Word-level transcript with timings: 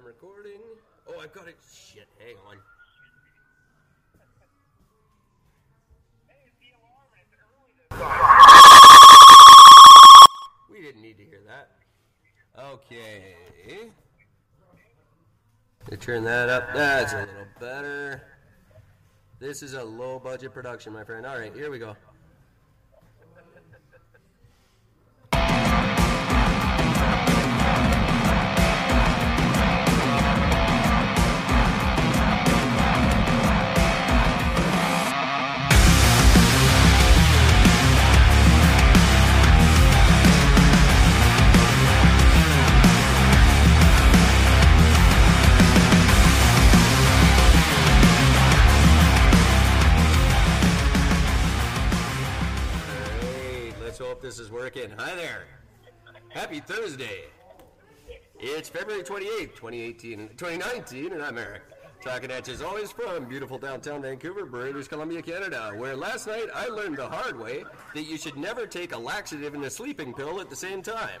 I'm 0.00 0.06
recording. 0.06 0.60
Oh, 1.08 1.20
I've 1.20 1.32
got 1.34 1.46
it. 1.46 1.56
Shit, 1.70 2.08
hang 2.18 2.36
on. 2.48 2.56
We 10.72 10.80
didn't 10.80 11.02
need 11.02 11.18
to 11.18 11.24
hear 11.24 11.40
that. 11.46 11.72
Okay. 12.58 13.90
To 15.90 15.96
turn 15.98 16.24
that 16.24 16.48
up, 16.48 16.72
that's 16.74 17.12
a 17.12 17.18
little 17.18 17.44
better. 17.58 18.22
This 19.38 19.62
is 19.62 19.74
a 19.74 19.84
low 19.84 20.18
budget 20.18 20.54
production, 20.54 20.94
my 20.94 21.04
friend. 21.04 21.26
All 21.26 21.36
right, 21.36 21.54
here 21.54 21.70
we 21.70 21.78
go. 21.78 21.94
This 54.30 54.38
is 54.38 54.48
working. 54.48 54.88
Hi 54.96 55.16
there. 55.16 55.42
Happy 56.28 56.60
Thursday. 56.60 57.24
It's 58.38 58.68
February 58.68 59.02
28th, 59.02 59.56
2018, 59.56 60.28
2019, 60.36 61.14
and 61.14 61.20
I'm 61.20 61.36
Eric. 61.36 61.62
Talking 62.00 62.30
at 62.30 62.46
you 62.46 62.54
as 62.54 62.62
always 62.62 62.92
from 62.92 63.24
beautiful 63.24 63.58
downtown 63.58 64.02
Vancouver, 64.02 64.46
British 64.46 64.86
Columbia, 64.86 65.20
Canada, 65.20 65.72
where 65.74 65.96
last 65.96 66.28
night 66.28 66.46
I 66.54 66.68
learned 66.68 66.98
the 66.98 67.08
hard 67.08 67.40
way 67.40 67.64
that 67.92 68.04
you 68.04 68.16
should 68.16 68.36
never 68.36 68.68
take 68.68 68.94
a 68.94 68.96
laxative 68.96 69.52
and 69.54 69.64
a 69.64 69.70
sleeping 69.70 70.14
pill 70.14 70.40
at 70.40 70.48
the 70.48 70.54
same 70.54 70.80
time. 70.80 71.20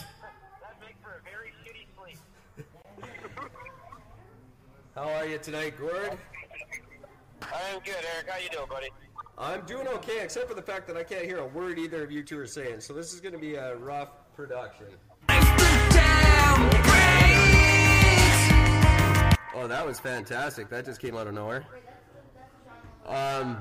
That 0.00 0.80
makes 0.80 0.98
for 1.00 1.10
a 1.10 1.30
very 1.30 1.52
shitty 1.64 1.86
sleep. 1.96 2.66
How 4.96 5.08
are 5.10 5.26
you 5.26 5.38
tonight, 5.38 5.78
Gord? 5.78 6.18
I 7.40 7.60
am 7.72 7.78
good, 7.84 8.04
Eric. 8.16 8.28
How 8.28 8.38
you 8.40 8.48
doing, 8.48 8.68
buddy? 8.68 8.88
I'm 9.36 9.64
doing 9.66 9.86
okay, 9.88 10.20
except 10.22 10.48
for 10.48 10.54
the 10.54 10.62
fact 10.62 10.86
that 10.88 10.96
I 10.96 11.04
can't 11.04 11.24
hear 11.24 11.38
a 11.38 11.46
word 11.46 11.78
either 11.78 12.02
of 12.02 12.10
you 12.10 12.22
two 12.22 12.38
are 12.40 12.46
saying, 12.46 12.80
so 12.80 12.92
this 12.92 13.12
is 13.12 13.20
going 13.20 13.34
to 13.34 13.38
be 13.38 13.54
a 13.54 13.76
rough 13.76 14.10
production. 14.34 14.86
Oh, 19.54 19.66
that 19.66 19.84
was 19.84 19.98
fantastic. 19.98 20.68
That 20.68 20.84
just 20.84 21.00
came 21.00 21.16
out 21.16 21.26
of 21.26 21.34
nowhere. 21.34 21.64
Um, 23.06 23.58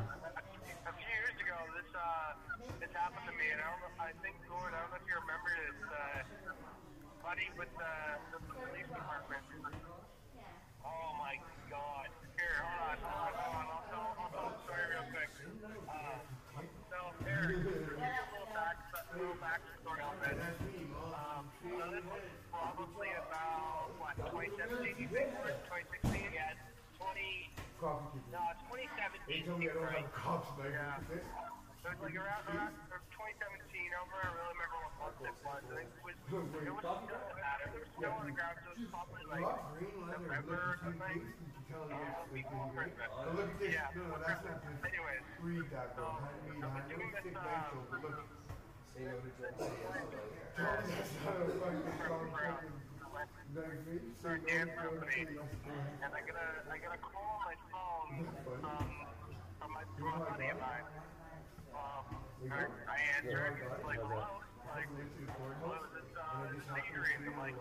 A 0.85 0.93
few 0.93 1.07
years 1.09 1.33
ago, 1.41 1.57
this 1.73 1.89
uh, 1.95 2.35
this 2.83 2.91
happened 2.93 3.25
to 3.25 3.33
me, 3.33 3.47
and 3.49 3.61
I 3.63 3.71
don't 3.71 3.81
know. 3.81 3.95
I 3.97 4.11
think 4.21 4.35
Gord, 4.45 4.75
I 4.75 4.83
don't 4.85 4.91
know 4.93 4.99
if 5.01 5.07
you 5.07 5.15
remember 5.17 5.49
this, 5.57 5.79
uh, 5.87 6.21
buddy 7.23 7.47
with 7.57 7.71
uh, 7.79 8.19
the 8.29 8.39
police 8.51 8.91
department. 8.91 9.41
Oh 10.83 11.15
my 11.17 11.39
God! 11.71 12.11
Here, 12.35 12.59
hold 12.59 12.91
on, 12.91 12.99
hold 13.01 13.23
on, 13.23 13.33
hold 13.39 13.55
on. 13.55 13.65
I'll 13.71 13.87
tell, 13.87 14.07
I'll 14.19 14.31
tell 14.35 14.49
the 14.51 14.59
story 14.67 14.83
real 14.91 15.07
quick. 15.15 15.31
Uh, 15.33 16.19
so 16.91 16.97
Eric, 17.23 17.63
give 17.63 17.71
you 17.71 17.87
a 17.87 18.29
little 18.35 18.51
back, 18.51 18.77
a 18.93 19.15
little 19.17 19.39
backstory 19.39 20.03
on 20.03 20.15
this. 20.21 20.37
Um, 21.07 21.47
so 21.63 21.87
this 21.87 22.05
was 22.11 22.27
probably 22.51 23.09
about 23.15 23.95
what 23.95 24.19
2017, 24.19 24.99
you 24.99 25.07
think, 25.07 25.31
or 25.39 25.55
2016? 25.71 26.35
Yeah, 26.35 26.51
20. 26.99 27.47
No, 27.79 28.41
it's 28.51 28.65
2017. 29.27 29.59
seems 29.59 29.75
right. 29.83 30.07
Yeah. 30.71 31.03
So 31.83 31.91
it's 31.91 31.99
like 31.99 32.15
around, 32.15 32.47
around 32.47 32.73
or 32.87 33.03
2017. 33.11 33.43
I 33.43 33.99
don't 33.99 34.07
really 34.07 34.55
remember 34.55 34.79
what 34.87 34.95
month 35.03 35.19
it 35.19 35.35
was. 35.43 35.63
I 35.67 35.83
think 35.83 35.91
it 35.91 36.03
was. 36.07 36.15
It 36.31 36.71
was 36.71 36.79
it 36.79 37.11
doesn't 37.11 37.35
matter. 37.35 37.67
There 37.75 37.83
was 37.83 37.91
snow 37.99 38.11
on 38.15 38.25
the 38.27 38.35
ground, 38.35 38.55
so 38.63 38.71
it 38.71 38.79
was 38.79 38.87
probably 38.87 39.23
like 39.27 39.47
November 40.15 40.59
or 40.63 40.79
something. 40.79 41.19
Uh, 41.67 42.23
before 42.31 42.71
Christmas. 42.71 43.11
Yeah. 43.67 43.91
before 43.91 44.23
Christmas. 44.23 44.63
Anyways, 44.87 45.23
so 45.95 46.07
I've 46.07 46.87
been 46.87 46.87
doing 46.87 47.11
this. 47.11 47.35
Uh, 47.35 47.67
for 54.21 54.33
a 54.33 54.39
dance 54.41 54.69
company, 54.77 55.23
and 56.03 56.11
I 56.13 56.21
get 56.21 56.35
a 56.35 56.47
I 56.69 56.77
get 56.77 56.91
a 56.93 56.97
call 56.97 57.25
on 57.37 57.41
my 57.45 57.55
phone 57.71 58.27
um, 58.63 58.89
from 59.59 59.71
my 59.73 59.83
from 59.83 59.95
a 59.95 59.95
buddy 59.95 59.95
of 59.95 59.96
mine. 59.96 59.96
Um, 60.07 60.23
I, 62.47 62.63
I 62.63 62.97
answer 63.19 63.51
it. 63.51 63.59
It's 63.59 63.83
like, 63.83 63.99
hello. 63.99 64.23
Like, 64.71 64.87
hello, 64.87 65.75
is 65.83 65.91
this 65.99 66.07
uh, 66.15 66.47
this 66.47 66.63
is 66.63 66.69
Adrian? 66.71 67.27
I'm 67.27 67.35
like, 67.43 67.55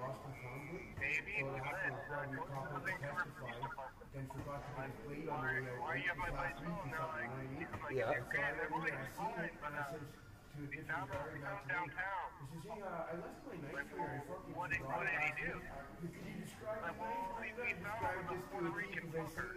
maybe 1.00 1.42
who's 1.42 1.58
this? 1.58 1.96
To 2.06 2.22
the 2.70 2.86
Vancouver 2.86 3.26
Police 3.34 3.58
Department. 3.66 4.06
I'm 4.14 4.30
like, 4.78 4.94
why, 5.26 5.58
why 5.82 5.90
are 5.90 5.98
you 5.98 6.06
on 6.14 6.18
my 6.22 6.30
buddy's 6.30 6.60
phone? 6.62 6.86
They're 6.86 7.02
like, 7.02 7.26
I'm 7.26 7.82
like, 7.82 7.98
Yeah. 7.98 8.14
okay, 8.30 8.46
everything's 8.62 9.10
fine, 9.18 9.50
but 9.58 9.74
uh, 9.74 9.98
these 10.70 10.86
sound 10.86 11.10
are 11.10 11.34
down 11.42 11.66
downtown. 11.66 12.30
Like, 13.74 13.90
well, 13.90 14.06
what 14.54 14.70
did 14.70 14.86
what 14.86 15.02
did 15.02 15.18
he 15.18 15.30
do? 15.50 15.52
Like, 16.62 16.94
well, 16.94 17.10
we, 17.42 17.50
we 17.58 17.74
found 17.82 18.30
a 18.30 18.38
Puerto 18.54 18.70
Rican 18.70 19.10
fucker. 19.10 19.50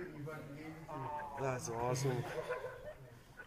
that's 1.41 1.69
awesome. 1.69 2.23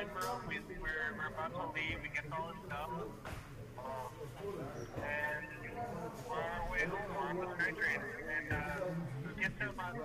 it's 0.00 0.24
time. 0.24 0.40
We, 0.48 0.56
we're, 0.80 1.12
we're 1.16 1.28
about 1.28 1.52
to 1.52 1.66
leave. 1.76 2.00
We 2.00 2.08
get 2.08 2.24
all 2.32 2.48
this 2.48 2.56
stuff. 2.64 2.90
Um, 3.76 4.08
and 4.96 5.44
we're 6.24 6.36
on 6.36 6.48
our 6.56 6.64
way 6.72 6.84
home. 6.88 7.36
We're 7.36 7.44
on 7.44 7.52
the 7.52 7.72
train. 7.76 8.00
And, 8.00 8.52
uh, 8.52 8.88
get 9.40 9.52
to 9.60 9.70
about 9.70 9.96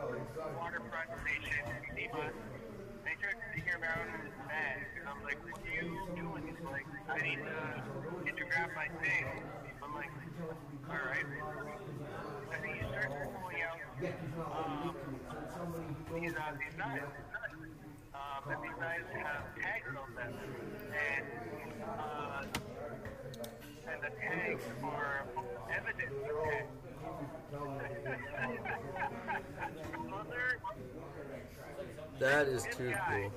waterfront 0.59 1.09
station. 1.23 1.63
Nima, 1.95 2.31
they 3.03 3.15
start 3.19 3.35
digging 3.55 3.75
around 3.79 4.07
in 4.11 4.19
his 4.27 4.35
bag. 4.47 4.83
And 4.99 5.07
I'm 5.07 5.23
like, 5.23 5.39
what 5.43 5.63
are 5.63 5.71
you 5.71 5.95
doing? 6.15 6.43
He's 6.43 6.65
like, 6.65 6.87
I 7.07 7.21
need 7.23 7.39
to 7.43 8.31
to 8.35 8.43
grab 8.51 8.69
my 8.75 8.87
thing. 8.99 9.25
I'm 9.81 9.93
like, 9.95 10.11
alright. 10.89 11.25
And 12.51 12.65
he 12.65 12.83
starts 12.87 13.15
pulling 13.31 13.63
out, 13.63 13.79
um, 14.43 14.95
these, 16.13 16.33
uh, 16.35 16.51
these 16.59 16.77
knives. 16.77 17.24
And 18.47 18.63
these 18.63 18.77
knives 18.79 19.09
have 19.13 19.43
tags 19.61 19.95
on 19.97 20.15
them. 20.15 20.33
And, 21.15 21.25
uh, 21.83 22.43
and 23.91 24.01
the 24.03 24.09
tags 24.21 24.63
are 24.83 25.25
evidence 25.75 26.13
tags. 26.43 26.69
That 32.19 32.47
is 32.47 32.63
too 32.71 32.93
cool. 33.09 33.31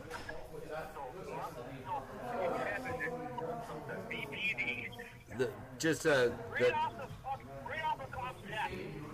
The, 5.36 5.50
just 5.78 6.06
uh, 6.06 6.28
the, 6.58 6.72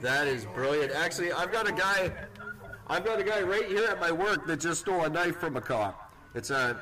that 0.00 0.26
is 0.26 0.44
brilliant. 0.46 0.92
Actually, 0.92 1.32
I've 1.32 1.50
got 1.50 1.68
a 1.68 1.72
guy. 1.72 2.12
I've 2.86 3.04
got 3.04 3.18
a 3.18 3.24
guy 3.24 3.40
right 3.40 3.66
here 3.66 3.86
at 3.86 3.98
my 3.98 4.12
work 4.12 4.46
that 4.46 4.60
just 4.60 4.80
stole 4.80 5.04
a 5.04 5.08
knife 5.08 5.36
from 5.36 5.56
a 5.56 5.60
cop. 5.60 6.12
It's 6.34 6.50
a 6.50 6.76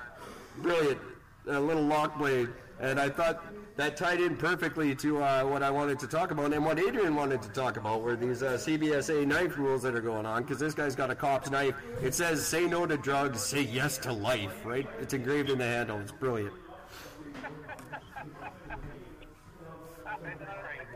brilliant, 0.59 0.99
a 1.47 1.61
little 1.61 1.85
lock 1.85 2.19
blade, 2.19 2.49
and 2.81 2.99
I 2.99 3.09
thought 3.09 3.45
that 3.77 3.97
tied 3.97 4.21
in 4.21 4.37
perfectly 4.37 4.95
to 4.97 5.23
uh, 5.23 5.45
what 5.45 5.63
I 5.63 5.71
wanted 5.71 5.99
to 6.01 6.07
talk 6.09 6.31
about 6.31 6.53
and 6.53 6.65
what 6.65 6.79
Adrian 6.79 7.15
wanted 7.15 7.41
to 7.43 7.49
talk 7.51 7.77
about 7.77 8.03
were 8.03 8.17
these 8.17 8.43
uh, 8.43 8.53
CBSA 8.53 9.27
knife 9.27 9.57
rules 9.57 9.83
that 9.83 9.95
are 9.95 10.01
going 10.01 10.27
on. 10.27 10.43
Because 10.43 10.59
this 10.59 10.75
guy's 10.75 10.97
got 10.97 11.11
a 11.11 11.15
cop's 11.15 11.51
knife. 11.51 11.75
It 12.03 12.15
says, 12.15 12.45
"Say 12.45 12.67
no 12.67 12.85
to 12.85 12.97
drugs, 12.97 13.41
say 13.41 13.63
yes 13.63 13.97
to 13.99 14.13
life." 14.13 14.65
Right? 14.65 14.89
It's 15.01 15.15
engraved 15.15 15.51
in 15.51 15.59
the 15.59 15.65
handle. 15.65 16.01
It's 16.01 16.13
brilliant. 16.13 16.53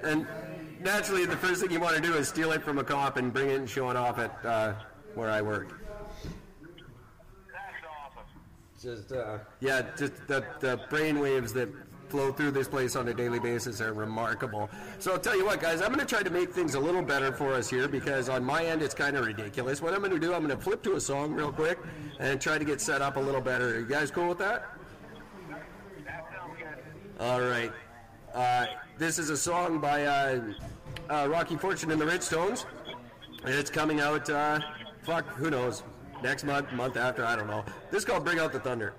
and 0.02 0.26
naturally, 0.80 1.24
the 1.26 1.36
first 1.36 1.62
thing 1.62 1.70
you 1.70 1.80
want 1.80 1.96
to 1.96 2.02
do 2.02 2.14
is 2.14 2.28
steal 2.28 2.52
it 2.52 2.62
from 2.62 2.78
a 2.78 2.84
cop 2.84 3.16
and 3.16 3.32
bring 3.32 3.50
it 3.50 3.56
and 3.56 3.70
show 3.70 3.88
it 3.90 3.96
off 3.96 4.18
at 4.18 4.44
uh, 4.44 4.74
where 5.16 5.30
I 5.30 5.42
work. 5.42 5.80
That's 7.52 7.84
awesome. 8.04 8.28
Just 8.80 9.12
uh, 9.12 9.38
yeah, 9.60 9.82
just 9.96 10.14
the 10.28 10.44
the 10.60 10.80
brain 10.90 11.18
waves 11.18 11.52
that 11.54 11.68
flow 12.08 12.32
through 12.32 12.52
this 12.52 12.68
place 12.68 12.96
on 12.96 13.08
a 13.08 13.14
daily 13.14 13.40
basis 13.40 13.80
are 13.80 13.92
remarkable. 13.92 14.70
So 14.98 15.12
I'll 15.12 15.18
tell 15.18 15.36
you 15.36 15.44
what, 15.44 15.60
guys, 15.60 15.82
I'm 15.82 15.88
going 15.88 15.98
to 15.98 16.06
try 16.06 16.22
to 16.22 16.30
make 16.30 16.52
things 16.52 16.74
a 16.74 16.80
little 16.80 17.02
better 17.02 17.32
for 17.32 17.52
us 17.52 17.68
here 17.68 17.88
because 17.88 18.28
on 18.28 18.44
my 18.44 18.64
end 18.64 18.82
it's 18.82 18.94
kind 18.94 19.16
of 19.16 19.26
ridiculous. 19.26 19.82
What 19.82 19.92
I'm 19.92 20.00
going 20.00 20.12
to 20.12 20.18
do, 20.18 20.32
I'm 20.32 20.46
going 20.46 20.56
to 20.56 20.62
flip 20.62 20.82
to 20.84 20.94
a 20.94 21.00
song 21.00 21.32
real 21.32 21.52
quick 21.52 21.78
and 22.20 22.40
try 22.40 22.58
to 22.58 22.64
get 22.64 22.80
set 22.80 23.02
up 23.02 23.16
a 23.16 23.20
little 23.20 23.40
better. 23.40 23.74
Are 23.74 23.80
you 23.80 23.86
guys 23.86 24.10
cool 24.10 24.28
with 24.28 24.38
that? 24.38 24.66
That 26.04 26.24
sounds 26.32 26.56
good. 26.58 27.22
All 27.24 27.40
right. 27.40 27.72
Uh, 28.34 28.66
this 28.98 29.18
is 29.18 29.30
a 29.30 29.36
song 29.36 29.80
by 29.80 30.04
uh, 30.04 30.40
uh, 31.10 31.28
Rocky 31.28 31.56
Fortune 31.56 31.90
and 31.90 32.00
the 32.00 32.04
Richtones, 32.04 32.66
and 33.44 33.54
it's 33.54 33.70
coming 33.70 34.00
out. 34.00 34.28
Fuck, 35.06 35.24
who 35.36 35.50
knows? 35.50 35.84
Next 36.20 36.42
month, 36.42 36.72
month 36.72 36.96
after, 36.96 37.24
I 37.24 37.36
don't 37.36 37.46
know. 37.46 37.64
This 37.92 38.00
is 38.00 38.04
called 38.04 38.24
"Bring 38.24 38.40
Out 38.40 38.52
the 38.52 38.58
Thunder." 38.58 38.92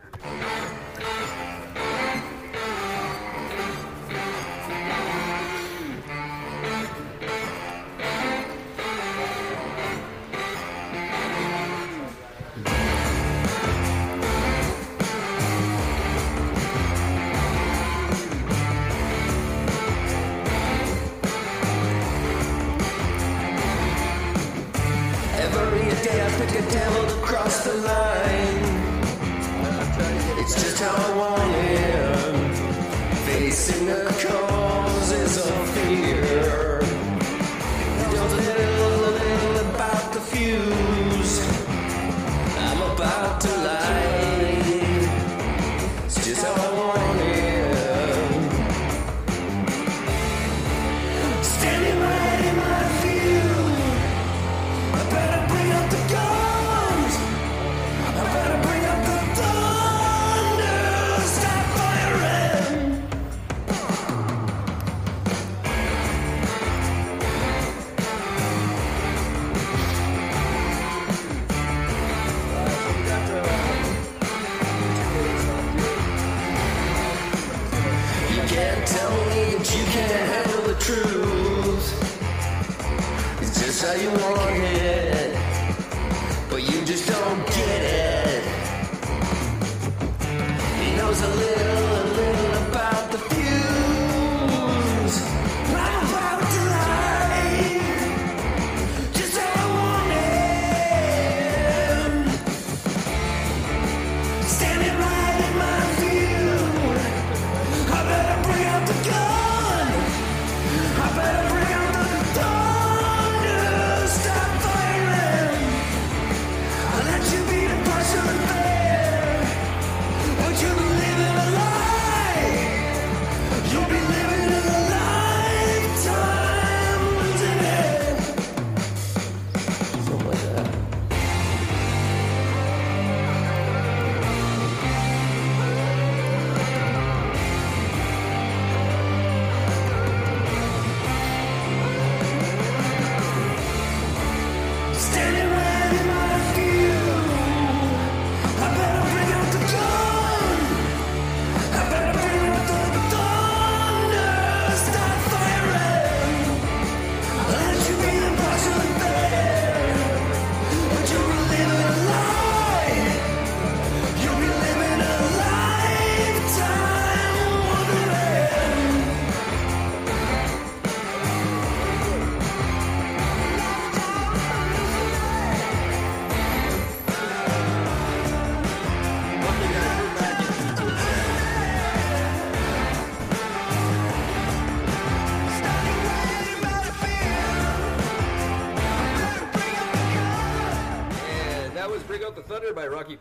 Facing 33.68 33.88
the 33.88 34.06
causes 34.26 35.46
of 35.46 35.70
fear. 35.72 36.27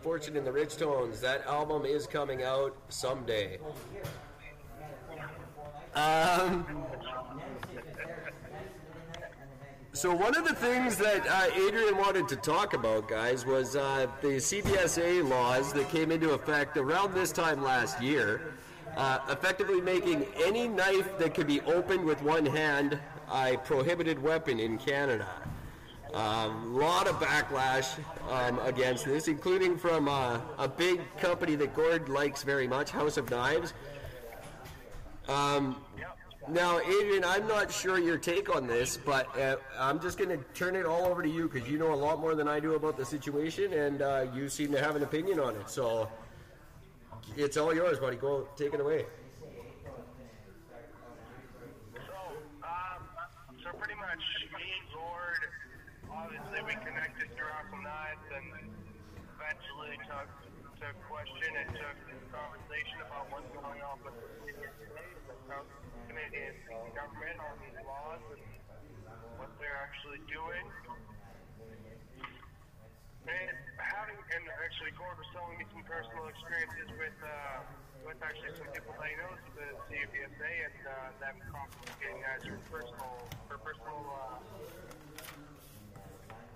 Fortune 0.06 0.36
in 0.36 0.44
the 0.44 0.52
Richtones. 0.52 1.20
That 1.20 1.44
album 1.48 1.84
is 1.84 2.06
coming 2.06 2.44
out 2.44 2.76
someday. 2.90 3.58
Um, 5.96 6.64
so 9.92 10.14
one 10.14 10.36
of 10.36 10.46
the 10.46 10.54
things 10.54 10.96
that 10.98 11.26
uh, 11.26 11.48
Adrian 11.56 11.96
wanted 11.96 12.28
to 12.28 12.36
talk 12.36 12.72
about, 12.72 13.08
guys, 13.08 13.44
was 13.44 13.74
uh, 13.74 14.06
the 14.22 14.36
CBSA 14.36 15.28
laws 15.28 15.72
that 15.72 15.88
came 15.88 16.12
into 16.12 16.30
effect 16.30 16.76
around 16.76 17.12
this 17.12 17.32
time 17.32 17.60
last 17.60 18.00
year, 18.00 18.54
uh, 18.96 19.18
effectively 19.28 19.80
making 19.80 20.24
any 20.40 20.68
knife 20.68 21.18
that 21.18 21.34
could 21.34 21.48
be 21.48 21.60
opened 21.62 22.04
with 22.04 22.22
one 22.22 22.46
hand 22.46 22.96
a 23.32 23.56
prohibited 23.64 24.22
weapon 24.22 24.60
in 24.60 24.78
Canada. 24.78 25.26
A 26.14 26.18
um, 26.18 26.74
lot 26.74 27.06
of 27.08 27.16
backlash 27.16 27.98
um, 28.30 28.58
against 28.60 29.04
this, 29.04 29.28
including 29.28 29.76
from 29.76 30.08
uh, 30.08 30.40
a 30.58 30.68
big 30.68 31.00
company 31.18 31.56
that 31.56 31.74
Gord 31.74 32.08
likes 32.08 32.42
very 32.42 32.68
much, 32.68 32.90
House 32.90 33.16
of 33.16 33.30
Knives. 33.30 33.74
Um, 35.28 35.76
now, 36.48 36.78
Adrian, 36.78 37.24
I'm 37.24 37.48
not 37.48 37.72
sure 37.72 37.98
your 37.98 38.18
take 38.18 38.54
on 38.54 38.68
this, 38.68 38.96
but 38.96 39.26
uh, 39.36 39.56
I'm 39.76 39.98
just 39.98 40.16
going 40.16 40.30
to 40.30 40.38
turn 40.54 40.76
it 40.76 40.86
all 40.86 41.06
over 41.06 41.20
to 41.20 41.28
you 41.28 41.48
because 41.48 41.68
you 41.68 41.76
know 41.76 41.92
a 41.92 41.96
lot 41.98 42.20
more 42.20 42.36
than 42.36 42.46
I 42.46 42.60
do 42.60 42.74
about 42.74 42.96
the 42.96 43.04
situation, 43.04 43.72
and 43.72 44.00
uh, 44.00 44.26
you 44.32 44.48
seem 44.48 44.70
to 44.70 44.80
have 44.80 44.94
an 44.94 45.02
opinion 45.02 45.40
on 45.40 45.56
it. 45.56 45.68
So 45.68 46.08
it's 47.36 47.56
all 47.56 47.74
yours, 47.74 47.98
buddy. 47.98 48.16
Go 48.16 48.46
take 48.56 48.74
it 48.74 48.80
away. 48.80 49.06
So, 51.96 52.14
um, 52.62 53.02
so 53.64 53.70
pretty 53.76 53.98
much 53.98 54.22
me 54.54 54.70
and 54.70 54.86
Gord, 54.94 55.42
obviously 56.14 56.62
we 56.62 56.74
connected 56.86 57.26
through 57.34 57.50
Awesome 57.58 57.82
Knives 57.82 58.22
and 58.38 58.70
eventually 59.34 59.98
took, 60.06 60.30
took 60.78 60.94
question 61.10 61.50
and 61.58 61.74
took 61.74 61.98
conversation 62.30 63.02
about 63.02 63.34
what's 63.34 63.50
going 63.50 63.82
on 63.82 63.98
with 64.06 64.14
the 64.14 64.30
city 64.46 64.62
today. 64.78 65.10
That's 65.26 65.50
how 65.50 65.66
in 66.16 66.52
the 66.68 66.92
government 66.92 67.36
on 67.40 67.56
these 67.64 67.80
laws 67.84 68.20
and 68.28 68.44
what 69.40 69.48
they're 69.56 69.64
actually 69.76 70.20
doing. 70.30 70.66
And 73.26 73.58
having, 73.76 74.18
and 74.34 74.42
actually 74.62 74.94
Gord 74.94 75.18
was 75.18 75.26
telling 75.34 75.58
me 75.58 75.66
some 75.74 75.82
personal 75.82 76.30
experiences 76.30 76.88
with, 76.94 77.18
uh, 77.26 77.60
with 78.06 78.22
actually 78.22 78.54
some 78.54 78.70
people 78.70 78.94
the 79.56 79.66
CBSA 79.90 80.52
and 80.68 80.78
uh, 80.86 81.10
them 81.18 81.36
guys 82.22 82.44
for 82.44 82.78
personal, 82.78 83.18
for 83.48 83.58
personal, 83.58 83.98
uh, 84.14 84.38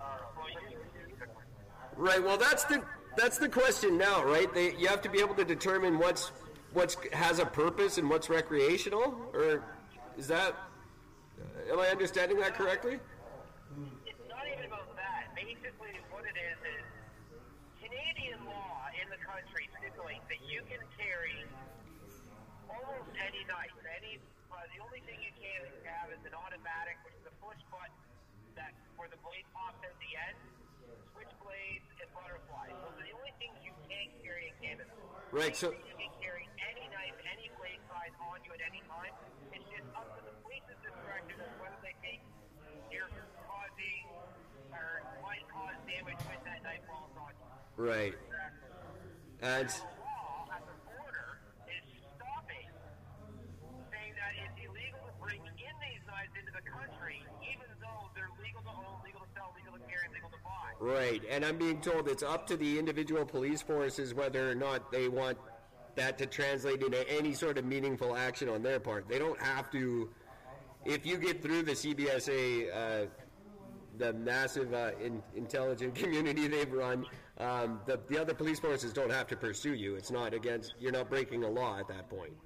uh. 0.03 0.17
Right. 1.97 2.23
Well, 2.23 2.37
that's 2.37 2.63
the 2.65 2.83
that's 3.17 3.37
the 3.37 3.49
question 3.49 3.97
now, 3.97 4.23
right? 4.23 4.53
They, 4.53 4.75
you 4.75 4.87
have 4.87 5.01
to 5.01 5.09
be 5.09 5.19
able 5.19 5.35
to 5.35 5.43
determine 5.43 5.99
what's 5.99 6.31
what's 6.73 6.95
has 7.11 7.39
a 7.39 7.45
purpose 7.45 7.97
and 7.97 8.09
what's 8.09 8.29
recreational, 8.29 9.29
or 9.33 9.63
is 10.17 10.27
that? 10.27 10.55
Am 11.71 11.79
I 11.79 11.87
understanding 11.87 12.35
that 12.43 12.51
correctly? 12.59 12.99
It's 14.03 14.25
not 14.27 14.43
even 14.43 14.67
about 14.67 14.91
that. 14.99 15.31
Basically, 15.31 15.95
what 16.11 16.27
it 16.27 16.35
is 16.35 16.59
is 16.67 16.83
Canadian 17.79 18.43
law 18.43 18.91
in 18.99 19.07
the 19.07 19.15
country 19.23 19.71
stipulates 19.79 20.27
that 20.27 20.43
you 20.43 20.67
can 20.67 20.83
carry 20.99 21.47
almost 22.67 23.07
any 23.15 23.47
knife. 23.47 23.71
Any, 23.87 24.19
uh, 24.51 24.59
the 24.75 24.83
only 24.83 24.99
thing 25.07 25.15
you 25.23 25.31
can't 25.39 25.71
have 25.87 26.11
is 26.11 26.19
an 26.27 26.35
automatic, 26.35 26.99
which 27.07 27.15
is 27.15 27.23
a 27.23 27.35
push 27.39 27.63
button 27.71 27.95
that 28.59 28.75
where 28.99 29.07
the 29.07 29.19
blade 29.23 29.47
pops 29.55 29.79
at 29.87 29.95
the 30.03 30.11
end, 30.27 30.35
switchblades 31.15 31.87
and 32.03 32.07
butterflies. 32.11 32.75
Those 32.83 32.99
are 32.99 33.07
the 33.07 33.15
only 33.15 33.31
things 33.39 33.55
you 33.63 33.71
can't 33.87 34.11
carry 34.19 34.51
in 34.51 34.55
Canada. 34.59 34.91
Right, 35.31 35.55
so- 35.55 35.71
Right. 47.81 48.13
And 49.41 49.67
The 49.67 49.73
law 49.73 50.45
at 50.53 50.61
the 50.69 50.77
border 50.85 51.41
is 51.65 51.81
stopping, 52.13 52.69
saying 53.89 54.13
that 54.21 54.37
it's 54.37 54.53
illegal 54.61 55.01
to 55.01 55.13
bring 55.17 55.41
in 55.41 55.75
these 55.81 56.05
knives 56.05 56.29
into 56.37 56.53
the 56.53 56.61
country, 56.61 57.25
even 57.41 57.65
though 57.81 58.13
they're 58.13 58.29
legal 58.37 58.61
to 58.61 58.69
own, 58.69 59.01
legal 59.03 59.21
to 59.21 59.27
sell, 59.33 59.49
legal 59.57 59.73
to 59.73 59.83
carry, 59.89 60.05
and 60.05 60.13
legal 60.13 60.29
to 60.29 60.37
buy. 60.45 60.77
right, 60.77 61.23
and 61.27 61.43
I'm 61.43 61.57
being 61.57 61.81
told 61.81 62.07
it's 62.07 62.21
up 62.21 62.45
to 62.47 62.55
the 62.55 62.77
individual 62.77 63.25
police 63.25 63.63
forces 63.63 64.13
whether 64.13 64.47
or 64.47 64.53
not 64.53 64.91
they 64.91 65.07
want 65.07 65.39
that 65.95 66.19
to 66.19 66.27
translate 66.27 66.83
into 66.83 67.09
any 67.09 67.33
sort 67.33 67.57
of 67.57 67.65
meaningful 67.65 68.15
action 68.15 68.47
on 68.47 68.61
their 68.61 68.79
part. 68.79 69.09
They 69.09 69.17
don't 69.17 69.41
have 69.41 69.71
to. 69.71 70.07
If 70.85 71.03
you 71.03 71.17
get 71.17 71.41
through 71.41 71.63
the 71.63 71.71
CBSA, 71.71 72.75
uh, 72.75 73.07
the 73.97 74.13
massive 74.13 74.71
uh, 74.73 74.91
in, 75.03 75.21
intelligent 75.35 75.95
community 76.01 76.47
they've 76.47 76.71
run, 76.71 77.05
um, 77.41 77.81
the, 77.89 77.97
the 78.07 78.21
other 78.21 78.33
police 78.33 78.59
forces 78.59 78.93
don't 78.93 79.11
have 79.11 79.25
to 79.33 79.35
pursue 79.35 79.73
you. 79.73 79.95
It's 79.95 80.11
not 80.11 80.33
against. 80.33 80.75
You're 80.79 80.93
not 80.93 81.09
breaking 81.09 81.43
a 81.43 81.49
law 81.49 81.79
at 81.81 81.87
that 81.89 82.05
point. 82.05 82.37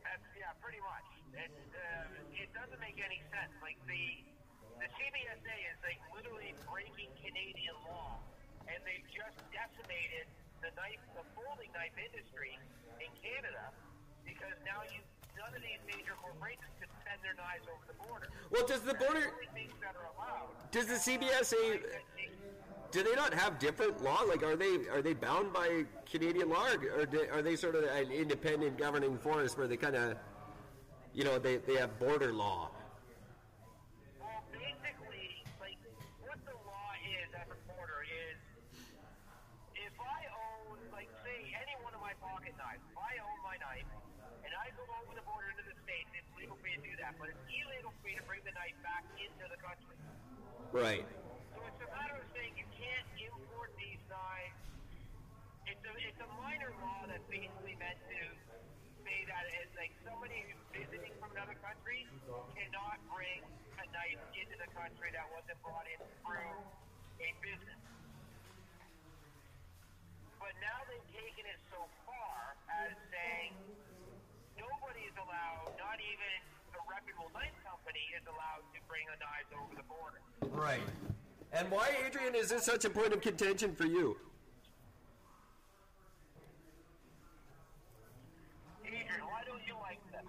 That's, 0.00 0.24
yeah, 0.32 0.56
pretty 0.64 0.80
much. 0.80 1.04
It, 1.36 1.52
uh, 1.76 2.40
it 2.40 2.48
doesn't 2.56 2.80
make 2.80 2.96
any 2.96 3.20
sense. 3.28 3.52
Like 3.60 3.76
the 3.84 4.24
the 4.80 4.88
CBSA 4.96 5.56
is 5.68 5.78
like 5.84 6.00
literally 6.16 6.56
breaking 6.64 7.12
Canadian 7.20 7.76
law, 7.84 8.16
and 8.64 8.80
they've 8.88 9.08
just 9.12 9.36
decimated 9.52 10.24
the 10.64 10.72
knife, 10.72 11.04
the 11.12 11.24
folding 11.36 11.68
knife 11.76 11.92
industry 12.00 12.56
in 12.96 13.12
Canada, 13.20 13.76
because 14.24 14.56
now 14.64 14.80
you 14.88 15.04
none 15.36 15.52
of 15.52 15.60
these 15.60 15.84
major 15.84 16.16
corporations 16.16 16.72
can 16.80 16.88
send 17.04 17.20
their 17.20 17.36
knives 17.36 17.68
over 17.68 17.84
the 17.84 17.96
border. 18.08 18.28
Well, 18.48 18.64
does 18.64 18.80
the 18.88 18.96
border? 18.96 19.36
things 19.52 19.76
that 19.84 19.96
are 20.00 20.08
allowed. 20.16 20.52
Does 20.72 20.88
the 20.88 20.96
CBSA? 20.96 21.80
Do 22.90 23.02
they 23.04 23.14
not 23.14 23.32
have 23.34 23.58
different 23.58 24.02
law? 24.02 24.22
Like, 24.26 24.42
are 24.42 24.56
they 24.56 24.88
are 24.90 25.00
they 25.00 25.14
bound 25.14 25.52
by 25.52 25.84
Canadian 26.10 26.50
law, 26.50 26.66
or, 26.98 27.06
do- 27.06 27.26
are 27.32 27.40
they 27.42 27.54
sort 27.54 27.76
of 27.76 27.84
an 27.84 28.10
independent 28.10 28.76
governing 28.78 29.16
force 29.18 29.56
where 29.56 29.68
they 29.68 29.76
kind 29.76 29.94
of, 29.94 30.16
you 31.14 31.22
know, 31.22 31.38
they, 31.38 31.58
they 31.58 31.76
have 31.76 31.98
border 32.00 32.32
law? 32.32 32.70
Well, 34.18 34.42
basically, 34.50 35.38
like 35.62 35.78
what 36.18 36.42
the 36.42 36.56
law 36.66 36.90
is 37.06 37.30
at 37.30 37.46
the 37.46 37.54
border 37.70 38.02
is, 38.02 38.38
if 39.78 39.94
I 39.94 40.20
own, 40.34 40.74
like, 40.90 41.06
say, 41.22 41.46
any 41.62 41.78
one 41.86 41.94
of 41.94 42.02
my 42.02 42.18
pocket 42.18 42.58
knives, 42.58 42.82
if 42.90 42.98
I 42.98 43.22
own 43.22 43.38
my 43.46 43.54
knife 43.62 43.86
and 44.42 44.50
I 44.50 44.66
go 44.74 44.82
over 44.98 45.14
the 45.14 45.22
border 45.22 45.46
into 45.54 45.62
the 45.62 45.78
states, 45.86 46.10
it's 46.10 46.26
legal 46.34 46.58
for 46.58 46.66
me 46.66 46.74
to 46.74 46.82
do 46.82 46.94
that, 46.98 47.14
but 47.22 47.30
it's 47.30 47.44
illegal 47.54 47.94
for 47.94 48.02
me 48.02 48.18
to 48.18 48.24
bring 48.26 48.42
the 48.42 48.54
knife 48.58 48.74
back 48.82 49.06
into 49.14 49.46
the 49.46 49.58
country. 49.62 49.94
Right. 50.74 51.06
So 51.54 51.62
it's 51.66 51.82
a 51.86 51.90
matter 51.94 52.18
of 52.18 52.26
saying 52.34 52.54
you 52.54 52.66
can't 52.78 53.08
import 53.18 53.74
these 53.76 54.00
knives. 54.06 54.58
It's 55.66 55.82
a, 55.82 55.92
it's 55.98 56.22
a 56.22 56.30
minor 56.40 56.72
law 56.80 57.04
that's 57.10 57.19
basically 57.30 57.78
meant 57.78 57.96
to 58.10 58.20
say 59.06 59.18
that 59.30 59.44
it's 59.62 59.74
like 59.78 59.94
somebody 60.02 60.34
who's 60.50 60.62
visiting 60.74 61.14
from 61.22 61.30
another 61.38 61.54
country 61.62 62.02
cannot 62.58 62.98
bring 63.06 63.40
a 63.78 63.86
knife 63.94 64.22
into 64.34 64.58
the 64.58 64.66
country 64.74 65.14
that 65.14 65.24
wasn't 65.30 65.56
brought 65.62 65.86
in 65.86 66.00
through 66.26 66.58
a 67.22 67.30
business. 67.38 67.80
But 70.42 70.52
now 70.58 70.78
they've 70.90 71.10
taken 71.14 71.46
it 71.46 71.60
so 71.70 71.86
far 72.02 72.58
as 72.82 72.98
saying 73.14 73.54
nobody 74.58 75.06
is 75.06 75.14
allowed, 75.14 75.70
not 75.78 76.02
even 76.02 76.34
a 76.74 76.82
reputable 76.90 77.30
knife 77.30 77.54
company 77.62 78.04
is 78.18 78.26
allowed 78.26 78.66
to 78.74 78.78
bring 78.90 79.06
a 79.06 79.16
knife 79.22 79.48
over 79.54 79.74
the 79.78 79.86
border. 79.86 80.20
Right. 80.50 80.86
And 81.54 81.70
why, 81.70 81.94
Adrian, 82.06 82.34
is 82.34 82.50
this 82.50 82.66
such 82.66 82.84
a 82.84 82.90
point 82.90 83.14
of 83.14 83.22
contention 83.22 83.74
for 83.78 83.86
you? 83.86 84.18
Adrian, 88.90 89.22
why 89.22 89.42
don't 89.46 89.62
you 89.66 89.78
like 89.78 90.02
them? 90.10 90.26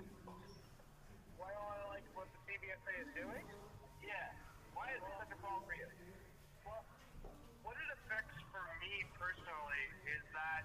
Why 1.38 1.50
don't 1.50 1.66
I 1.66 1.82
like 1.98 2.06
what 2.14 2.30
the 2.30 2.40
CBSA 2.46 2.94
is 3.02 3.12
doing? 3.18 3.46
Yeah. 4.06 4.30
Why 4.78 4.94
is 4.94 5.02
it 5.02 5.14
such 5.18 5.34
a 5.34 5.40
problem 5.42 5.66
for 5.66 5.74
you? 5.74 5.90
Well, 6.66 6.86
what 7.66 7.74
it 7.74 7.90
affects 8.02 8.38
for 8.54 8.62
me 8.82 8.94
personally 9.18 9.86
is 10.10 10.24
that 10.38 10.62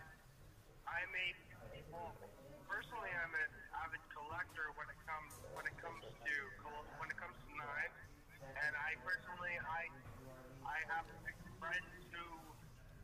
I'm 0.85 1.09
a 1.09 1.27
well, 1.89 2.13
personally 2.69 3.13
I'm 3.17 3.33
an 3.33 3.51
avid 3.81 4.05
collector 4.13 4.73
when 4.77 4.89
it 4.93 5.01
comes 5.09 5.33
when 5.57 5.65
it 5.65 5.77
comes 5.81 6.05
to 6.05 6.35
col- 6.61 6.89
when 7.01 7.09
it 7.09 7.17
comes 7.17 7.37
to 7.37 7.51
knives, 7.57 8.01
and 8.61 8.73
I 8.77 8.97
personally 9.01 9.57
I 9.57 9.89
I 10.69 10.76
have 10.93 11.07
friends 11.59 11.91
who 12.15 12.27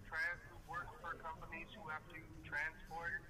trans 0.06 0.40
who 0.50 0.56
work 0.70 0.88
for 1.02 1.18
companies 1.18 1.68
who 1.74 1.84
have 1.90 2.04
to 2.12 2.20
transport 2.46 3.22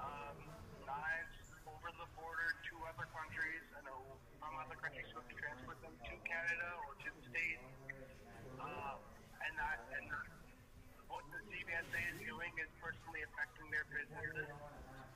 um, 0.00 0.36
knives 0.84 1.36
over 1.68 1.88
the 1.96 2.08
border 2.18 2.50
to 2.70 2.74
other 2.90 3.06
countries. 3.14 3.64
I 3.76 3.80
know 3.86 4.00
from 4.40 4.54
other 4.60 4.76
countries 4.80 5.06
who 5.12 5.20
have 5.22 5.30
to 5.30 5.38
transport 5.38 5.78
them 5.80 5.94
to 5.94 6.14
Canada 6.26 6.68
or 6.86 6.92
to 7.04 7.08
the 7.12 7.24
States. 7.28 7.64
Um, 8.60 8.98
and 9.44 9.52
that 9.60 9.78
and 9.94 10.06
what 11.08 11.24
the 11.30 11.40
CBSA 11.52 12.00
is 12.14 12.18
doing 12.24 12.52
is 12.60 12.70
personally 12.80 13.22
affecting 13.28 13.68
their 13.70 13.86
businesses. 13.92 14.48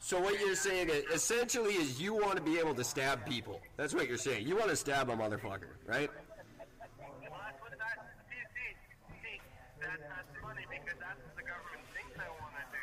So 0.00 0.20
what 0.20 0.38
you're 0.38 0.54
saying 0.54 0.90
essentially 1.12 1.74
is 1.74 2.00
you 2.00 2.14
want 2.14 2.36
to 2.36 2.42
be 2.42 2.58
able 2.58 2.74
to 2.74 2.84
stab 2.84 3.26
people. 3.26 3.60
That's 3.76 3.92
what 3.94 4.08
you're 4.08 4.16
saying. 4.16 4.46
You 4.46 4.56
want 4.56 4.70
to 4.70 4.76
stab 4.76 5.10
a 5.10 5.16
motherfucker, 5.16 5.74
right? 5.86 6.08
Well, 6.08 7.34
that's 7.42 7.60
what 7.60 7.74
that, 7.76 7.98
see, 8.30 8.40
see, 8.54 8.72
see, 9.20 9.36
that, 9.82 9.98
that's 9.98 10.32
funny 10.40 10.64
because 10.70 10.96
that's 11.02 11.18
what 11.18 11.34
the 11.34 11.42
government 11.42 11.84
thinks 11.92 12.14
I 12.14 12.30
want 12.30 12.54
to 12.56 12.64
do. 12.72 12.82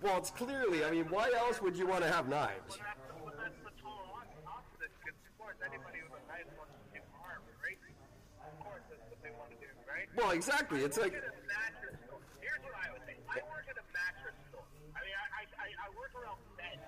Well, 0.00 0.16
it's 0.16 0.32
clearly. 0.32 0.80
I 0.80 0.90
mean, 0.90 1.04
why 1.12 1.28
else 1.36 1.60
would 1.60 1.76
you 1.76 1.84
want 1.84 2.00
to 2.00 2.10
have 2.10 2.24
knives? 2.24 2.80
But 2.80 2.80
that's, 2.80 3.04
but 3.20 3.36
that's 3.36 3.60
the 3.60 3.74
total 3.76 4.08
opposite 4.48 4.88
because, 4.96 5.12
of 5.28 5.32
course, 5.36 5.60
anybody 5.60 6.00
with 6.08 6.16
a 6.16 6.24
knife 6.24 6.48
wants 6.56 6.72
to 6.72 6.88
do 6.96 7.04
harm, 7.20 7.44
right? 7.60 7.76
Of 7.76 8.56
course, 8.64 8.80
that's 8.88 9.04
what 9.12 9.20
they 9.20 9.28
want 9.36 9.52
to 9.52 9.60
do, 9.60 9.68
right? 9.84 10.08
Well, 10.16 10.32
exactly. 10.32 10.80
It's 10.88 10.96
like 10.96 11.12
work 11.12 11.28
at 11.28 11.36
a 11.36 11.44
mattress 11.44 12.00
store. 12.08 12.24
Here's 12.40 12.64
what 12.64 12.72
I 12.80 12.88
would 12.96 13.04
say. 13.04 13.20
I 13.28 13.44
work 13.52 13.68
at 13.68 13.76
a 13.76 13.84
mattress 13.92 14.40
store. 14.48 14.64
I 14.96 15.04
mean, 15.04 15.16
I, 15.20 15.26
I, 15.36 15.42
I, 15.60 15.66
I 15.84 15.88
work 15.92 16.16
around 16.16 16.40
beds. 16.56 16.80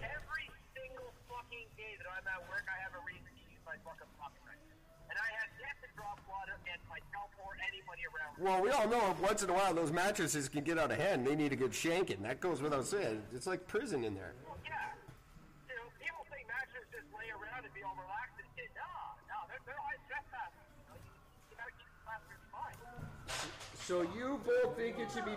Every 0.00 0.48
single 0.72 1.12
fucking 1.28 1.68
day 1.76 2.00
that 2.00 2.08
I'm 2.08 2.24
at 2.32 2.48
work, 2.48 2.64
I 2.64 2.80
have 2.80 2.96
a 2.96 3.02
reason 3.04 3.28
to 3.28 3.44
use 3.44 3.60
my 3.68 3.76
fucking 3.84 4.08
pocket 4.16 4.40
knife. 4.48 4.64
And 5.12 5.20
I 5.20 5.28
have 5.36 5.52
yet 5.60 5.76
to 5.84 5.88
drop 5.92 6.16
water 6.72 6.80
and 6.80 6.88
myself 6.88 7.30
or 7.44 7.52
anybody 7.68 8.02
around. 8.08 8.36
Well, 8.38 8.62
we 8.62 8.70
all 8.70 8.88
know 8.88 9.14
once 9.22 9.42
in 9.42 9.50
a 9.50 9.52
while 9.52 9.74
those 9.74 9.92
mattresses 9.92 10.48
can 10.48 10.64
get 10.64 10.78
out 10.78 10.90
of 10.90 10.98
hand. 10.98 11.26
They 11.26 11.36
need 11.36 11.52
a 11.52 11.56
good 11.56 11.72
shanking. 11.72 12.22
That 12.22 12.40
goes 12.40 12.62
without 12.62 12.86
saying. 12.86 13.22
It's 13.34 13.46
like 13.46 13.66
prison 13.66 14.04
in 14.04 14.14
there. 14.14 14.32
Well, 14.46 14.56
yeah. 14.64 14.72
You 15.68 15.76
know, 15.76 15.82
people 16.00 16.24
think 16.30 16.46
mattresses 16.48 16.88
just 16.92 17.06
lay 17.12 17.30
around 17.30 17.64
and 17.64 17.74
be 17.74 17.82
all 17.82 17.96
relaxed 17.96 18.38
and 18.38 18.48
shit. 18.56 18.70
No, 18.74 18.88
no, 19.28 19.38
they're, 19.48 19.60
they're 19.66 19.82
high 19.82 20.00
stress 20.06 20.24
passes. 20.32 20.56
You, 20.78 20.84
know, 20.88 20.96
you, 21.02 21.12
you 21.50 21.56
gotta 21.56 21.74
keep 21.76 21.92
the 21.92 22.04
mattress 22.08 22.42
fine. 22.52 22.76
So 23.84 24.02
you 24.16 24.40
both 24.46 24.76
think 24.76 24.98
it 24.98 25.10
should 25.12 25.24
be 25.26 25.36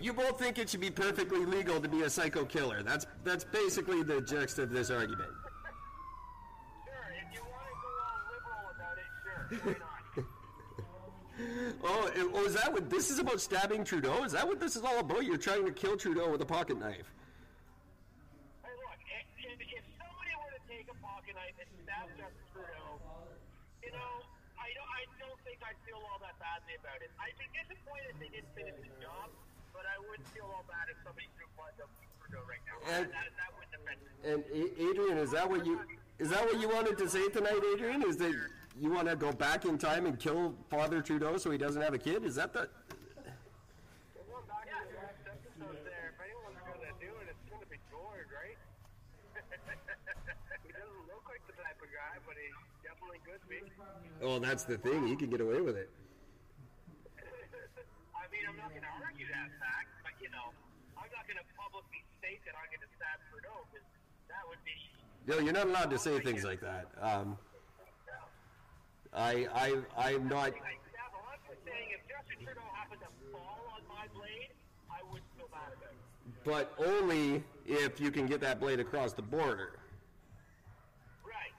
You 0.00 0.12
both 0.12 0.38
think 0.38 0.58
it 0.58 0.68
should 0.70 0.80
be 0.80 0.90
perfectly 0.90 1.44
legal 1.46 1.80
to 1.80 1.88
be 1.88 2.02
a 2.02 2.10
psycho 2.10 2.44
killer. 2.44 2.82
That's 2.82 3.06
that's 3.22 3.44
basically 3.44 4.02
the 4.02 4.20
gist 4.20 4.58
of 4.58 4.70
this 4.70 4.90
argument. 4.90 5.30
Sure, 6.84 7.08
if 7.14 7.28
you 7.32 7.40
want 7.46 7.66
to 7.68 7.74
go 7.78 7.90
all 8.02 8.20
liberal 8.32 8.64
about 8.74 8.98
it, 8.98 9.04
sure, 9.22 9.32
why 9.32 9.43
not? 9.43 9.43
Oh, 11.82 12.06
it, 12.14 12.30
oh, 12.30 12.46
is 12.46 12.54
that 12.54 12.72
what 12.72 12.88
this 12.88 13.10
is 13.10 13.18
about? 13.18 13.42
Stabbing 13.42 13.82
Trudeau? 13.82 14.22
Is 14.22 14.38
that 14.38 14.46
what 14.46 14.62
this 14.62 14.78
is 14.78 14.86
all 14.86 15.02
about? 15.02 15.26
You're 15.26 15.36
trying 15.36 15.66
to 15.66 15.74
kill 15.74 15.98
Trudeau 15.98 16.30
with 16.30 16.40
a 16.40 16.46
pocket 16.46 16.78
knife. 16.78 17.10
Hey, 18.62 18.70
look, 18.70 19.02
if, 19.02 19.26
if, 19.42 19.58
if 19.58 19.84
somebody 19.98 20.30
were 20.38 20.54
to 20.54 20.62
take 20.70 20.86
a 20.86 20.94
pocket 21.02 21.34
knife 21.34 21.58
and 21.58 21.66
stab 21.82 22.06
Justin 22.14 22.46
Trudeau, 22.54 23.02
you 23.82 23.90
know, 23.90 24.12
I 24.54 24.70
don't, 24.78 24.86
I 24.94 25.02
don't 25.18 25.40
think 25.42 25.58
I'd 25.66 25.74
feel 25.82 25.98
all 26.06 26.22
that 26.22 26.38
badly 26.38 26.78
about 26.78 27.02
it. 27.02 27.10
I'd 27.18 27.34
be 27.34 27.50
disappointed 27.50 28.14
they 28.22 28.30
didn't 28.30 28.54
finish 28.54 28.78
the 28.78 28.94
job, 29.02 29.34
but 29.74 29.82
I 29.90 29.98
wouldn't 30.06 30.30
feel 30.30 30.46
all 30.54 30.62
bad 30.70 30.86
if 30.86 31.02
somebody 31.02 31.26
threw 31.34 31.50
blood 31.58 31.74
up 31.82 31.90
Trudeau 32.22 32.46
right 32.46 32.62
now. 32.62 32.78
And- 32.94 33.10
that, 33.10 33.34
that. 33.42 33.54
And 34.24 34.42
Adrian, 34.78 35.18
is 35.18 35.32
that 35.32 35.48
what 35.48 35.66
you 35.66 35.80
is 36.18 36.30
that 36.30 36.44
what 36.44 36.58
you 36.60 36.68
wanted 36.68 36.96
to 36.98 37.08
say 37.08 37.28
tonight, 37.28 37.60
Adrian? 37.74 38.02
Is 38.02 38.16
that 38.16 38.32
you 38.80 38.90
want 38.90 39.08
to 39.08 39.16
go 39.16 39.32
back 39.32 39.64
in 39.64 39.78
time 39.78 40.06
and 40.06 40.18
kill 40.18 40.54
Father 40.68 41.00
Trudeau 41.00 41.36
so 41.38 41.50
he 41.50 41.58
doesn't 41.58 41.80
have 41.80 41.94
a 41.94 41.98
kid? 41.98 42.24
Is 42.24 42.34
that 42.34 42.52
the? 42.52 42.68
Well, 44.26 44.42
back 44.50 44.66
to 44.66 44.74
the 44.90 44.98
last 44.98 45.22
episode 45.30 45.78
there, 45.86 46.10
if 46.10 46.18
anyone's 46.18 46.58
gonna 46.66 46.90
do 46.98 47.10
it, 47.22 47.30
it's 47.30 47.46
gonna 47.46 47.70
be 47.70 47.78
George, 47.86 48.30
right? 48.34 48.58
he 50.66 50.70
doesn't 50.74 51.04
look 51.06 51.22
like 51.30 51.42
the 51.46 51.54
type 51.54 51.78
of 51.78 51.90
guy, 51.94 52.18
but 52.26 52.34
he 52.34 52.50
definitely 52.82 53.22
could 53.22 53.42
be. 53.46 53.62
Oh, 54.22 54.42
that's 54.42 54.66
the 54.66 54.78
thing. 54.78 55.06
He 55.06 55.14
can 55.14 55.30
get 55.30 55.40
away 55.40 55.62
with 55.62 55.78
it. 55.78 55.90
I 58.18 58.26
mean, 58.34 58.42
I'm 58.42 58.58
not 58.58 58.74
going 58.74 58.82
to 58.82 58.94
argue 59.06 59.30
that 59.30 59.54
fact, 59.62 59.90
but 60.02 60.18
you 60.18 60.34
know, 60.34 60.50
I'm 60.98 61.10
not 61.14 61.30
going 61.30 61.38
to 61.38 61.46
publicly 61.54 62.02
state 62.18 62.42
that 62.42 62.58
I'm 62.58 62.66
going 62.74 62.82
to 62.82 62.90
stab 62.98 63.22
Trudeau 63.30 63.62
because 63.70 63.86
that 64.26 64.42
would 64.50 64.62
be. 64.66 64.74
No, 65.30 65.38
you're 65.38 65.54
not 65.54 65.70
allowed 65.70 65.94
to 65.94 65.98
say 65.98 66.18
things 66.18 66.42
like 66.42 66.58
that. 66.58 66.90
Um, 66.98 67.38
I 69.14 69.46
I 69.54 69.74
I'm 69.96 70.28
not. 70.28 70.48
I 70.48 70.50
stab. 70.50 71.12
I'm 71.14 71.38
just 71.48 71.64
saying, 71.64 71.88
if 71.92 72.00
Justin 72.08 72.44
Trudeau 72.44 72.60
happened 72.74 73.00
to 73.00 73.30
fall 73.32 73.64
on 73.74 73.82
my 73.88 74.06
blade, 74.14 74.48
I 74.90 74.98
wouldn't 75.10 75.24
feel 75.36 75.46
bad 75.52 75.72
about 75.76 75.92
it. 75.92 75.98
But 76.44 76.72
only 76.84 77.42
if 77.66 78.00
you 78.00 78.10
can 78.10 78.26
get 78.26 78.40
that 78.40 78.58
blade 78.60 78.80
across 78.80 79.12
the 79.12 79.22
border, 79.22 79.78
Right. 81.24 81.52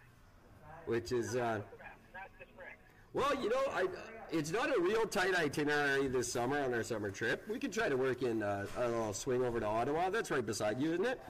which 0.85 1.11
is. 1.11 1.35
Uh, 1.35 1.61
That's 2.13 2.29
the 2.39 2.45
trick. 2.57 2.77
Well, 3.13 3.33
you 3.41 3.49
know, 3.49 3.63
I, 3.73 3.87
it's 4.31 4.51
not 4.51 4.75
a 4.75 4.79
real 4.81 5.05
tight 5.07 5.33
itinerary 5.35 6.07
this 6.07 6.31
summer 6.31 6.59
on 6.59 6.73
our 6.73 6.83
summer 6.83 7.09
trip. 7.09 7.47
We 7.49 7.57
could 7.59 7.71
try 7.71 7.87
to 7.89 7.95
work 7.95 8.21
in 8.21 8.43
uh, 8.43 8.65
a 8.77 8.87
little 8.89 9.13
swing 9.13 9.43
over 9.43 9.59
to 9.61 9.65
Ottawa. 9.65 10.09
That's 10.09 10.29
right 10.29 10.45
beside 10.45 10.81
you, 10.81 10.91
isn't 10.93 11.05
it? 11.05 11.21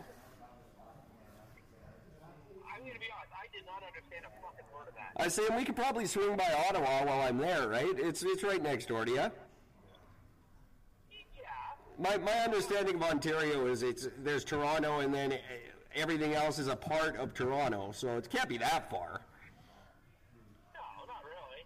I'm 2.66 2.82
going 2.82 2.94
to 2.94 3.00
be 3.00 3.06
honest. 3.16 3.32
I 3.38 3.48
did 3.54 3.66
not 3.66 3.84
understand 3.86 4.26
a 4.26 4.34
fucking 5.16 5.16
word 5.16 5.18
of. 5.20 5.26
I 5.26 5.30
say 5.30 5.44
we 5.58 5.64
could 5.66 5.76
probably 5.76 6.06
swing 6.06 6.36
by 6.36 6.54
Ottawa 6.70 7.06
while 7.06 7.22
I'm 7.22 7.38
there, 7.38 7.68
right? 7.68 7.94
It's 7.98 8.24
it's 8.24 8.44
right 8.44 8.62
next 8.62 8.88
door 8.88 9.06
to 9.06 9.12
you. 9.12 9.18
Yeah. 9.18 9.30
My 12.00 12.18
my 12.18 12.34
understanding 12.40 12.96
of 12.96 13.04
Ontario 13.04 13.68
is 13.68 13.84
it's 13.84 14.08
there's 14.24 14.44
Toronto 14.44 15.00
and 15.00 15.14
then 15.14 15.38
everything 15.94 16.34
else 16.34 16.60
is 16.60 16.68
a 16.68 16.76
part 16.76 17.16
of 17.18 17.34
Toronto, 17.34 17.92
so 17.94 18.18
it 18.18 18.30
can't 18.30 18.50
be 18.50 18.58
that 18.58 18.90
far. 18.90 19.22
No, 20.74 20.82
not 21.08 21.24
really. 21.24 21.64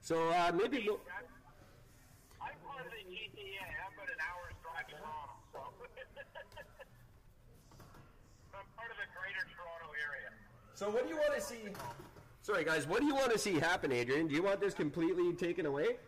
So 0.00 0.28
uh, 0.30 0.50
maybe. 0.54 0.82
we'll- 0.86 1.00
I'm, 1.16 1.24
I'm 2.42 2.56
part 2.66 2.84
of 2.86 2.92
the 2.92 3.04
GTA. 3.06 3.62
I'm 3.62 3.92
about 3.94 4.08
an 4.10 4.18
hour's 4.26 4.54
drive 4.62 4.86
to 4.88 4.94
Toronto, 4.94 5.34
so 5.52 5.58
I'm 8.58 8.66
part 8.76 8.90
of 8.90 8.96
the 8.98 9.06
Greater 9.14 9.44
Toronto 9.54 9.88
area. 9.94 10.30
So 10.74 10.90
what 10.90 11.02
do 11.04 11.08
you 11.14 11.16
want 11.16 11.34
to 11.34 11.40
see? 11.40 11.70
Sorry, 12.46 12.62
guys. 12.62 12.86
What 12.86 13.00
do 13.00 13.06
you 13.10 13.14
want 13.16 13.32
to 13.32 13.38
see 13.42 13.58
happen, 13.58 13.90
Adrian? 13.90 14.28
Do 14.28 14.34
you 14.36 14.42
want 14.44 14.60
this 14.60 14.72
completely 14.72 15.32
taken 15.32 15.66
away? 15.66 15.98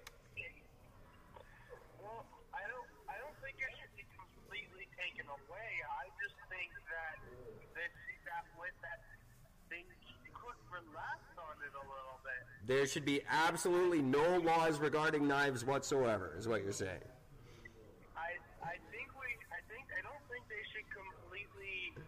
Well, 1.99 2.23
I 2.55 2.63
don't, 2.71 2.87
I 3.11 3.19
don't 3.19 3.35
think 3.43 3.59
it 3.59 3.67
should 3.75 3.91
be 3.99 4.07
completely 4.15 4.87
taken 4.95 5.27
away. 5.27 5.71
I 5.83 6.07
just 6.23 6.39
think 6.47 6.71
that 6.95 7.19
this, 7.75 7.91
that 8.23 8.47
with 8.55 8.71
that 8.87 9.03
thing 9.67 9.83
could 10.31 10.55
relax 10.71 11.27
on 11.43 11.59
it 11.59 11.75
a 11.75 11.83
little 11.91 12.23
bit. 12.23 12.39
There 12.71 12.87
should 12.87 13.05
be 13.05 13.19
absolutely 13.27 13.99
no 13.99 14.39
laws 14.39 14.79
regarding 14.79 15.27
knives 15.27 15.67
whatsoever, 15.67 16.39
is 16.39 16.47
what 16.47 16.63
you're 16.63 16.71
saying. 16.71 17.03
I, 18.15 18.39
I 18.63 18.79
think 18.95 19.11
we, 19.19 19.27
I 19.51 19.59
think, 19.67 19.91
I 19.91 20.07
don't 20.07 20.23
think 20.31 20.47
they 20.47 20.63
should 20.71 20.87
completely 20.87 21.99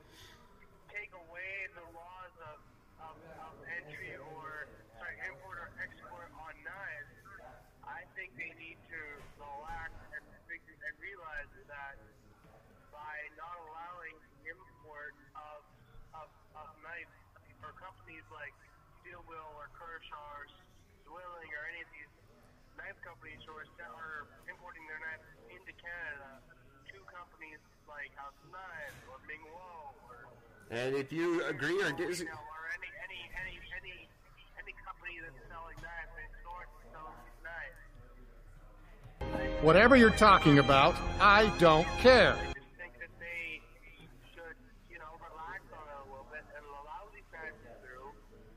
take 0.86 1.10
away 1.18 1.66
the 1.74 1.82
laws 1.98 2.34
of, 2.46 2.62
of, 3.02 3.18
of 3.42 3.54
entry 3.74 4.14
or, 4.36 4.68
sorry, 5.00 5.16
import 5.24 5.56
or 5.56 5.68
export 5.80 6.28
on 6.36 6.54
knives. 6.60 7.14
I 7.86 8.04
think 8.12 8.34
they 8.36 8.52
need 8.60 8.76
to 8.92 9.00
relax 9.40 9.90
and 10.12 10.22
figure 10.44 10.76
and 10.76 10.94
realize 11.00 11.48
that 11.70 11.96
by 12.92 13.14
not 13.38 13.56
allowing 13.70 14.14
import 14.44 15.14
of, 15.32 15.62
of, 16.12 16.28
of 16.58 16.68
knives 16.84 17.14
for 17.62 17.72
companies 17.80 18.26
like 18.34 18.52
Steel 19.00 19.24
Will 19.24 19.50
or 19.56 19.72
Kershaw 19.72 20.28
or 20.36 20.44
Zwilling 21.08 21.50
or 21.56 21.62
any 21.72 21.80
of 21.80 21.90
these 21.94 22.12
knife 22.76 22.89
companies 23.04 23.40
who 23.46 23.52
are, 23.56 23.68
sell- 23.76 23.96
are 23.96 24.28
importing 24.48 24.84
their 24.86 25.00
knives 25.00 25.24
into 25.50 25.72
Canada 25.80 26.40
to 26.92 26.96
companies 27.08 27.60
like 27.88 28.12
House 28.16 28.36
of 28.44 28.50
Knives 28.52 28.98
or 29.08 29.18
Ming 29.26 29.42
Wo 29.50 29.94
or 30.08 30.28
And 30.70 30.94
if 30.94 31.12
you 31.12 31.42
agree 31.44 31.80
or 31.82 31.90
you 31.90 32.24
know, 32.28 32.36
or 32.36 32.62
any 32.76 32.90
any 33.04 33.20
any 33.40 33.56
any 33.76 33.96
any 34.60 34.74
company 34.84 35.18
that's 35.22 35.40
selling 35.48 35.76
knives 35.82 36.14
and 36.14 36.30
stores 36.44 36.70
that 36.70 36.84
sells 36.94 37.16
knives. 37.42 37.80
Whatever 39.62 39.96
you're 39.96 40.10
talking 40.10 40.58
about, 40.58 40.94
I 41.20 41.50
don't 41.58 41.86
care. 42.00 42.32
I 42.34 42.52
just 42.54 42.72
think 42.80 42.94
that 43.00 43.12
they 43.20 43.60
should, 44.32 44.56
you 44.88 44.98
know, 44.98 45.12
relax 45.20 45.60
on 45.72 45.84
it 45.84 45.98
a 46.00 46.06
little 46.08 46.28
bit 46.32 46.44
and 46.56 46.64
allow 46.64 47.08
these 47.12 47.28
guys 47.32 47.52
through 47.84 48.12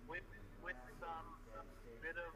with 0.07 0.23
with 0.63 0.79
some 1.01 1.27
bit 1.99 2.15
of, 2.15 2.31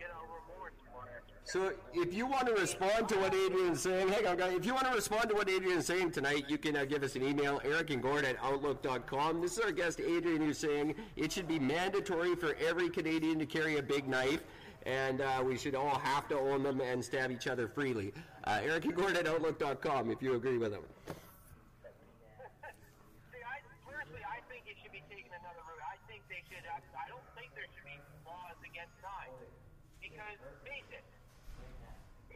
you 0.00 0.08
know, 0.08 0.22
remorse 0.24 0.78
for 0.88 1.04
it. 1.20 1.35
So 1.46 1.72
if 1.94 2.12
you 2.12 2.26
want 2.26 2.46
to 2.48 2.54
respond 2.54 3.08
to 3.08 3.16
what 3.18 3.32
Adrian's 3.32 3.80
saying, 3.80 4.08
hang 4.08 4.26
on, 4.26 4.36
guys. 4.36 4.54
If 4.54 4.66
you 4.66 4.74
want 4.74 4.88
to 4.88 4.92
respond 4.92 5.28
to 5.28 5.36
what 5.36 5.48
Adrian's 5.48 5.86
saying 5.86 6.10
tonight, 6.10 6.46
you 6.48 6.58
can 6.58 6.76
uh, 6.76 6.84
give 6.84 7.04
us 7.04 7.14
an 7.14 7.22
email, 7.22 7.60
Eric 7.64 7.90
and 7.90 8.02
Gord 8.02 8.24
at 8.24 8.34
Outlook.com. 8.42 9.40
This 9.40 9.52
is 9.52 9.60
our 9.60 9.70
guest, 9.70 10.00
Adrian, 10.00 10.42
who's 10.42 10.58
saying 10.58 10.96
it 11.14 11.30
should 11.30 11.46
be 11.46 11.60
mandatory 11.60 12.34
for 12.34 12.56
every 12.56 12.90
Canadian 12.90 13.38
to 13.38 13.46
carry 13.46 13.76
a 13.76 13.82
big 13.82 14.08
knife, 14.08 14.42
and 14.86 15.20
uh, 15.20 15.40
we 15.46 15.56
should 15.56 15.76
all 15.76 16.00
have 16.00 16.26
to 16.30 16.36
own 16.36 16.64
them 16.64 16.80
and 16.80 17.02
stab 17.02 17.30
each 17.30 17.46
other 17.46 17.68
freely. 17.68 18.12
Uh, 18.42 18.58
Eric 18.64 18.86
and 18.86 18.96
Gord 18.96 19.16
at 19.16 19.28
Outlook.com 19.28 20.10
if 20.10 20.20
you 20.20 20.34
agree 20.34 20.58
with 20.58 20.72
him. 20.72 20.82
See, 21.06 21.14
I 23.46 23.62
personally, 23.86 24.26
I 24.26 24.42
think 24.50 24.66
it 24.66 24.74
should 24.82 24.90
be 24.90 25.04
taken 25.08 25.30
another 25.30 25.62
route. 25.62 25.78
I 25.78 25.94
think 26.10 26.26
they 26.28 26.42
should. 26.50 26.66
I, 26.66 26.82
I 26.98 27.06
don't 27.06 27.22
think 27.38 27.54
there 27.54 27.70
should 27.70 27.86
be 27.86 27.94
laws 28.26 28.58
against 28.66 28.98
knives 28.98 29.46
because, 30.02 30.42
face 30.66 30.90
it, 30.90 31.06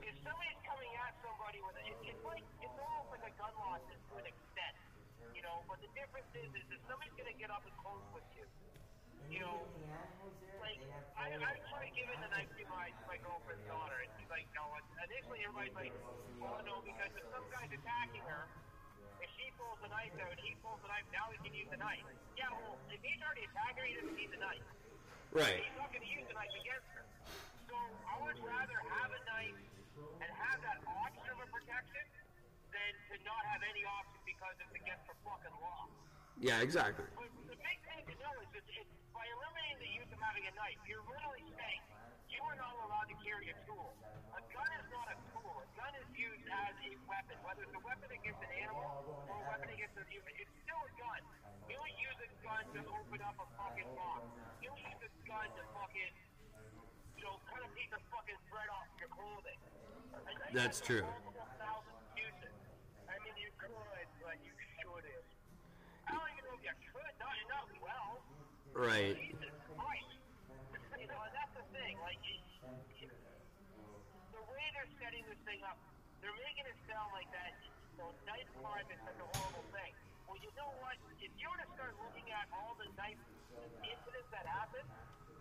if 0.05 0.17
somebody's 0.25 0.61
coming 0.65 0.93
at 1.01 1.13
somebody 1.21 1.59
with 1.65 1.77
a, 1.77 1.83
it, 1.85 1.97
it's 2.15 2.25
like 2.25 2.45
it's 2.61 2.79
almost 2.79 3.09
like 3.13 3.25
a 3.27 3.33
gun 3.37 3.53
law 3.61 3.77
to 3.77 3.95
to 3.95 4.13
an 4.21 4.27
extent, 4.27 4.75
you 5.35 5.43
know. 5.45 5.65
But 5.67 5.81
the 5.85 5.91
difference 5.97 6.31
is, 6.37 6.49
is 6.57 6.67
if 6.71 6.81
somebody's 6.89 7.15
gonna 7.17 7.37
get 7.37 7.51
up 7.53 7.65
and 7.65 7.75
close 7.81 8.05
with 8.15 8.27
you, 8.37 8.45
you 9.29 9.41
know, 9.45 9.63
like 10.61 10.81
I, 11.17 11.37
I 11.37 11.53
tried 11.71 11.93
giving 11.93 12.19
the 12.21 12.31
knife 12.33 12.51
to 12.51 12.65
my 12.69 12.91
to 12.91 13.05
my 13.07 13.19
girlfriend's 13.21 13.65
daughter, 13.69 13.99
and 14.01 14.11
she's 14.17 14.31
like, 14.31 14.47
no. 14.57 14.65
And 14.75 14.85
initially, 15.11 15.41
everybody's 15.45 15.77
like, 15.77 15.95
oh 16.43 16.59
no, 16.65 16.81
because 16.83 17.13
if 17.15 17.25
some 17.33 17.47
guy's 17.53 17.73
attacking 17.73 18.25
her. 18.25 18.49
If 19.21 19.29
she 19.37 19.53
pulls 19.61 19.77
the 19.85 19.93
knife 19.93 20.17
out, 20.17 20.33
he 20.41 20.57
pulls 20.65 20.81
the 20.81 20.89
knife, 20.89 21.05
now 21.13 21.29
he 21.29 21.37
can 21.45 21.53
use 21.53 21.69
the 21.69 21.77
knife. 21.77 22.01
Yeah, 22.41 22.49
well, 22.57 22.81
if 22.89 23.05
he's 23.05 23.21
already 23.21 23.45
attacking 23.53 23.77
her, 23.77 23.85
he 23.85 23.95
doesn't 24.01 24.17
need 24.17 24.33
the 24.33 24.41
knife. 24.41 24.65
Right. 25.31 25.61
He's 25.61 25.77
not 25.77 25.93
going 25.93 26.03
to 26.03 26.09
use 26.09 26.25
the 26.25 26.35
knife 26.35 26.51
against 26.57 26.89
her. 26.97 27.05
So 27.71 27.77
I 28.09 28.17
would 28.19 28.41
rather 28.43 28.79
have 28.81 29.11
a 29.15 29.21
knife 29.31 29.61
and 30.21 30.29
have 30.29 30.59
that 30.65 30.81
option 30.87 31.27
of 31.31 31.39
a 31.43 31.49
protection 31.51 32.05
than 32.71 32.93
to 33.11 33.15
not 33.27 33.43
have 33.51 33.63
any 33.67 33.85
option 33.85 34.21
because 34.25 34.55
it's 34.63 34.75
against 34.75 35.05
the 35.11 35.17
fucking 35.27 35.57
law. 35.61 35.91
Yeah, 36.41 36.65
exactly. 36.65 37.05
But 37.19 37.29
the 37.51 37.59
big 37.59 37.79
thing 37.85 38.03
to 38.09 38.15
know 38.17 38.35
is 38.41 38.49
that 38.57 38.65
by 39.13 39.25
eliminating 39.29 39.79
the 39.85 39.93
use 40.01 40.09
of 40.09 40.21
having 40.25 40.49
a 40.49 40.55
knife, 40.57 40.81
you're 40.89 41.05
literally 41.05 41.45
saying 41.53 41.81
you 42.33 42.41
are 42.47 42.57
not 42.57 42.73
allowed 42.87 43.11
to 43.13 43.17
carry 43.21 43.53
a 43.53 43.57
tool. 43.69 43.93
A 44.33 44.41
gun 44.55 44.71
is 44.81 44.87
not 44.89 45.07
a 45.13 45.17
tool. 45.35 45.53
A 45.61 45.69
gun 45.77 45.93
is 46.01 46.09
used 46.17 46.47
as 46.49 46.75
a 46.81 46.91
weapon. 47.05 47.37
Whether 47.45 47.69
it's 47.69 47.77
a 47.77 47.83
weapon 47.85 48.09
against 48.09 48.41
an 48.41 48.53
animal 48.57 49.05
or 49.29 49.37
a 49.37 49.45
weapon 49.51 49.69
against 49.69 49.99
a 50.01 50.05
human, 50.09 50.33
it's 50.41 50.55
still 50.65 50.81
a 50.81 50.93
gun. 50.97 51.21
You 51.69 51.77
don't 51.77 51.97
use 52.01 52.19
a 52.25 52.31
gun 52.41 52.65
to 52.73 52.81
open 52.89 53.21
up 53.21 53.37
a 53.37 53.47
fucking 53.61 53.91
box. 53.99 54.25
You 54.65 54.73
don't 54.73 54.81
use 54.81 55.03
a 55.05 55.11
gun 55.29 55.47
to 55.61 55.63
fucking, 55.77 56.13
you 57.21 57.29
know, 57.29 57.37
fucking 58.09 58.41
thread 58.49 58.65
off 58.73 58.89
your 58.97 59.13
clothing. 59.13 59.61
Like, 60.25 60.41
That's 60.57 60.81
true. 60.81 61.05
I 61.05 61.13
mean, 63.21 63.37
you 63.37 63.53
could, 63.61 64.09
but 64.25 64.41
you 64.41 64.57
shouldn't. 64.81 65.29
I 66.09 66.17
don't 66.17 66.33
even 66.33 66.49
know 66.49 66.57
if 66.57 66.65
you 66.65 66.73
could. 66.89 67.13
Not 67.21 67.69
well. 67.85 68.25
Right. 68.73 69.21
Jesus 69.21 69.53
Christ. 69.77 70.17
you 70.97 71.13
know, 71.13 71.21
that's 71.37 71.53
the 71.53 71.61
thing. 71.77 72.01
Like, 72.01 72.25
the 72.25 72.41
way 74.49 74.65
they're 74.73 74.89
setting 75.05 75.21
this 75.29 75.37
thing 75.45 75.61
up, 75.69 75.77
they're 76.25 76.33
making 76.41 76.73
it 76.73 76.79
sound 76.89 77.13
like 77.13 77.29
that. 77.37 77.53
You 77.61 77.69
know, 78.01 78.17
knife 78.25 78.49
crime 78.65 78.89
is 78.89 78.97
such 79.05 79.21
a 79.21 79.29
horrible 79.37 79.69
thing. 79.77 79.93
Well, 80.25 80.41
you 80.41 80.49
know 80.57 80.73
what? 80.81 80.97
If 81.21 81.29
you 81.37 81.53
were 81.53 81.61
to 81.61 81.69
start 81.77 81.93
looking 82.01 82.33
at 82.33 82.49
all 82.55 82.79
the 82.81 82.89
knife 82.97 83.21
incidents 83.85 84.33
that 84.33 84.49
happened, 84.49 84.89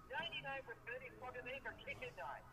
99% 0.09 0.65
of 0.65 0.99
these 1.01 1.15
fucking 1.21 1.45
things 1.45 1.63
are 1.65 1.77
kitchen 1.85 2.11
knives. 2.17 2.49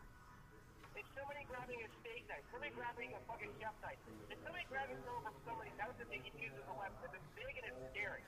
It's 0.97 1.09
somebody 1.13 1.45
grabbing 1.45 1.77
a 1.81 1.89
steak 2.01 2.25
knife, 2.25 2.41
somebody 2.49 2.73
grabbing 2.73 3.13
a 3.13 3.21
fucking 3.29 3.53
chef 3.61 3.73
knife, 3.85 4.01
it's 4.33 4.41
somebody 4.41 4.65
grabbing 4.65 4.97
something 5.05 5.29
from 5.29 5.37
somebody's 5.45 5.77
house 5.77 5.93
that 6.01 6.09
they 6.09 6.21
can 6.21 6.33
use 6.41 6.53
as 6.57 6.65
a 6.65 6.75
weapon. 6.77 6.97
It's 7.13 7.29
big 7.37 7.53
and 7.61 7.65
it's 7.69 7.81
scary. 7.93 8.25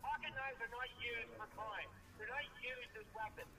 Pocket 0.00 0.32
knives 0.32 0.60
are 0.64 0.72
not 0.72 0.88
used 0.96 1.32
for 1.36 1.44
crime. 1.56 1.90
They're 2.16 2.32
not 2.32 2.48
used 2.60 2.92
as 2.96 3.08
weapons. 3.12 3.52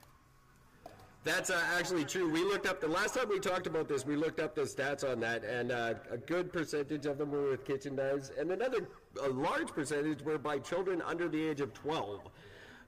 That's 1.24 1.50
uh, 1.50 1.62
actually 1.78 2.04
true. 2.04 2.28
We 2.30 2.42
looked 2.42 2.66
up 2.66 2.80
the 2.80 2.88
last 2.88 3.14
time 3.14 3.28
we 3.28 3.38
talked 3.38 3.68
about 3.68 3.86
this. 3.86 4.04
We 4.04 4.16
looked 4.16 4.40
up 4.40 4.56
the 4.56 4.62
stats 4.62 5.08
on 5.08 5.20
that, 5.20 5.44
and 5.44 5.70
uh, 5.70 5.94
a 6.10 6.18
good 6.18 6.52
percentage 6.52 7.06
of 7.06 7.18
them 7.18 7.30
were 7.30 7.50
with 7.50 7.64
kitchen 7.64 7.94
knives, 7.94 8.32
and 8.36 8.50
another 8.50 8.88
a 9.22 9.28
large 9.28 9.68
percentage 9.68 10.22
were 10.22 10.38
by 10.38 10.58
children 10.58 11.00
under 11.02 11.28
the 11.28 11.40
age 11.40 11.60
of 11.60 11.72
twelve. 11.74 12.22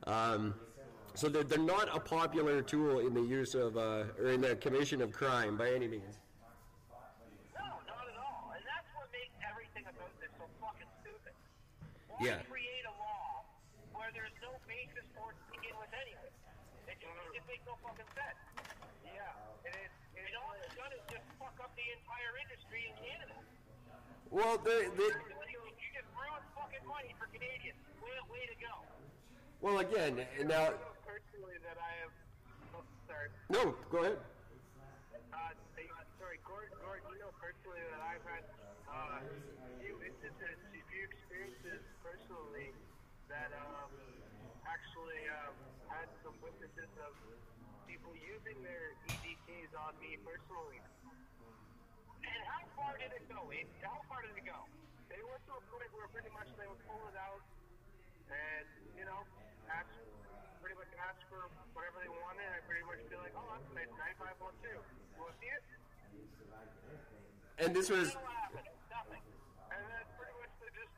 Um, 0.08 0.54
so 1.14 1.28
they're, 1.28 1.44
they're 1.44 1.58
not 1.58 1.88
a 1.94 2.00
popular 2.00 2.60
tool 2.62 2.98
in 3.00 3.14
the 3.14 3.22
use 3.22 3.54
of 3.54 3.76
uh, 3.76 4.04
or 4.18 4.30
in 4.34 4.40
the 4.40 4.56
commission 4.56 5.00
of 5.00 5.12
crime 5.12 5.56
by 5.56 5.70
any 5.70 5.86
means. 5.86 6.18
No, 7.54 7.62
not 7.86 8.04
at 8.10 8.18
all. 8.18 8.50
And 8.54 8.62
that's 8.66 8.90
what 8.98 9.06
makes 9.14 9.30
everything 9.46 9.86
about 9.86 10.10
this 10.18 10.30
so 10.34 10.44
fucking 10.58 10.90
stupid. 11.02 11.34
Why 12.10 12.18
Yeah. 12.26 12.42
create 12.50 12.82
a 12.90 12.94
law 12.98 13.46
where 13.94 14.10
there's 14.10 14.34
no 14.42 14.58
basis 14.66 15.06
for 15.14 15.30
it 15.30 15.38
to 15.38 15.44
begin 15.54 15.74
with 15.78 15.92
anyway? 15.94 16.30
It 16.90 16.98
just, 16.98 17.14
it 17.14 17.32
just 17.38 17.46
makes 17.46 17.62
no 17.62 17.78
fucking 17.86 18.10
sense. 18.18 18.38
Yeah. 19.06 19.70
And, 19.70 19.74
it, 19.78 19.90
and 20.18 20.34
all 20.42 20.50
it's 20.58 20.74
done 20.74 20.90
is 20.98 21.04
just 21.14 21.26
fuck 21.38 21.54
up 21.62 21.70
the 21.78 21.86
entire 21.94 22.34
industry 22.42 22.90
in 22.90 22.94
Canada. 22.98 23.38
Well, 24.34 24.58
they, 24.66 24.90
they, 24.98 25.10
You 25.14 25.62
you 25.78 25.88
just 25.94 26.10
ruined 26.10 26.42
fucking 26.58 26.82
money 26.90 27.14
for 27.22 27.30
Canadians. 27.30 27.78
Way, 28.02 28.18
way 28.34 28.44
to 28.50 28.56
go. 28.58 28.74
well 29.62 29.78
again 29.78 30.26
now. 30.50 30.74
Personally, 31.34 31.58
that 31.66 31.78
I 31.82 31.92
have. 31.98 32.14
Oh, 32.78 32.86
sorry. 33.10 33.26
No, 33.50 33.74
go 33.90 34.06
ahead. 34.06 34.22
Uh, 35.34 35.50
sorry, 36.22 36.38
Gord, 36.46 36.70
Gord, 36.78 37.02
you 37.10 37.18
know 37.18 37.34
personally 37.42 37.82
that 37.90 37.98
I've 38.06 38.22
had 38.22 38.44
uh, 38.86 39.18
few 39.82 39.98
instances, 39.98 40.54
a 40.62 40.82
few 40.94 41.02
experiences 41.10 41.82
personally 42.06 42.70
that 43.34 43.50
um, 43.50 43.90
actually 44.62 45.26
um, 45.42 45.58
had 45.90 46.06
some 46.22 46.38
witnesses 46.38 46.90
of 47.02 47.10
people 47.90 48.14
using 48.14 48.58
their 48.62 48.94
EDKs 49.02 49.74
on 49.74 49.90
me 49.98 50.14
personally. 50.22 50.78
And 52.30 52.42
how 52.46 52.62
far 52.78 52.94
did 53.02 53.10
it 53.10 53.26
go? 53.26 53.42
It, 53.50 53.66
how 53.82 53.98
far 54.06 54.22
did 54.22 54.38
it 54.38 54.46
go? 54.46 54.60
They 55.10 55.18
went 55.18 55.42
to 55.50 55.58
a 55.58 55.62
point 55.66 55.90
where 55.98 56.06
pretty 56.14 56.30
much 56.30 56.46
they 56.54 56.70
would 56.70 56.82
pull 56.86 57.02
it 57.10 57.18
out 57.18 57.42
and, 58.30 58.66
you 58.94 59.02
know, 59.02 59.18
ask, 59.74 59.90
pretty 60.62 60.78
much 60.78 60.88
ask 61.02 61.23
for 61.34 61.64
whatever 61.74 61.98
they 62.02 62.12
wanted. 62.12 62.46
I 62.46 62.60
pretty 62.66 62.84
much 62.86 63.02
feel 63.10 63.20
like, 63.20 63.34
oh, 63.34 63.46
that's 63.50 63.66
a 63.70 63.74
nice 63.74 63.90
9512. 64.22 64.78
You 64.78 65.18
want 65.18 65.34
to 65.34 65.38
see 65.42 65.50
it? 65.50 65.62
And 67.58 67.70
this 67.70 67.90
was 67.90 68.14
Nothing. 68.14 68.66
Nothing. 68.90 69.22
And 69.70 69.82
then 69.86 70.04
pretty 70.18 70.34
much 70.42 70.52
they 70.58 70.70
just 70.74 70.94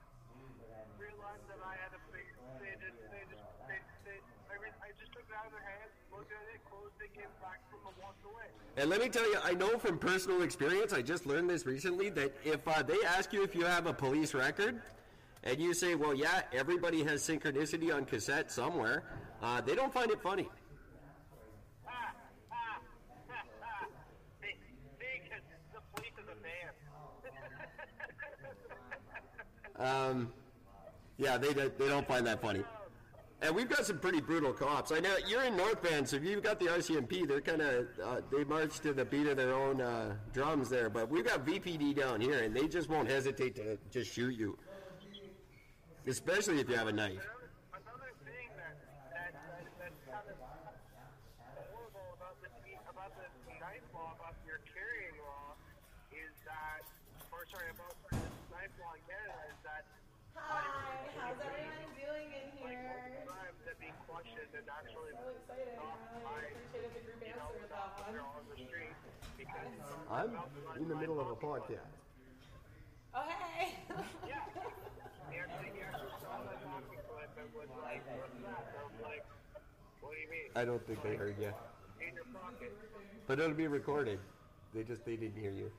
realized 0.96 1.44
that 1.53 1.61
I 1.61 1.77
had 1.81 1.92
a 1.92 2.01
big, 2.12 2.25
they 2.61 2.72
just, 2.81 2.96
they 3.12 3.25
just, 3.29 3.44
they, 3.68 3.79
they, 4.09 4.16
I, 4.49 4.57
mean, 4.61 4.72
I 4.81 4.92
just 4.96 5.12
took 5.12 5.25
it 5.25 5.37
out 5.37 5.49
of 5.49 5.53
their 5.53 5.64
hands, 5.64 5.92
looked 6.12 6.33
at 6.33 6.44
it, 6.53 6.61
closed 6.68 6.96
it, 7.01 7.12
came 7.12 7.33
back 7.44 7.61
from 7.68 7.85
and 7.85 7.96
walked 8.01 8.25
away. 8.25 8.49
And 8.77 8.88
let 8.88 9.01
me 9.01 9.09
tell 9.09 9.29
you, 9.29 9.37
I 9.44 9.53
know 9.53 9.77
from 9.77 10.01
personal 10.01 10.42
experience, 10.42 10.92
I 10.92 11.01
just 11.01 11.25
learned 11.25 11.49
this 11.49 11.64
recently, 11.64 12.09
that 12.16 12.33
if 12.44 12.66
uh, 12.66 12.83
they 12.83 13.01
ask 13.05 13.33
you 13.33 13.44
if 13.44 13.55
you 13.55 13.64
have 13.64 13.87
a 13.87 13.92
police 13.92 14.33
record, 14.33 14.81
and 15.46 15.61
you 15.61 15.72
say, 15.72 15.94
well, 15.94 16.12
yeah, 16.12 16.42
everybody 16.52 17.04
has 17.04 17.22
synchronicity 17.22 17.94
on 17.94 18.04
cassette 18.04 18.50
somewhere, 18.50 19.04
uh, 19.42 19.61
they 19.61 19.74
don't 19.74 19.92
find 19.94 20.11
it 20.11 20.20
funny. 20.20 20.48
Um, 29.78 30.32
yeah, 31.18 31.38
they, 31.38 31.52
don't- 31.52 31.78
they 31.78 31.88
don't 31.88 32.06
find 32.09 32.26
that 32.26 32.40
funny. 32.42 32.64
And 33.42 33.54
we've 33.54 33.68
got 33.68 33.85
some 33.85 33.98
pretty 33.98 34.22
brutal 34.22 34.52
cops. 34.54 34.90
I 34.92 34.98
know 34.98 35.14
you're 35.28 35.42
in 35.44 35.56
North 35.59 35.82
Bend, 35.82 36.09
so 36.09 36.16
if 36.16 36.24
you've 36.24 36.42
got 36.42 36.59
the 36.59 36.66
RCMP, 36.66 37.28
they're 37.28 37.42
kind 37.42 37.61
of 37.61 37.87
uh, 38.02 38.20
they 38.32 38.44
march 38.44 38.80
to 38.80 38.94
the 38.94 39.04
beat 39.04 39.26
of 39.26 39.37
their 39.37 39.52
own 39.52 39.82
uh, 39.82 40.14
drums 40.32 40.70
there. 40.70 40.88
But 40.88 41.11
we've 41.11 41.24
got 41.24 41.44
VPD 41.44 41.94
down 41.94 42.22
here, 42.22 42.38
and 42.44 42.56
they 42.56 42.66
just 42.66 42.88
won't 42.88 43.11
hesitate 43.11 43.54
to 43.56 43.76
just 43.90 44.11
shoot 44.11 44.35
you, 44.35 44.59
especially 46.06 46.60
if 46.60 46.68
you 46.68 46.76
have 46.76 46.88
a 46.88 46.92
knife. 46.92 47.18
Another, 47.18 47.50
another 47.82 48.12
thing 48.24 48.46
that, 48.56 48.76
that, 49.10 49.32
that, 49.34 49.64
that's 49.78 50.00
kind 50.06 50.26
of 50.30 50.38
horrible 51.70 52.08
about 52.14 52.36
this, 52.42 52.54
about 52.86 53.12
this 53.18 53.32
knife 53.58 53.86
law, 53.94 54.14
about 54.14 54.36
your 54.46 54.62
carrying 54.70 55.16
law, 55.26 55.54
is 56.14 56.32
that, 56.46 56.86
or 57.34 57.42
sorry, 57.50 57.70
about 57.74 57.94
this 58.10 58.22
knife 58.54 58.72
law 58.78 58.94
in 58.94 59.02
Canada, 59.10 59.38
is 59.50 59.60
that 59.66 59.82
Hi, 60.36 60.60
how's 61.16 61.40
everyone 61.40 61.90
doing 61.96 62.28
in 62.28 62.46
here? 62.60 62.76
multiple 62.76 63.24
times 63.40 63.56
that 63.64 63.76
being 63.80 63.96
questioned 64.04 64.52
and 64.52 64.66
actually 64.68 65.16
So 65.16 65.32
excited. 65.32 65.72
stopped 65.80 66.12
I 66.12 66.20
by, 66.20 66.44
appreciated 66.44 66.92
the 66.92 67.02
group 67.08 67.20
you 67.24 67.32
know, 67.32 67.48
answer 67.48 67.56
with 67.56 67.72
that 67.72 67.88
stopped 67.96 68.04
one. 68.04 68.12
there 68.12 68.26
on 68.36 68.44
the 68.52 68.58
street 68.60 68.96
because 69.40 69.72
I'm 70.12 70.30
in 70.76 70.88
the 70.92 70.98
middle 71.00 71.16
of 71.24 71.32
a 71.32 71.38
podcast. 71.40 71.88
Oh, 73.16 73.24
hey. 73.56 73.80
Yeah. 74.28 74.44
He 75.32 75.40
actually, 75.40 75.72
he 75.72 75.80
actually 75.88 76.12
saw 76.20 76.36
my 76.44 76.52
talking 76.60 77.00
clip 77.08 77.32
and 77.40 77.48
was 77.56 77.72
like, 78.06 78.20
what's 78.20 78.35
that? 78.42 78.66
And 78.68 78.76
I 78.78 78.85
was 78.85 79.02
like, 79.02 79.24
what 80.00 80.12
do 80.12 80.18
you 80.20 80.30
mean? 80.30 80.50
I 80.54 80.64
don't 80.64 80.85
think 80.87 81.02
they 81.02 81.14
heard 81.16 81.37
you, 81.40 81.52
In 82.06 82.14
your 82.14 82.24
pocket. 82.32 82.72
but 83.26 83.38
it'll 83.40 83.54
be 83.54 83.66
recorded. 83.66 84.18
They 84.74 84.82
just 84.82 85.04
they 85.04 85.16
didn't 85.16 85.40
hear 85.40 85.50
you. 85.52 85.70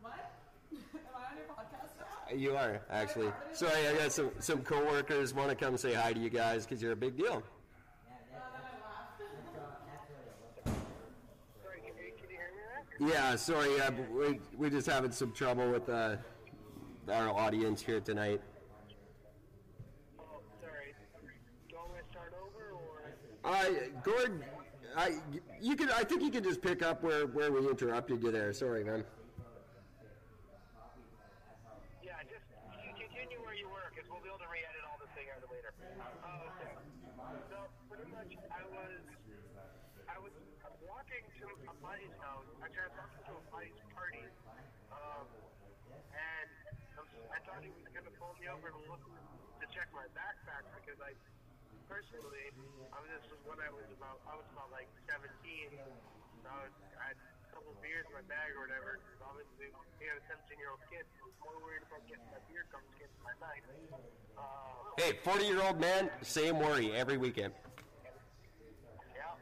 what? 0.00 0.12
Am 0.72 0.78
I 1.14 1.30
on 1.30 1.36
your 1.36 1.46
podcast 1.54 1.92
now? 1.98 2.36
You 2.36 2.56
are 2.56 2.80
actually. 2.90 3.30
Sorry, 3.52 3.88
I 3.88 3.94
got 3.94 4.12
some 4.12 4.30
some 4.38 4.62
coworkers 4.62 5.34
want 5.34 5.50
to 5.50 5.54
come 5.56 5.76
say 5.76 5.92
hi 5.94 6.12
to 6.12 6.20
you 6.20 6.30
guys 6.30 6.64
because 6.66 6.82
you're 6.82 6.92
a 6.92 6.96
big 6.96 7.16
deal. 7.16 7.42
Then 8.06 8.40
I 8.40 8.44
laughed. 8.88 9.20
Sorry, 11.62 11.80
can 11.80 11.94
you, 11.96 12.12
can 12.18 12.30
you 12.30 12.36
hear 12.36 12.50
me 13.08 13.08
there? 13.12 13.20
Yeah, 13.20 13.36
sorry, 13.36 13.80
uh, 13.80 13.90
we 14.14 14.40
we 14.56 14.70
just 14.70 14.86
having 14.88 15.10
some 15.12 15.32
trouble 15.32 15.70
with 15.70 15.88
uh, 15.88 16.16
our 17.10 17.28
audience 17.30 17.82
here 17.82 18.00
tonight. 18.00 18.40
Oh, 20.18 20.40
sorry. 20.60 20.94
Do 21.68 21.74
you 21.74 21.78
want 21.78 21.92
me 21.92 21.98
to 22.00 22.08
start 22.10 22.32
over 22.42 22.72
Uh, 23.44 23.90
Gord, 24.06 24.38
I 24.94 25.18
you 25.60 25.74
can 25.74 25.90
I 25.90 26.04
think 26.04 26.22
you 26.22 26.30
can 26.30 26.44
just 26.44 26.62
pick 26.62 26.82
up 26.82 27.02
where 27.02 27.26
where 27.26 27.50
we 27.50 27.58
interrupted 27.66 28.22
you 28.22 28.30
there. 28.30 28.52
Sorry, 28.52 28.84
man. 28.84 29.02
Yeah, 32.06 32.22
just 32.30 32.46
continue 32.94 33.42
where 33.42 33.58
you 33.58 33.66
were 33.66 33.90
because 33.90 34.06
we'll 34.06 34.22
be 34.22 34.30
able 34.30 34.38
to 34.46 34.50
re-edit 34.50 34.86
all 34.86 34.94
this 35.02 35.10
thing 35.18 35.26
later. 35.50 35.74
Oh, 36.22 36.54
okay. 36.54 36.70
So 37.50 37.58
pretty 37.90 38.06
much, 38.14 38.30
I 38.46 38.62
was 38.70 39.02
I 40.06 40.16
was 40.22 40.34
walking 40.86 41.24
to 41.42 41.46
a 41.50 41.66
I 41.66 41.98
was 42.38 42.94
walking 42.94 43.22
to 43.26 43.34
a 43.34 43.44
party, 43.50 44.22
um, 44.94 45.26
and 46.14 46.48
I, 47.34 47.38
thought 47.42 47.58
he 47.58 47.74
was 47.74 47.90
going 47.90 48.06
to 48.06 48.14
pull 48.22 48.38
me 48.38 48.46
over 48.46 48.70
and 48.70 48.78
look 48.86 49.02
to 49.02 49.66
check 49.74 49.90
my 49.90 50.06
backpack 50.14 50.62
because 50.78 51.02
I 51.02 51.10
personally, 51.92 52.48
I 52.88 52.96
was 53.04 53.08
this 53.12 53.28
was 53.28 53.40
when 53.44 53.60
I 53.60 53.68
was 53.68 53.84
about 53.92 54.16
I 54.24 54.32
was 54.40 54.48
about 54.56 54.72
like 54.72 54.88
17. 55.12 55.28
So 56.40 56.48
I, 56.48 56.64
was, 56.64 56.72
I 56.96 57.12
had 57.12 57.18
a 57.20 57.48
couple 57.52 57.76
beers 57.84 58.08
in 58.08 58.16
my 58.16 58.24
bag 58.24 58.56
or 58.56 58.64
whatever. 58.64 58.96
Obviously, 59.20 59.68
being 60.00 60.16
a 60.16 60.24
17 60.24 60.56
year 60.56 60.72
old 60.72 60.80
kid, 60.88 61.04
I 61.04 61.28
was 61.28 61.36
more 61.44 61.60
worried 61.60 61.84
about 61.84 62.00
getting 62.08 62.24
my 62.32 62.40
beer 62.48 62.64
against 62.64 63.18
my 63.20 63.36
knife. 63.44 63.68
Uh, 64.40 64.96
Hey, 64.96 65.20
40 65.20 65.44
year 65.44 65.60
old 65.60 65.76
man, 65.80 66.08
same 66.24 66.56
worry 66.60 66.96
every 66.96 67.20
weekend. 67.20 67.52
yeah. 69.12 69.36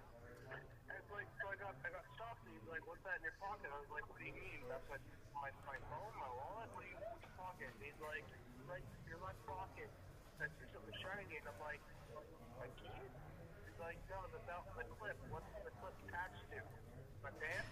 And 0.50 0.94
it's 0.98 1.10
like, 1.14 1.30
so 1.38 1.50
I 1.50 1.56
got, 1.58 1.74
I 1.86 1.90
got 1.94 2.02
stopped 2.18 2.42
and 2.46 2.54
he's 2.54 2.66
like, 2.66 2.82
what's 2.86 3.02
that 3.06 3.22
in 3.22 3.30
your 3.30 3.38
pocket? 3.38 3.70
I 3.70 3.78
was 3.78 3.90
like, 3.94 4.06
what 4.10 4.18
do 4.18 4.26
you 4.26 4.34
mean? 4.34 4.62
That's 4.66 4.86
my, 4.90 4.98
my, 5.38 5.50
my 5.70 5.78
phone, 5.90 6.14
my 6.18 6.30
wallet? 6.34 6.70
What 6.74 6.82
do 6.82 6.90
you, 6.90 6.98
which 6.98 7.30
pocket? 7.38 7.70
And 7.70 7.82
he's 7.82 7.98
like, 8.02 8.26
like, 8.66 8.86
your 9.06 9.22
left 9.22 9.38
pocket. 9.46 9.90
See 10.40 10.70
something 10.72 10.96
shiny 11.04 11.36
and 11.36 11.46
I'm 11.50 11.60
like, 11.60 11.82
my 11.82 11.82
keys? 11.82 11.99
He's 11.99 11.99
like, 13.80 13.96
no, 14.12 14.20
that's 14.28 14.48
out 14.52 14.68
on 14.68 14.76
the 14.76 14.86
clip. 15.00 15.16
What's 15.32 15.48
the 15.64 15.72
clip 15.80 15.96
attached 16.04 16.44
to? 16.52 16.60
My 17.24 17.32
dad? 17.40 17.64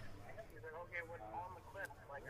He's 0.48 0.64
like, 0.64 0.76
okay, 0.88 1.02
what's 1.04 1.28
on 1.36 1.50
the 1.52 1.64
clip? 1.68 1.90
Like, 2.08 2.24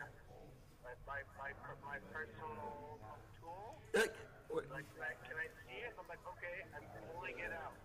my, 0.83 0.93
my, 1.07 1.19
my, 1.39 1.49
my 1.87 1.97
personal 2.11 2.99
tool? 3.39 3.79
Like, 3.95 4.11
like, 4.51 4.89
like, 4.99 5.19
can 5.23 5.37
I 5.39 5.47
see 5.63 5.79
it? 5.79 5.95
I'm 5.95 6.07
like, 6.11 6.19
okay, 6.35 6.57
I'm 6.75 6.85
pulling 7.15 7.39
it 7.39 7.53
out. 7.55 7.75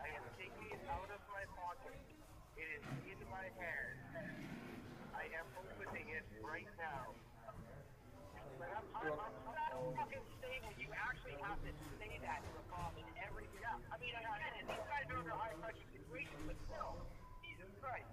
I 0.00 0.08
am 0.16 0.24
taking 0.40 0.72
it 0.72 0.82
out 0.88 1.10
of 1.12 1.20
my 1.28 1.44
pocket. 1.52 2.00
It 2.56 2.68
is 2.80 2.84
in 3.12 3.20
my 3.28 3.44
hand. 3.60 3.96
I 5.12 5.28
am 5.36 5.46
opening 5.60 6.08
it 6.16 6.24
right 6.40 6.68
now. 6.80 7.12
But 8.56 8.72
I'm, 8.72 8.88
I'm, 9.04 9.16
I'm 9.20 9.29
still, 16.70 16.94
Jesus 17.42 17.70
Christ. 17.82 18.06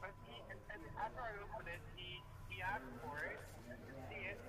But 0.00 0.16
he, 0.24 0.40
and, 0.48 0.56
I 0.96 1.12
opened 1.44 1.68
it, 1.68 1.82
he, 2.00 2.16
he 2.48 2.64
asked 2.64 2.96
for 3.04 3.20
it, 3.28 3.36
I 3.68 3.92
see 4.08 4.24
it, 4.24 4.40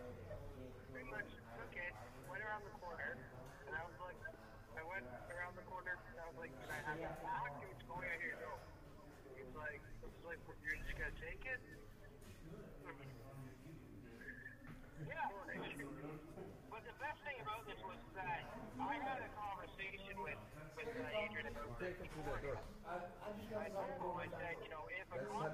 pretty 0.96 1.12
much 1.12 1.28
took 1.60 1.74
it, 1.76 1.94
went 2.32 2.40
around 2.48 2.64
the 2.64 2.76
corner, 2.80 3.20
and 3.68 3.74
I 3.76 3.84
was 3.84 3.98
like, 4.00 4.16
I 4.80 4.84
went 4.88 5.04
around 5.28 5.60
the 5.60 5.68
corner, 5.68 6.00
and 6.00 6.16
I 6.16 6.26
was 6.32 6.38
like, 6.40 6.54
I 6.72 6.80
have 6.80 6.96
that 6.96 7.20
back? 7.20 7.52
Was 7.60 7.84
going, 7.92 8.08
I 8.08 8.16
hear 8.24 8.40
no. 8.40 8.56
He's 9.36 9.52
like, 9.52 9.84
he's 10.00 10.24
like, 10.24 10.40
you're 10.48 10.80
just 10.80 10.96
gonna 10.96 11.12
take 11.20 11.44
it? 11.44 11.60
Yeah. 15.12 15.28
But 16.72 16.82
the 16.88 16.96
best 17.04 17.20
thing 17.28 17.36
about 17.44 17.68
this 17.68 17.80
was 17.84 18.00
that 18.16 18.48
I 18.80 18.96
had 18.96 19.20
a 19.28 19.30
conversation 19.36 20.16
with, 20.24 20.40
with 20.80 20.88
uh, 20.88 21.20
Adrian 21.20 21.52
about 21.52 21.76
this 21.84 22.00
before. 22.00 22.40
I 22.92 23.68
told 23.76 24.04
him, 24.04 24.18
I 24.20 24.28
said, 24.36 24.56
you 24.64 24.70
know, 24.72 24.84
if 24.92 25.08
a 25.12 25.20
cop 25.28 25.52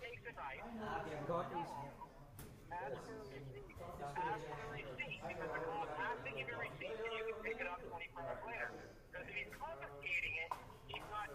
takes 0.00 0.24
a 0.28 0.32
knife, 0.36 0.64
ask 0.84 1.08
for 1.28 1.40
a 1.44 2.73
Ask 2.84 4.44
for 4.44 4.60
a 4.60 4.68
receipt, 4.76 5.22
because 5.24 5.52
the 5.56 5.62
cop 5.64 5.88
has 5.96 6.16
to 6.20 6.30
give 6.36 6.44
you 6.44 6.52
a 6.52 6.62
receipt 6.68 6.92
so 7.00 7.08
you 7.16 7.24
can 7.32 7.38
pick 7.40 7.56
it 7.56 7.68
up 7.72 7.80
24 7.80 8.20
hours 8.20 8.44
later. 8.44 8.70
Because 9.08 9.24
if 9.24 9.34
he's 9.40 9.52
confiscating 9.56 10.34
it, 10.44 10.50
he's 10.92 11.06
not, 11.08 11.28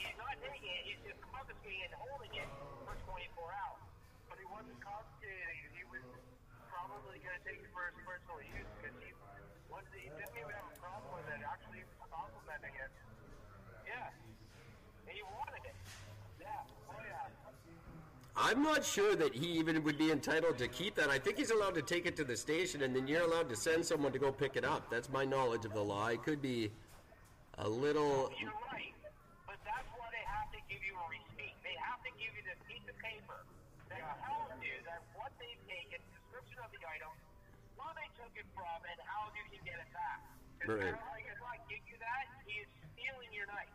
he's 0.00 0.16
not 0.16 0.32
taking 0.40 0.72
it, 0.72 0.82
he's 0.88 1.02
just 1.04 1.20
confiscating 1.28 1.84
and 1.84 1.92
holding 2.00 2.32
it 2.40 2.48
for 2.88 2.96
24 3.04 3.52
hours. 3.52 3.84
But 4.32 4.40
he 4.40 4.48
wasn't 4.48 4.80
confiscating 4.80 5.44
he 5.76 5.84
was 5.92 6.04
probably 6.72 7.20
going 7.20 7.36
to 7.36 7.44
take 7.44 7.60
it 7.60 7.68
for 7.76 7.84
his 7.84 7.96
personal 8.08 8.40
use 8.40 8.70
because 8.80 8.96
he, 9.04 9.12
once 9.68 9.84
he 9.92 10.08
didn't 10.08 10.40
even 10.40 10.56
have 10.56 10.72
a 10.72 10.76
problem 10.80 11.20
with 11.20 11.28
it, 11.28 11.40
actually 11.44 11.84
complimenting 12.00 12.74
it. 12.80 12.90
Yeah. 13.92 14.08
And 15.04 15.12
he 15.12 15.20
wanted 15.20 15.68
it. 15.68 15.76
Yeah. 16.40 16.64
Oh, 16.88 16.96
yeah. 17.04 17.28
I'm 18.36 18.62
not 18.62 18.84
sure 18.84 19.14
that 19.14 19.32
he 19.32 19.46
even 19.62 19.78
would 19.84 19.96
be 19.96 20.10
entitled 20.10 20.58
to 20.58 20.66
keep 20.66 20.96
that. 20.96 21.08
I 21.08 21.18
think 21.18 21.38
he's 21.38 21.54
allowed 21.54 21.74
to 21.76 21.82
take 21.82 22.04
it 22.04 22.16
to 22.16 22.24
the 22.24 22.36
station, 22.36 22.82
and 22.82 22.94
then 22.94 23.06
you're 23.06 23.22
allowed 23.22 23.48
to 23.48 23.56
send 23.56 23.86
someone 23.86 24.10
to 24.10 24.18
go 24.18 24.32
pick 24.32 24.56
it 24.56 24.64
up. 24.64 24.90
That's 24.90 25.08
my 25.08 25.24
knowledge 25.24 25.64
of 25.64 25.72
the 25.72 25.82
law. 25.82 26.08
It 26.08 26.22
could 26.26 26.42
be 26.42 26.72
a 27.58 27.68
little. 27.68 28.34
You're 28.42 28.50
right. 28.74 28.90
But 29.46 29.62
that's 29.62 29.86
why 29.94 30.10
they 30.10 30.26
have 30.26 30.50
to 30.50 30.58
give 30.66 30.82
you 30.82 30.98
a 30.98 31.06
receipt. 31.06 31.54
They 31.62 31.78
have 31.78 32.02
to 32.02 32.10
give 32.18 32.34
you 32.34 32.42
this 32.42 32.58
piece 32.66 32.82
of 32.90 32.98
paper 32.98 33.38
that 33.94 34.02
tells 34.02 34.50
you 34.58 34.82
that 34.82 35.06
what 35.14 35.30
they've 35.38 35.62
taken, 35.70 36.02
description 36.10 36.58
of 36.58 36.74
the 36.74 36.82
item, 36.90 37.14
where 37.78 37.94
they 37.94 38.10
took 38.18 38.34
it 38.34 38.50
from, 38.58 38.78
and 38.82 38.98
how 39.06 39.30
you 39.30 39.46
can 39.54 39.62
get 39.62 39.78
it 39.78 39.90
back. 39.94 40.18
It's 40.58 40.74
Right. 40.74 40.90
kind 40.90 40.98
of 40.98 41.06
like 41.14 41.26
if 41.30 41.38
I 41.38 41.54
give 41.70 41.86
you 41.86 41.98
that, 42.02 42.26
he 42.50 42.66
is 42.66 42.70
stealing 42.98 43.30
your 43.30 43.46
knife. 43.46 43.70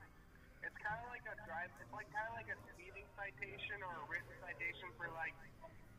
It's 0.68 0.69
kind 0.84 1.00
of 1.04 1.10
like 1.12 1.26
a 1.28 1.36
drive. 1.46 1.70
It's 1.80 1.94
like 1.94 2.10
kind 2.16 2.28
of 2.32 2.36
like 2.36 2.50
a 2.50 2.58
speeding 2.72 3.08
citation 3.16 3.84
or 3.84 3.94
a 3.94 4.06
written 4.08 4.34
citation 4.44 4.90
for 4.96 5.08
like 5.16 5.36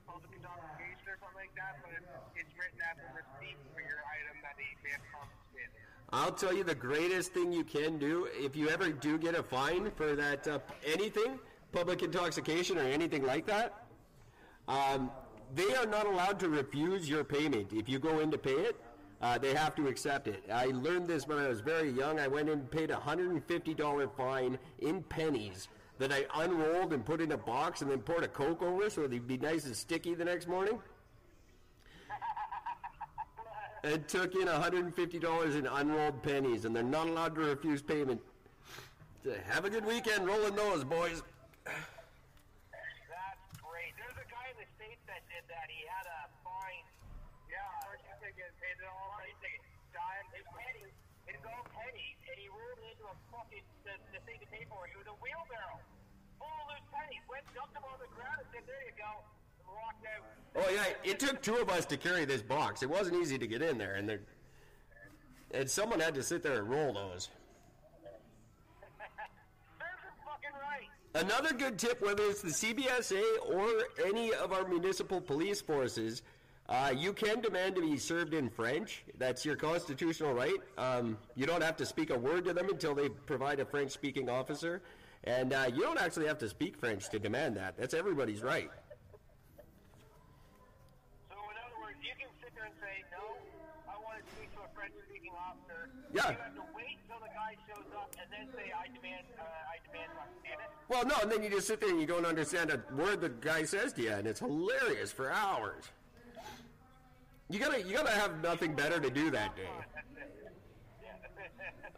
public 0.08 0.32
intoxication 0.34 1.06
or 1.06 1.16
something 1.20 1.38
like 1.38 1.54
that. 1.54 1.78
But 1.84 1.90
it's, 1.96 2.12
it's 2.44 2.52
written 2.58 2.80
as 2.82 2.96
a 2.98 3.08
receipt 3.14 3.58
for 3.76 3.82
your 3.84 4.00
item 4.08 4.36
that 4.42 4.56
confiscated. 5.12 5.80
I'll 6.12 6.32
tell 6.32 6.52
you 6.52 6.64
the 6.64 6.74
greatest 6.74 7.32
thing 7.32 7.52
you 7.52 7.62
can 7.64 7.98
do 7.98 8.26
if 8.32 8.56
you 8.56 8.68
ever 8.68 8.90
do 8.90 9.18
get 9.18 9.34
a 9.34 9.42
fine 9.42 9.90
for 9.92 10.16
that 10.16 10.46
uh, 10.48 10.58
anything, 10.84 11.38
public 11.72 12.02
intoxication 12.02 12.78
or 12.78 12.82
anything 12.82 13.24
like 13.24 13.46
that. 13.46 13.86
Um, 14.66 15.10
they 15.54 15.74
are 15.74 15.86
not 15.86 16.06
allowed 16.06 16.40
to 16.40 16.48
refuse 16.48 17.08
your 17.08 17.24
payment. 17.24 17.72
If 17.72 17.88
you 17.88 17.98
go 17.98 18.20
in 18.20 18.30
to 18.30 18.38
pay 18.38 18.52
it, 18.52 18.76
uh, 19.20 19.38
they 19.38 19.54
have 19.54 19.74
to 19.76 19.88
accept 19.88 20.28
it. 20.28 20.42
I 20.52 20.66
learned 20.66 21.08
this 21.08 21.26
when 21.26 21.38
I 21.38 21.48
was 21.48 21.60
very 21.60 21.90
young. 21.90 22.18
I 22.18 22.28
went 22.28 22.48
in 22.48 22.60
and 22.60 22.70
paid 22.70 22.90
a 22.90 22.96
$150 22.96 24.16
fine 24.16 24.58
in 24.78 25.02
pennies 25.02 25.68
that 25.98 26.12
I 26.12 26.24
unrolled 26.34 26.94
and 26.94 27.04
put 27.04 27.20
in 27.20 27.32
a 27.32 27.36
box 27.36 27.82
and 27.82 27.90
then 27.90 28.00
poured 28.00 28.24
a 28.24 28.28
Coke 28.28 28.62
over 28.62 28.88
so 28.88 29.06
they'd 29.06 29.26
be 29.26 29.36
nice 29.36 29.66
and 29.66 29.76
sticky 29.76 30.14
the 30.14 30.24
next 30.24 30.48
morning. 30.48 30.78
and 33.84 34.08
took 34.08 34.34
in 34.34 34.48
$150 34.48 35.58
in 35.58 35.66
unrolled 35.66 36.22
pennies, 36.22 36.64
and 36.64 36.74
they're 36.74 36.82
not 36.82 37.06
allowed 37.06 37.34
to 37.34 37.42
refuse 37.42 37.82
payment. 37.82 38.20
Have 39.44 39.64
a 39.64 39.70
good 39.70 39.84
weekend 39.84 40.26
rolling 40.26 40.56
those, 40.56 40.84
boys. 40.84 41.22
That's 41.64 41.84
great. 43.60 43.92
There's 44.00 44.16
a 44.16 44.28
guy 44.32 44.48
in 44.48 44.56
the 44.56 44.68
States 44.80 45.00
that 45.04 45.20
did 45.28 45.44
that. 45.52 45.68
He 45.68 45.84
had 45.84 46.08
a 46.08 46.32
fine. 46.40 46.84
Yeah, 47.52 47.60
first 47.84 48.00
you 48.08 48.16
think 48.24 48.40
it 48.40 48.48
paid 48.56 48.80
it 48.80 48.88
all 48.88 49.12
right. 49.20 49.36
Dime, 49.92 50.26
his 50.32 50.46
pennies, 50.56 50.96
his 51.28 51.42
own 51.44 51.64
pennies, 51.76 52.16
and 52.32 52.36
he 52.40 52.48
rolled 52.48 52.80
it 52.80 52.96
into 52.96 53.04
a 53.12 53.16
fucking, 53.28 53.66
the, 53.84 53.92
the 54.16 54.20
thing 54.24 54.40
to 54.40 54.48
pay 54.48 54.64
for 54.72 54.88
it. 54.88 54.96
It 54.96 54.98
was 55.04 55.10
a 55.12 55.18
wheelbarrow 55.20 55.82
full 56.40 56.48
of 56.48 56.72
loose 56.72 56.86
pennies. 56.94 57.20
Went, 57.56 57.74
them 57.74 57.82
on 57.84 57.98
the 58.00 58.10
ground 58.14 58.36
and 58.38 58.48
said, 58.52 58.62
there 58.66 58.82
you 58.84 58.92
go. 58.96 59.10
Walked 59.66 60.06
out. 60.06 60.24
Oh 60.56 60.70
yeah, 60.74 61.10
it 61.10 61.18
took 61.18 61.42
two 61.42 61.56
of 61.56 61.68
us 61.68 61.86
to 61.86 61.96
carry 61.96 62.24
this 62.24 62.42
box. 62.42 62.82
It 62.82 62.90
wasn't 62.90 63.16
easy 63.22 63.38
to 63.38 63.46
get 63.46 63.62
in 63.62 63.78
there, 63.78 63.94
and 63.94 64.08
there, 64.08 64.20
and 65.52 65.70
someone 65.70 66.00
had 66.00 66.14
to 66.14 66.22
sit 66.22 66.42
there 66.42 66.58
and 66.58 66.68
roll 66.68 66.92
those. 66.92 67.26
Him. 67.26 67.34
Another 71.12 71.52
good 71.52 71.76
tip, 71.76 72.00
whether 72.00 72.22
it's 72.22 72.40
the 72.40 72.50
CBSA 72.50 73.22
or 73.48 73.68
any 74.06 74.32
of 74.32 74.52
our 74.52 74.66
municipal 74.68 75.20
police 75.20 75.60
forces, 75.60 76.22
uh, 76.68 76.94
you 76.96 77.12
can 77.12 77.40
demand 77.40 77.74
to 77.74 77.80
be 77.80 77.96
served 77.96 78.32
in 78.32 78.48
French. 78.48 79.02
That's 79.18 79.44
your 79.44 79.56
constitutional 79.56 80.32
right. 80.34 80.54
Um, 80.78 81.18
you 81.34 81.46
don't 81.46 81.62
have 81.62 81.76
to 81.78 81.86
speak 81.86 82.10
a 82.10 82.18
word 82.18 82.44
to 82.44 82.52
them 82.52 82.68
until 82.68 82.94
they 82.94 83.08
provide 83.08 83.58
a 83.58 83.64
French-speaking 83.64 84.28
officer, 84.28 84.82
and 85.24 85.52
uh, 85.52 85.66
you 85.74 85.82
don't 85.82 86.00
actually 86.00 86.26
have 86.26 86.38
to 86.38 86.48
speak 86.48 86.76
French 86.76 87.08
to 87.10 87.18
demand 87.18 87.56
that. 87.56 87.76
That's 87.76 87.94
everybody's 87.94 88.42
right. 88.42 88.70
So 91.28 91.36
in 91.36 91.56
other 91.60 91.78
words, 91.80 91.98
you 92.02 92.12
can 92.18 92.28
sit 92.42 92.54
there 92.54 92.64
and 92.64 92.74
say, 92.80 93.04
no, 93.12 93.36
I 93.88 93.96
want 94.00 94.24
to 94.24 94.24
speak 94.34 94.52
to 94.54 94.60
a 94.64 94.70
French-speaking 94.74 95.32
officer. 95.36 95.90
Yeah. 96.12 96.30
You 96.30 96.38
have 96.40 96.54
to 96.54 96.66
wait 96.74 96.96
until 97.04 97.20
the 97.20 97.32
guy 97.34 97.56
shows 97.68 97.90
up 97.96 98.14
and 98.16 98.28
then 98.32 98.48
say, 98.56 98.72
I 98.72 98.86
demand, 98.88 99.26
uh, 99.38 99.44
I 99.44 99.76
demand 99.84 100.10
understand 100.16 100.60
it. 100.64 100.70
Well, 100.88 101.04
no, 101.06 101.14
and 101.22 101.30
then 101.30 101.42
you 101.42 101.50
just 101.50 101.66
sit 101.66 101.80
there 101.80 101.90
and 101.90 102.00
you 102.00 102.06
don't 102.06 102.26
understand 102.26 102.70
a 102.70 102.80
word 102.94 103.20
the 103.20 103.28
guy 103.28 103.64
says 103.64 103.92
to 103.94 104.02
you, 104.02 104.12
and 104.12 104.26
it's 104.26 104.40
hilarious 104.40 105.12
for 105.12 105.30
hours. 105.30 105.84
You 107.48 107.58
gotta, 107.58 107.82
you 107.82 107.94
gotta 107.94 108.10
have 108.10 108.40
nothing 108.42 108.74
better 108.74 109.00
to 109.00 109.10
do 109.10 109.30
that 109.30 109.56
day. 109.56 109.68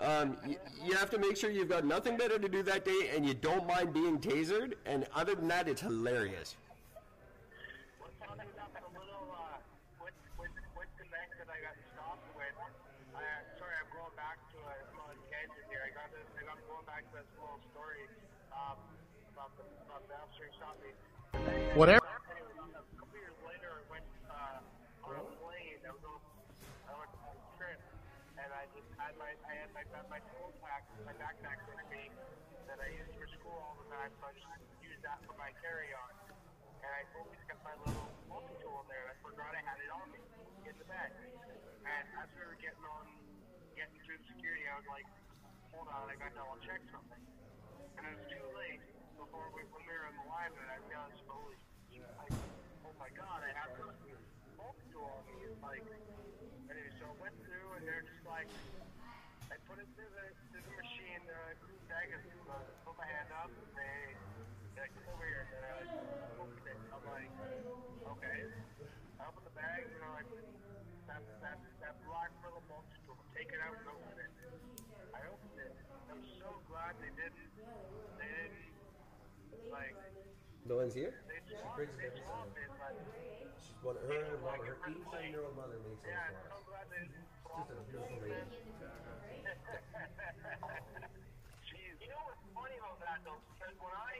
Um, 0.00 0.36
you, 0.46 0.56
you 0.84 0.96
have 0.96 1.10
to 1.10 1.18
make 1.18 1.36
sure 1.36 1.50
you've 1.50 1.68
got 1.68 1.84
nothing 1.84 2.16
better 2.16 2.38
to 2.38 2.48
do 2.48 2.62
that 2.64 2.84
day, 2.84 3.10
and 3.14 3.24
you 3.24 3.34
don't 3.34 3.66
mind 3.66 3.92
being 3.92 4.18
tasered. 4.18 4.74
And 4.84 5.06
other 5.14 5.34
than 5.34 5.48
that, 5.48 5.68
it's 5.68 5.80
hilarious. 5.80 6.56
I 29.52 29.68
had 29.68 29.70
my, 29.76 29.84
my 30.08 30.22
phone 30.32 30.56
pack, 30.64 30.88
my 31.04 31.12
backpack 31.20 31.60
with 31.68 31.84
me 31.92 32.08
that 32.64 32.80
I 32.80 32.88
use 32.88 33.12
for 33.12 33.28
school 33.36 33.52
all 33.52 33.76
the 33.84 33.88
time, 33.92 34.08
so 34.16 34.24
I 34.24 34.32
just 34.32 34.48
used 34.80 35.04
that 35.04 35.20
for 35.28 35.36
my 35.36 35.52
carry-on. 35.60 36.12
And 36.80 36.88
I 36.88 37.04
always 37.20 37.36
kept 37.44 37.60
my 37.60 37.76
little 37.84 38.08
multi-tool 38.32 38.80
in 38.80 38.86
there. 38.88 39.12
I 39.12 39.14
forgot 39.20 39.52
I 39.52 39.60
had 39.60 39.76
it 39.76 39.92
on 39.92 40.08
me 40.08 40.24
in 40.64 40.72
the 40.80 40.88
bag. 40.88 41.12
And 41.84 42.04
as 42.16 42.32
we 42.32 42.48
were 42.48 42.56
getting 42.64 42.80
on, 42.80 43.04
getting 43.76 43.92
through 44.08 44.24
the 44.24 44.26
security, 44.32 44.64
I 44.72 44.80
was 44.80 44.88
like, 44.88 45.04
hold 45.76 45.84
on, 45.92 46.08
I 46.08 46.16
got 46.16 46.32
to 46.32 46.40
double 46.40 46.56
check 46.64 46.80
something. 46.88 47.20
And 48.00 48.02
it 48.08 48.12
was 48.24 48.24
too 48.32 48.46
late 48.56 48.80
before 49.20 49.52
we, 49.52 49.68
when 49.68 49.84
we 49.84 49.92
were 49.92 50.08
in 50.08 50.16
the 50.16 50.26
and 50.32 50.68
I 50.72 50.80
realized, 50.88 51.20
holy, 51.28 51.60
like, 51.92 52.34
oh 52.88 52.94
my 52.96 53.12
god, 53.12 53.44
I 53.44 53.52
have 53.52 53.76
this 53.76 54.16
multi-tool 54.56 55.12
on 55.12 55.22
me. 55.28 55.44
Like, 55.60 55.84
anyway, 56.72 56.92
so 56.96 57.04
I 57.04 57.14
went 57.20 57.36
through, 57.44 57.68
and 57.76 57.84
they're 57.84 58.00
just 58.08 58.24
like, 58.24 58.48
put 59.68 59.78
it 59.78 59.88
through 59.96 60.10
the, 60.12 60.26
through 60.50 60.64
the 60.64 60.74
machine, 60.76 61.20
they're 61.26 61.44
like, 61.48 61.60
bag 61.88 62.08
it, 62.12 62.22
uh, 62.48 62.62
put 62.86 62.94
my 62.98 63.06
hand 63.06 63.30
up, 63.34 63.50
and 63.50 63.70
they, 63.76 63.96
they're 64.76 64.90
come 64.94 65.06
over 65.12 65.26
here, 65.26 65.44
and 65.56 65.62
I 65.66 65.72
opened 66.40 66.66
it. 66.66 66.78
I'm 66.92 67.04
like, 67.06 67.30
okay. 68.16 68.38
I 69.18 69.22
opened 69.28 69.46
the 69.46 69.54
bag, 69.56 69.80
and 69.86 70.00
I'm 70.02 70.14
like, 70.18 70.30
that, 71.08 71.22
that, 71.42 71.58
that 71.82 71.94
black 72.06 72.30
little 72.44 72.62
multi-tool, 72.70 73.18
take 73.36 73.50
it 73.52 73.60
out 73.62 73.76
and 73.78 73.88
open 73.90 74.16
it. 74.18 74.32
I 75.14 75.20
opened 75.28 75.58
it. 75.60 75.72
I'm 76.10 76.22
so 76.40 76.48
glad 76.68 76.96
they 77.00 77.12
didn't, 77.14 77.50
they 78.18 78.28
didn't, 78.28 78.72
like, 79.70 79.96
The 80.66 80.74
one's 80.76 80.94
here. 80.94 81.14
they 81.28 81.40
swapped, 81.58 81.78
they 81.98 82.10
swapped 82.22 82.56
it, 82.58 82.70
but 82.78 82.94
one, 83.82 83.96
her 83.98 84.38
mother, 84.42 84.64
her 84.64 84.78
87 84.86 85.30
year 85.30 85.42
old 85.42 85.56
mother 85.58 85.78
makes 85.82 86.02
Yeah, 86.06 86.30
those 86.30 86.46
I'm 86.54 86.62
so 86.62 87.50
laws. 87.50 87.66
Just 87.66 87.78
a 87.78 87.84
beautiful 87.90 88.18
lady. 88.22 88.46
Jeez. 91.66 91.94
You 92.00 92.08
know 92.10 92.22
what's 92.26 92.42
funny 92.54 92.76
about 92.78 92.98
that 93.02 93.18
though? 93.26 93.40
Because 93.58 93.74
when 93.82 93.94
I 93.94 94.12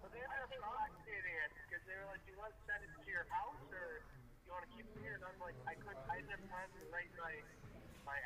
when 0.00 0.10
they 0.14 0.22
were 0.22 0.48
prosecuting 0.62 1.34
it, 1.42 1.50
because 1.66 1.82
they 1.86 1.96
were 1.98 2.08
like, 2.10 2.22
"Do 2.24 2.30
you 2.32 2.38
want 2.38 2.52
to 2.54 2.60
send 2.70 2.80
it 2.86 2.90
to 2.94 3.00
your 3.20 3.28
house 3.28 3.60
or 3.68 4.00
you 4.48 4.50
want 4.56 4.64
to 4.64 4.72
keep 4.72 4.88
it 4.88 4.96
here?" 5.04 5.20
And 5.20 5.24
I'm 5.28 5.36
like, 5.44 5.56
I 5.68 5.76
couldn't. 5.76 6.00
I 6.08 6.24
didn't 6.24 6.48
have 6.48 6.72
to 6.72 6.80
write 6.88 7.12
my 7.20 7.36
my 8.08 8.16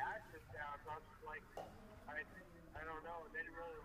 down. 0.55 0.79
So 0.87 0.95
I 0.95 0.95
was 0.95 1.07
just 1.11 1.23
like, 1.27 1.43
I 2.07 2.23
I 2.79 2.81
don't 2.87 3.03
know. 3.03 3.27
They 3.35 3.43
didn't 3.43 3.59
really. 3.59 3.83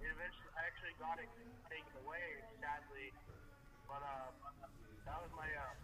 It 0.00 0.08
eventually, 0.14 0.50
I 0.56 0.64
actually 0.64 0.94
got 0.96 1.20
it 1.20 1.28
taken 1.68 1.92
away, 2.06 2.24
sadly. 2.62 3.12
But 3.90 4.00
uh, 4.00 4.30
that 5.10 5.18
was 5.18 5.32
my 5.34 5.50
uh. 5.50 5.74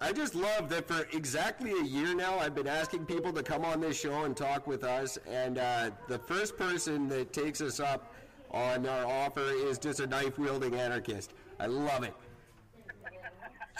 I 0.00 0.12
just 0.12 0.34
love 0.34 0.68
that 0.68 0.88
for 0.88 1.06
exactly 1.16 1.70
a 1.70 1.84
year 1.84 2.14
now, 2.14 2.38
I've 2.38 2.54
been 2.54 2.66
asking 2.66 3.06
people 3.06 3.32
to 3.32 3.42
come 3.42 3.64
on 3.64 3.80
this 3.80 3.98
show 3.98 4.24
and 4.24 4.36
talk 4.36 4.66
with 4.66 4.82
us, 4.82 5.18
and 5.28 5.56
uh, 5.56 5.90
the 6.08 6.18
first 6.18 6.56
person 6.56 7.08
that 7.08 7.32
takes 7.32 7.60
us 7.60 7.78
up 7.78 8.12
on 8.50 8.86
our 8.86 9.06
offer 9.06 9.50
is 9.52 9.78
just 9.78 10.00
a 10.00 10.06
knife 10.06 10.38
wielding 10.38 10.74
anarchist. 10.74 11.32
I 11.60 11.66
love 11.66 12.02
it. 12.02 12.14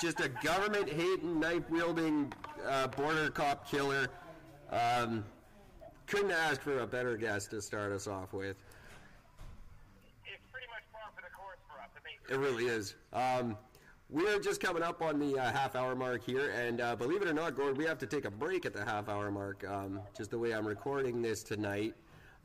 Just 0.00 0.20
a 0.20 0.28
government 0.28 0.88
hating, 0.88 1.38
knife 1.38 1.68
wielding 1.70 2.32
uh, 2.66 2.88
border 2.88 3.30
cop 3.30 3.68
killer. 3.68 4.08
Um, 4.70 5.24
couldn't 6.06 6.32
ask 6.32 6.60
for 6.60 6.80
a 6.80 6.87
better 6.87 7.16
guest 7.16 7.50
to 7.50 7.62
start 7.62 7.92
us 7.92 8.06
off 8.06 8.32
with. 8.32 8.56
It's 10.26 10.44
pretty 10.50 10.66
much 10.68 10.82
par 10.92 11.10
for 11.14 11.22
the 11.22 11.30
course 11.34 11.58
for 11.68 11.80
us. 11.80 11.88
It 12.28 12.38
really 12.38 12.66
is. 12.66 12.96
Um, 13.12 13.56
we're 14.10 14.38
just 14.38 14.60
coming 14.60 14.82
up 14.82 15.00
on 15.00 15.18
the 15.18 15.38
uh, 15.38 15.52
half 15.52 15.74
hour 15.74 15.94
mark 15.94 16.22
here, 16.24 16.50
and 16.50 16.80
uh, 16.80 16.94
believe 16.94 17.22
it 17.22 17.28
or 17.28 17.32
not, 17.32 17.56
Gord, 17.56 17.76
we 17.76 17.84
have 17.87 17.98
to 17.98 18.06
take 18.06 18.24
a 18.24 18.30
break 18.30 18.66
at 18.66 18.72
the 18.72 18.84
half 18.84 19.08
hour 19.08 19.30
mark. 19.30 19.64
Um, 19.66 20.00
just 20.16 20.30
the 20.30 20.38
way 20.38 20.52
I'm 20.52 20.66
recording 20.66 21.22
this 21.22 21.42
tonight, 21.42 21.94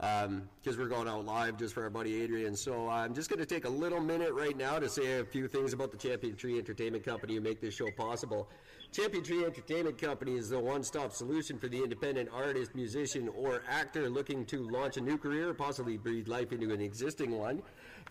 Um, 0.02 0.48
because 0.62 0.78
we're 0.78 0.88
going 0.88 1.10
out 1.10 1.26
live 1.26 1.58
just 1.58 1.74
for 1.74 1.84
our 1.84 1.90
buddy 1.90 2.22
Adrian. 2.22 2.56
So 2.56 2.88
I'm 2.88 3.14
just 3.14 3.30
going 3.30 3.40
to 3.40 3.46
take 3.46 3.66
a 3.66 3.70
little 3.70 4.00
minute 4.00 4.32
right 4.34 4.56
now 4.56 4.80
to 4.80 4.88
say 4.88 5.20
a 5.20 5.26
few 5.26 5.50
things 5.50 5.74
about 5.74 5.92
the 5.92 5.98
Champion 5.98 6.38
Tree 6.38 6.58
Entertainment 6.58 7.04
Company 7.04 7.36
who 7.36 7.42
make 7.42 7.60
this 7.60 7.74
show 7.74 7.92
possible. 7.98 8.50
Champion 8.94 9.24
Tree 9.24 9.44
Entertainment 9.44 9.98
Company 9.98 10.38
is 10.38 10.50
the 10.50 10.60
one-stop 10.60 11.12
solution 11.12 11.60
for 11.60 11.68
the 11.68 11.84
independent 11.84 12.30
artist, 12.34 12.76
musician, 12.76 13.30
or 13.36 13.62
actor 13.70 14.10
looking 14.10 14.46
to 14.46 14.70
launch 14.70 14.96
a 14.96 15.02
new 15.02 15.18
career, 15.18 15.54
possibly 15.54 15.98
breathe 15.98 16.30
life 16.30 16.54
into 16.54 16.74
an 16.74 16.80
existing 16.80 17.38
one. 17.38 17.62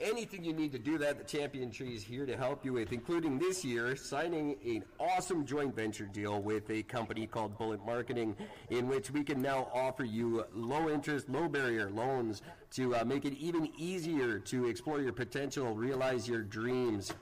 Anything 0.01 0.45
you 0.45 0.53
need 0.53 0.73
to 0.73 0.79
do 0.79 0.97
that, 0.99 1.19
the 1.19 1.25
Champion 1.25 1.71
Tree 1.71 1.95
is 1.95 2.03
here 2.03 2.25
to 2.25 2.37
help 2.37 2.65
you 2.65 2.75
with, 2.75 2.93
including 2.93 3.39
this 3.39 3.65
year 3.65 3.97
signing 3.97 4.57
an 4.65 4.85
awesome 5.01 5.45
joint 5.45 5.75
venture 5.75 6.05
deal 6.05 6.41
with 6.41 6.71
a 6.71 6.83
company 6.85 7.27
called 7.27 7.59
Bullet 7.59 7.85
Marketing, 7.85 8.37
in 8.71 8.87
which 8.87 9.11
we 9.11 9.25
can 9.25 9.43
now 9.43 9.69
offer 9.75 10.05
you 10.05 10.45
low 10.55 10.89
interest, 10.89 11.29
low 11.29 11.49
barrier 11.49 11.91
loans 11.91 12.43
to 12.73 12.95
uh, 12.95 13.05
make 13.05 13.25
it 13.25 13.35
even 13.35 13.69
easier 13.77 14.39
to 14.39 14.67
explore 14.67 15.01
your 15.01 15.13
potential, 15.13 15.75
realize 15.75 16.29
your 16.29 16.43
dreams. 16.43 17.13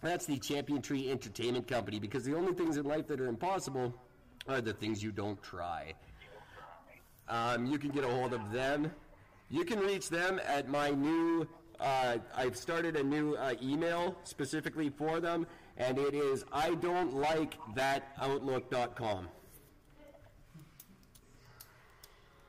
That's 0.00 0.26
the 0.26 0.38
Champion 0.38 0.82
Tree 0.82 1.10
Entertainment 1.10 1.66
Company 1.66 1.98
because 1.98 2.24
the 2.24 2.36
only 2.36 2.52
things 2.54 2.76
in 2.76 2.84
life 2.84 3.06
that 3.08 3.20
are 3.20 3.26
impossible 3.26 3.94
are 4.46 4.60
the 4.60 4.72
things 4.72 5.02
you 5.02 5.10
don't 5.10 5.42
try. 5.42 5.94
Um, 7.28 7.66
you 7.66 7.78
can 7.78 7.90
get 7.90 8.04
a 8.04 8.08
hold 8.08 8.32
of 8.32 8.52
them. 8.52 8.92
You 9.50 9.64
can 9.64 9.80
reach 9.80 10.08
them 10.08 10.40
at 10.46 10.68
my 10.68 10.90
new. 10.90 11.48
Uh, 11.80 12.18
I've 12.34 12.56
started 12.56 12.96
a 12.96 13.02
new 13.02 13.34
uh, 13.34 13.54
email 13.62 14.16
specifically 14.24 14.88
for 14.88 15.20
them, 15.20 15.46
and 15.76 15.98
it 15.98 16.14
is 16.14 16.44
I 16.52 16.74
don't 16.76 17.14
like 17.14 17.54
that 17.74 18.12
outlook.com. 18.20 19.28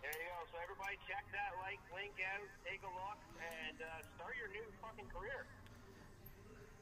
there 0.01 0.11
you 0.11 0.27
go. 0.29 0.45
So 0.51 0.57
everybody, 0.63 0.97
check 1.07 1.25
that 1.31 1.51
like 1.61 1.79
link 1.93 2.13
out, 2.33 2.47
take 2.65 2.81
a 2.83 2.85
look, 2.85 3.19
and 3.37 3.81
uh, 3.81 4.01
start 4.15 4.33
your 4.39 4.49
new 4.49 4.65
fucking 4.81 5.05
career. 5.13 5.45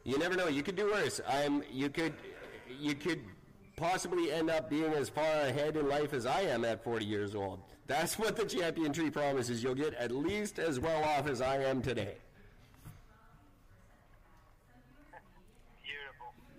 You 0.03 0.19
never 0.19 0.35
know. 0.35 0.47
You 0.47 0.61
could 0.61 0.75
do 0.75 0.91
worse. 0.91 1.19
I'm. 1.27 1.63
You 1.71 1.89
could. 1.89 2.13
You 2.79 2.93
could 2.93 3.21
possibly 3.75 4.31
end 4.31 4.49
up 4.49 4.69
being 4.69 4.93
as 4.93 5.09
far 5.09 5.25
ahead 5.41 5.75
in 5.77 5.89
life 5.89 6.13
as 6.13 6.25
I 6.25 6.41
am 6.41 6.63
at 6.63 6.83
40 6.83 7.05
years 7.05 7.35
old. 7.35 7.59
That's 7.87 8.17
what 8.17 8.35
the 8.35 8.45
Champion 8.45 8.93
Tree 8.93 9.09
promises. 9.09 9.61
You'll 9.61 9.75
get 9.75 9.93
at 9.95 10.11
least 10.11 10.59
as 10.59 10.79
well 10.79 11.03
off 11.03 11.27
as 11.27 11.41
I 11.41 11.57
am 11.57 11.81
today. 11.81 12.15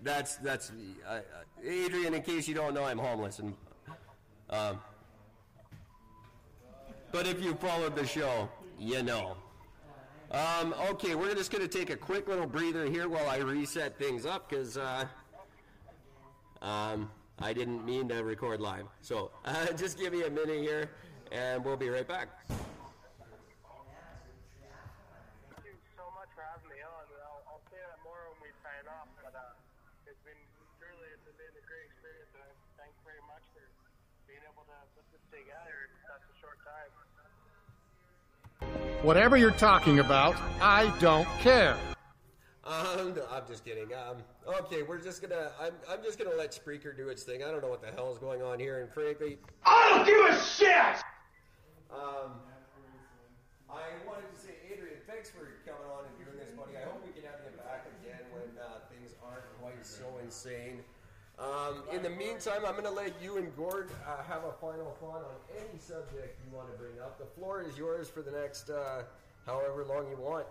That's 0.02 0.36
that's 0.36 0.72
uh, 1.08 1.20
Adrian. 1.64 2.14
In 2.14 2.22
case 2.22 2.46
you 2.46 2.54
don't 2.54 2.74
know, 2.74 2.84
I'm 2.84 2.98
homeless, 2.98 3.38
and 3.38 3.54
um, 4.50 4.80
but 7.12 7.26
if 7.26 7.42
you 7.42 7.54
followed 7.54 7.96
the 7.96 8.06
show, 8.06 8.48
you 8.78 9.02
know. 9.02 9.36
Um, 10.30 10.74
okay, 10.90 11.14
we're 11.14 11.34
just 11.34 11.52
going 11.52 11.62
to 11.62 11.68
take 11.68 11.90
a 11.90 11.96
quick 11.96 12.26
little 12.26 12.46
breather 12.46 12.84
here 12.86 13.08
while 13.08 13.28
I 13.28 13.38
reset 13.38 13.96
things 13.96 14.26
up 14.26 14.50
because 14.50 14.76
uh, 14.76 15.06
um, 16.62 17.10
I 17.38 17.52
didn't 17.52 17.86
mean 17.86 18.08
to 18.08 18.24
record 18.24 18.60
live. 18.60 18.86
So 19.00 19.30
uh, 19.44 19.72
just 19.72 19.98
give 19.98 20.12
me 20.12 20.24
a 20.24 20.30
minute 20.30 20.60
here, 20.60 20.90
and 21.30 21.64
we'll 21.64 21.76
be 21.76 21.88
right 21.88 22.06
back. 22.06 22.28
Thank 22.48 22.58
you 25.62 25.78
so 25.94 26.10
much 26.18 26.26
for 26.34 26.42
having 26.42 26.74
me 26.74 26.82
on. 26.82 27.06
and 27.06 27.22
I'll, 27.22 27.46
I'll 27.54 27.62
say 27.70 27.78
that 27.78 28.02
more 28.02 28.18
when 28.34 28.50
we 28.50 28.50
sign 28.66 28.82
off, 28.90 29.06
but 29.22 29.30
uh, 29.30 29.54
it's 30.10 30.18
been 30.26 30.42
truly 30.82 31.06
it's 31.14 31.22
been 31.22 31.54
a 31.54 31.64
great 31.70 31.86
experience. 31.86 32.34
And 32.34 32.50
thanks 32.82 32.98
very 33.06 33.22
much 33.30 33.46
for 33.54 33.62
being 34.26 34.42
able 34.42 34.66
to 34.66 34.78
put 34.98 35.06
this 35.14 35.22
together 35.30 35.86
in 35.86 35.94
such 36.02 36.24
a 36.26 36.34
short 36.42 36.58
time. 36.66 36.90
Whatever 39.06 39.36
you're 39.36 39.52
talking 39.52 40.00
about, 40.00 40.34
I 40.60 40.92
don't 40.98 41.28
care. 41.38 41.78
Um, 42.64 43.14
no, 43.14 43.22
I'm 43.30 43.46
just 43.46 43.64
kidding. 43.64 43.94
Um, 43.94 44.16
okay, 44.66 44.82
we're 44.82 44.98
just 44.98 45.22
gonna. 45.22 45.52
I'm, 45.62 45.74
I'm 45.88 46.02
just 46.02 46.18
gonna 46.18 46.34
let 46.34 46.50
Spreaker 46.50 46.90
do 46.90 47.08
its 47.08 47.22
thing. 47.22 47.44
I 47.44 47.52
don't 47.52 47.62
know 47.62 47.68
what 47.68 47.80
the 47.80 47.92
hell 47.94 48.10
is 48.10 48.18
going 48.18 48.42
on 48.42 48.58
here, 48.58 48.80
and 48.82 48.90
frankly, 48.90 49.38
I 49.64 49.94
don't 49.94 50.06
give 50.10 50.18
a 50.26 50.42
shit! 50.42 50.98
um, 51.94 52.34
I 53.70 53.94
wanted 54.02 54.26
to 54.34 54.40
say, 54.42 54.58
Adrian, 54.74 54.98
thanks 55.06 55.30
for 55.30 55.54
coming 55.62 55.86
on 55.86 56.02
and 56.10 56.26
doing 56.26 56.42
this, 56.42 56.50
buddy. 56.58 56.74
I 56.74 56.90
hope 56.90 56.98
we 57.06 57.14
can 57.14 57.30
have 57.30 57.38
you 57.46 57.54
back 57.62 57.86
again 58.02 58.26
when 58.34 58.58
uh, 58.58 58.90
things 58.90 59.14
aren't 59.22 59.46
quite 59.62 59.86
so 59.86 60.02
insane. 60.20 60.82
Um, 61.38 61.82
in 61.92 62.02
the 62.02 62.10
meantime, 62.10 62.62
I'm 62.66 62.74
gonna 62.76 62.90
let 62.90 63.12
you 63.22 63.36
and 63.36 63.54
Gord 63.56 63.90
uh, 64.06 64.22
have 64.22 64.44
a 64.44 64.52
final 64.52 64.96
thought 65.00 65.22
on 65.22 65.36
any 65.58 65.78
subject 65.78 66.38
you 66.44 66.56
want 66.56 66.72
to 66.72 66.78
bring 66.78 66.98
up. 67.02 67.18
The 67.18 67.26
floor 67.26 67.62
is 67.62 67.76
yours 67.76 68.08
for 68.08 68.22
the 68.22 68.30
next 68.30 68.70
uh, 68.70 69.02
however 69.44 69.84
long 69.84 70.08
you 70.08 70.16
want. 70.16 70.46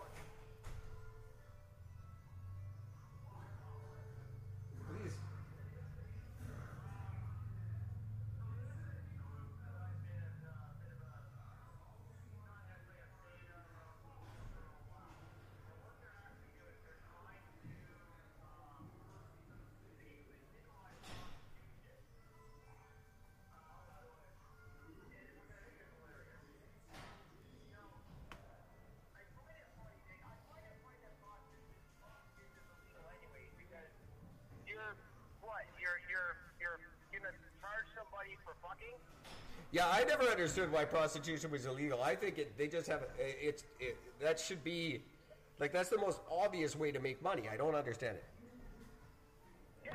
Yeah, 39.76 39.90
I 39.92 40.06
never 40.06 40.24
understood 40.24 40.72
why 40.72 40.86
prostitution 40.86 41.52
was 41.52 41.66
illegal. 41.66 42.02
I 42.02 42.16
think 42.16 42.38
it, 42.38 42.58
they 42.58 42.70
just 42.70 42.88
have 42.88 43.02
it, 43.02 43.38
it's 43.42 43.66
it, 43.82 43.98
that 44.22 44.40
should 44.40 44.64
be 44.64 45.02
like 45.60 45.74
that's 45.74 45.90
the 45.90 45.98
most 45.98 46.22
obvious 46.32 46.78
way 46.78 46.94
to 46.94 47.00
make 47.02 47.22
money. 47.22 47.50
I 47.52 47.58
don't 47.58 47.76
understand 47.76 48.16
it. 48.16 48.24
Yeah, 49.84 49.92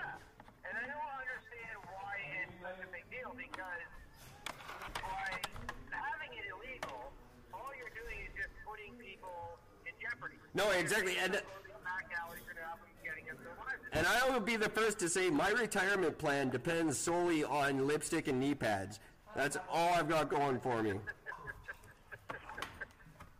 and 0.68 0.76
I 0.76 0.84
don't 0.84 1.12
understand 1.16 1.80
why 1.96 2.12
it's 2.44 2.52
such 2.60 2.86
a 2.86 2.92
big 2.92 3.08
deal 3.08 3.32
because 3.34 4.52
by 5.00 5.40
having 5.88 6.36
it 6.36 6.44
illegal, 6.52 7.10
all 7.54 7.72
you're 7.78 7.96
doing 7.96 8.20
is 8.20 8.36
just 8.36 8.52
putting 8.68 8.92
people 9.00 9.56
in 9.86 9.92
jeopardy. 9.96 10.36
No, 10.52 10.72
exactly, 10.72 11.16
and 11.16 11.32
back 11.32 12.12
alley 12.20 12.36
you're 12.44 12.52
gonna 12.52 12.68
have 12.68 12.76
them 12.84 12.92
getting 13.02 13.24
into 13.30 13.42
their 13.44 13.56
lives. 13.56 13.80
and 13.94 14.06
I 14.06 14.28
will 14.28 14.44
be 14.44 14.56
the 14.56 14.68
first 14.68 14.98
to 14.98 15.08
say 15.08 15.30
my 15.30 15.48
retirement 15.52 16.18
plan 16.18 16.50
depends 16.50 16.98
solely 16.98 17.44
on 17.44 17.86
lipstick 17.86 18.28
and 18.28 18.38
knee 18.38 18.54
pads. 18.54 19.00
That's 19.40 19.56
all 19.72 19.94
I've 19.96 20.08
got 20.08 20.28
going 20.28 20.60
for 20.60 20.82
me. 20.82 20.92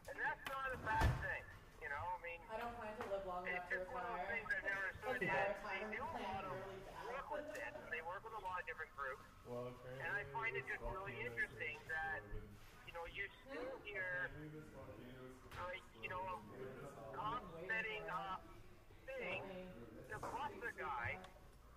And 0.09 0.17
that's 0.17 0.45
not 0.49 0.73
a 0.73 0.81
bad 0.89 1.13
thing, 1.21 1.45
you 1.85 1.89
know. 1.93 2.01
I 2.01 2.19
mean, 2.25 2.41
I 2.49 2.57
don't 2.57 2.73
plan 2.81 2.97
to 3.05 3.07
live 3.13 3.25
long 3.29 3.45
it's 3.45 3.53
enough 3.53 3.69
to 3.69 3.77
just 3.85 3.93
one 3.93 4.03
of 4.03 4.17
retire. 4.17 4.25
those 4.25 4.33
things 4.33 4.49
I 4.49 4.65
never 4.65 4.89
As 4.89 4.97
understood 5.05 5.29
my 5.29 5.37
yet. 5.37 5.61
retirement 5.61 6.01
different 8.71 8.95
groups. 8.95 9.27
And 9.99 10.11
I 10.15 10.23
find 10.31 10.55
it 10.55 10.63
just 10.71 10.79
really 10.87 11.19
interesting 11.27 11.75
that, 11.91 12.23
you 12.87 12.95
know, 12.95 13.03
you 13.11 13.27
still 13.43 13.75
hear, 13.83 14.31
like, 15.59 15.83
you 15.99 16.07
know, 16.07 16.23
cop 17.19 17.43
setting 17.67 18.07
up 18.09 18.47
thing 19.11 19.43
to 20.07 20.17
bust 20.23 20.63
a 20.63 20.75
guy 20.79 21.19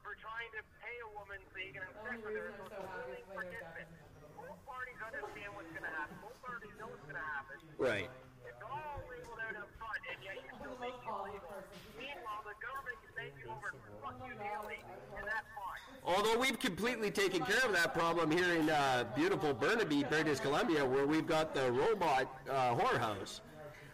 for 0.05 0.13
trying 0.21 0.53
to 0.53 0.61
pay 0.85 0.95
a 1.01 1.09
woman 1.17 1.41
so 1.49 1.55
you 1.57 1.73
can 1.73 1.81
have 1.81 1.97
sex 2.05 2.21
oh, 2.21 2.29
with 2.29 2.37
her 2.37 2.53
so 2.61 2.63
it's 2.69 2.77
a 2.77 2.85
willing 2.93 3.25
participant. 3.33 3.89
Both 4.37 4.61
parties 4.69 4.99
understand 5.01 5.49
what's 5.57 5.73
going 5.73 5.87
to 5.89 5.95
happen. 5.97 6.15
Both 6.21 6.37
parties 6.45 6.72
know 6.83 6.91
what's 6.91 7.03
going 7.07 7.15
to 7.15 7.23
happen. 7.23 7.55
Right. 7.77 8.09
It's 8.43 8.59
all 8.59 8.99
labeled 9.07 9.39
out 9.39 9.55
up 9.55 9.69
front, 9.79 10.03
and 10.11 10.19
yet 10.19 10.35
you 10.35 10.51
still 10.59 10.77
make 10.83 10.99
legal. 10.99 11.55
Meanwhile, 11.95 12.43
the 12.43 12.57
government 12.59 12.99
can 12.99 13.31
you 13.39 13.47
over 13.47 13.71
fuck 14.03 14.19
you 14.27 14.35
daily, 14.35 14.79
and 15.15 15.23
that's 15.23 15.47
fine. 15.55 15.81
Although 16.03 16.37
we've 16.39 16.59
completely 16.59 17.11
taken 17.11 17.45
care 17.45 17.63
of 17.63 17.71
that 17.71 17.93
problem 17.93 18.29
here 18.29 18.55
in 18.55 18.69
uh, 18.69 19.05
beautiful 19.15 19.53
Burnaby, 19.53 20.03
British 20.03 20.39
Columbia, 20.39 20.85
where 20.85 21.07
we've 21.07 21.27
got 21.27 21.55
the 21.55 21.71
robot 21.71 22.27
uh, 22.49 22.75
whorehouse, 22.75 23.39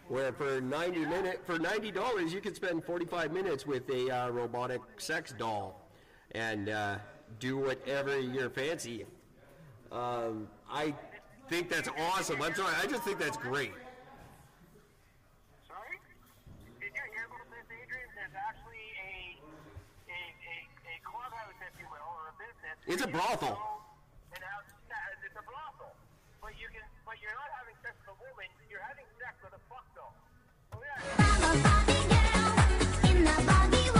where 0.08 0.32
for 0.32 0.60
ninety 0.60 1.06
minute 1.06 1.40
for 1.44 1.58
ninety 1.58 1.92
dollars 1.92 2.32
you 2.32 2.40
can 2.40 2.54
spend 2.54 2.84
forty 2.84 3.06
five 3.06 3.32
minutes 3.32 3.66
with 3.66 3.88
a 3.90 4.10
uh, 4.10 4.28
robotic 4.30 4.80
sex 4.96 5.32
doll, 5.38 5.88
and 6.32 6.68
uh, 6.68 6.98
do 7.38 7.56
whatever 7.56 8.18
you're 8.18 8.50
fancy. 8.50 9.06
Um, 9.92 10.48
I 10.68 10.94
think 11.50 11.66
that's 11.68 11.90
awesome. 11.98 12.40
I'm 12.40 12.54
sorry, 12.54 12.72
I 12.78 12.86
just 12.86 13.02
think 13.02 13.18
that's 13.18 13.36
great. 13.36 13.74
Sorry? 15.66 15.98
Did 16.78 16.94
you 16.94 17.06
hear 17.10 17.26
about 17.26 17.42
this, 17.50 17.66
Adrian? 17.74 18.06
There's 18.14 18.38
actually 18.38 18.86
a 19.02 19.34
a, 20.14 20.20
a, 20.46 20.56
a 20.94 20.96
clubhouse, 21.02 21.58
if 21.58 21.74
you 21.74 21.90
will, 21.90 22.06
or 22.06 22.30
a 22.30 22.38
business. 22.38 22.78
It's 22.86 23.02
a 23.02 23.10
where 23.10 23.18
you 23.18 23.34
can 23.34 23.34
brothel. 23.34 23.58
And 24.30 24.46
have, 24.46 24.62
it's 25.26 25.34
a 25.34 25.42
brothel. 25.42 25.90
But 26.38 26.54
you 26.54 26.70
can, 26.70 26.86
but 27.02 27.18
you're 27.18 27.34
not 27.34 27.50
having 27.58 27.74
sex 27.82 27.98
with 28.06 28.14
a 28.14 28.18
woman. 28.22 28.46
You're 28.70 28.86
having 28.86 29.10
sex 29.18 29.34
with 29.42 29.58
a 29.58 29.62
fuck 29.66 29.90
doll. 29.98 30.14
Oh 30.70 30.78
yeah. 30.86 31.02
I'm 31.18 31.50
a 31.50 31.66
Barbie 31.66 32.06
girl 32.14 32.54
in 33.10 33.26
the 33.26 33.34
Barbie 33.42 33.90
world. 33.90 33.99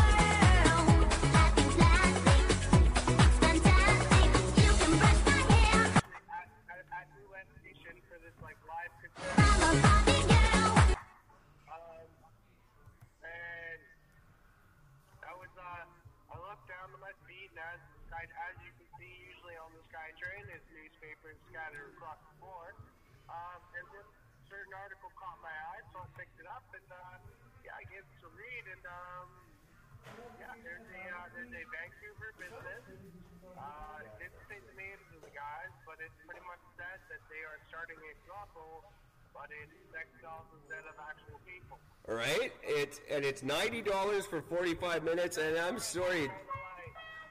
SkyTrain, 19.90 20.46
there's 20.46 20.62
newspapers 20.70 21.36
scattered 21.50 21.90
across 21.98 22.18
the 22.22 22.34
floor. 22.38 22.78
Um, 23.26 23.60
and 23.74 23.86
this 23.90 24.06
certain 24.46 24.74
article 24.74 25.10
caught 25.18 25.38
my 25.42 25.50
eye, 25.50 25.82
so 25.90 26.02
I 26.02 26.08
picked 26.14 26.38
it 26.38 26.46
up, 26.46 26.62
and, 26.74 26.88
uh, 26.90 27.18
yeah, 27.66 27.74
I 27.74 27.82
gave 27.90 28.02
it 28.02 28.22
a 28.22 28.30
read, 28.34 28.64
and, 28.70 28.84
um, 28.86 29.28
yeah, 30.38 30.54
there's 30.62 30.86
a, 30.86 31.02
uh, 31.10 31.26
there's 31.34 31.54
a 31.54 31.64
Vancouver 31.70 32.30
business. 32.38 32.84
Uh, 33.54 34.06
it 34.06 34.14
didn't 34.18 34.42
say 34.46 34.58
the 34.62 34.76
names 34.78 35.06
of 35.14 35.20
the 35.26 35.34
guys, 35.34 35.70
but 35.86 35.98
it 36.02 36.10
pretty 36.22 36.42
much 36.46 36.62
said 36.78 36.98
that 37.10 37.22
they 37.30 37.42
are 37.46 37.58
starting 37.70 37.98
a 37.98 38.12
brothel, 38.26 38.86
but 39.34 39.50
it's 39.50 39.74
sex 39.90 40.06
dolls 40.22 40.46
instead 40.62 40.86
of 40.86 40.94
actual 40.98 41.38
people. 41.46 41.78
All 42.08 42.14
right, 42.18 42.50
it's 42.62 42.98
and 43.10 43.22
it's 43.24 43.42
ninety 43.42 43.82
dollars 43.82 44.24
for 44.26 44.40
forty 44.42 44.74
five 44.74 45.04
minutes, 45.04 45.36
and 45.36 45.54
I'm 45.58 45.78
sorry, 45.78 46.26
I 46.26 46.32
don't 46.32 46.48
know 46.48 46.58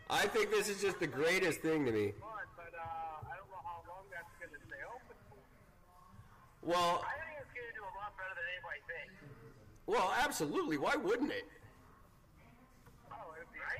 why 0.07 0.23
I 0.23 0.25
think 0.27 0.49
this 0.51 0.69
is 0.69 0.81
just 0.81 0.99
the 0.99 1.07
greatest 1.07 1.61
thing 1.61 1.85
to 1.85 1.91
me. 1.91 2.13
it's 2.13 2.19
fun, 2.19 2.45
but 2.57 2.73
uh, 2.73 3.29
I 3.29 3.37
don't 3.37 3.49
know 3.53 3.61
how 3.61 3.81
long 3.85 4.05
that's 4.09 4.33
going 4.41 4.53
to 4.53 4.61
stay 4.65 4.81
open 4.89 5.17
for. 5.29 5.37
Well, 6.63 7.03
I 7.05 7.15
think 7.25 7.39
it's 7.41 7.53
going 7.53 7.67
to 7.67 7.73
do 7.73 7.83
a 7.83 7.93
lot 7.97 8.13
better 8.17 8.35
than 8.35 8.45
anybody 8.53 8.81
thinks. 8.87 9.15
well, 9.87 10.13
absolutely. 10.23 10.77
Why 10.77 10.95
wouldn't 10.95 11.31
it? 11.31 11.47
Oh, 13.11 13.33
it'd 13.37 13.51
be 13.53 13.59
right? 13.59 13.79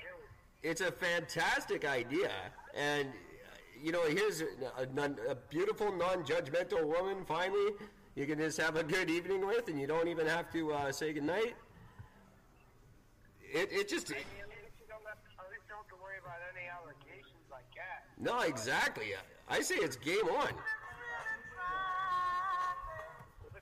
It's 0.63 0.82
a 0.82 0.91
fantastic 0.91 1.86
idea, 1.86 2.32
and 2.75 3.07
uh, 3.09 3.11
you 3.82 3.91
know, 3.91 4.03
here's 4.03 4.41
a, 4.41 4.45
a, 4.77 4.86
non- 4.93 5.17
a 5.27 5.36
beautiful, 5.36 5.91
non-judgmental 5.91 6.86
woman. 6.86 7.25
Finally, 7.25 7.73
you 8.15 8.25
can 8.25 8.38
just 8.39 8.59
have 8.59 8.75
a 8.75 8.84
good 8.84 9.09
evening 9.09 9.45
with, 9.45 9.67
and 9.67 9.80
you 9.80 9.88
don't 9.88 10.07
even 10.07 10.27
have 10.27 10.51
to 10.53 10.73
uh, 10.73 10.91
say 10.91 11.13
goodnight. 11.13 11.55
It, 13.41 13.71
it 13.71 13.89
just 13.89 14.11
I 14.11 14.15
mean, 14.15 14.23
at 14.41 14.49
least 14.49 14.77
you 14.80 14.86
don't 14.88 15.01
have 15.07 15.17
at 15.17 15.51
least 15.51 15.63
you 15.65 15.73
don't 15.73 15.80
have 15.80 15.89
to 15.89 16.01
worry 16.01 16.17
about 16.21 16.38
any 16.55 16.67
allegations 16.69 17.43
like 17.51 17.65
that. 17.75 18.05
no, 18.19 18.41
exactly. 18.41 19.13
I 19.49 19.61
say 19.61 19.75
it's 19.75 19.95
game 19.95 20.27
on. 20.30 20.49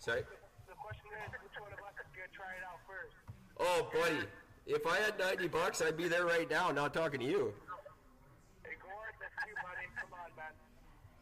The, 0.08 0.24
Sorry? 0.24 0.24
the 0.72 0.78
question 0.80 1.12
is, 1.20 1.36
which 1.44 1.58
one 1.60 1.68
of 1.76 1.84
us 1.84 1.92
is 2.00 2.08
going 2.16 2.24
to 2.24 2.32
try 2.32 2.56
it 2.56 2.64
out 2.64 2.80
first? 2.88 3.12
Oh, 3.60 3.92
buddy, 3.92 4.24
if 4.64 4.88
I 4.88 5.04
had 5.04 5.20
ninety 5.20 5.52
bucks, 5.52 5.84
I'd 5.84 6.00
be 6.00 6.08
there 6.08 6.24
right 6.24 6.48
now, 6.48 6.72
not 6.72 6.96
talking 6.96 7.20
to 7.20 7.28
you. 7.28 7.52
Hey, 8.64 8.80
Gord, 8.80 9.12
that's 9.20 9.36
you, 9.44 9.52
buddy. 9.60 9.84
Come 10.00 10.16
on, 10.16 10.32
man. 10.40 10.56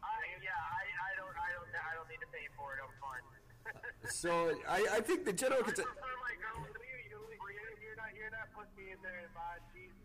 I, 0.05 0.13
yeah, 0.37 0.53
I, 0.53 0.85
I 0.85 1.11
don't, 1.17 1.33
I 1.33 1.49
don't, 1.57 1.65
I 1.73 1.91
don't 1.97 2.05
need 2.13 2.21
to 2.21 2.29
pay 2.29 2.45
for 2.53 2.77
it. 2.77 2.85
I'm 2.85 2.93
fine. 3.01 3.25
So 4.05 4.53
I, 4.69 4.85
I 4.93 4.99
think 5.01 5.25
the 5.25 5.33
general. 5.33 5.65
I 5.65 5.73
Cons- 5.73 5.81
prefer 5.81 6.13
my 6.21 6.37
girl 6.37 6.61
to 6.61 6.77
you. 6.77 7.09
You 7.09 7.17
know, 7.17 7.25
you're, 7.41 7.73
you're 7.81 7.97
not, 7.97 8.13
you're 8.13 8.29
not 8.29 8.53
putting 8.53 8.77
me 8.77 8.93
in 8.93 9.01
there, 9.01 9.25
man. 9.33 9.57
Jesus. 9.73 9.97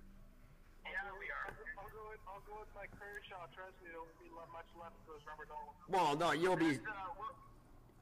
Yeah, 0.88 1.04
we 1.20 1.28
are. 1.28 1.52
I'll 1.76 1.92
go 1.92 2.08
with, 2.08 2.24
I'll 2.24 2.44
go 2.48 2.64
with 2.64 2.72
my 2.72 2.88
Kershaw. 2.96 3.44
Trust 3.52 3.76
me, 3.84 3.92
there 3.92 4.00
won't 4.00 4.16
be 4.16 4.32
much 4.32 4.72
left 4.72 4.96
of 4.96 5.04
those 5.04 5.20
rubber 5.28 5.44
dolls. 5.44 5.76
well, 5.92 6.16
no, 6.16 6.32
you'll 6.32 6.56
be. 6.56 6.80
Uh, 6.80 7.12
we'll, 7.20 7.36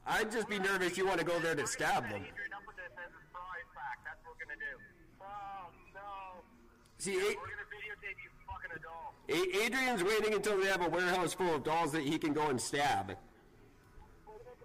I'd 0.07 0.31
just 0.31 0.49
be 0.49 0.59
nervous. 0.59 0.97
You 0.97 1.05
want 1.05 1.19
to 1.19 1.25
go 1.25 1.39
there 1.39 1.55
to 1.55 1.67
stab 1.67 2.03
them. 2.03 2.21
Adrian 2.21 2.53
up 2.53 2.61
with 2.65 2.75
this 2.77 2.91
as 2.97 3.11
a 3.11 3.19
surprise 3.27 3.67
fact. 3.75 4.05
That's 4.05 4.19
what 4.25 4.35
we're 4.35 4.45
gonna 4.45 4.59
do. 4.59 4.75
Oh. 5.21 6.41
See, 6.97 7.15
videotape 7.15 8.19
you 8.23 8.29
fucking 8.47 8.71
a 8.75 8.79
doll. 8.83 9.13
A- 9.29 9.65
Adrian's 9.65 10.03
waiting 10.03 10.33
until 10.33 10.59
they 10.59 10.67
have 10.67 10.81
a 10.81 10.89
warehouse 10.89 11.33
full 11.33 11.55
of 11.55 11.63
dolls 11.63 11.91
that 11.93 12.03
he 12.03 12.17
can 12.17 12.33
go 12.33 12.47
and 12.47 12.59
stab. 12.59 13.15
well, 14.27 14.37
that's 14.43 14.55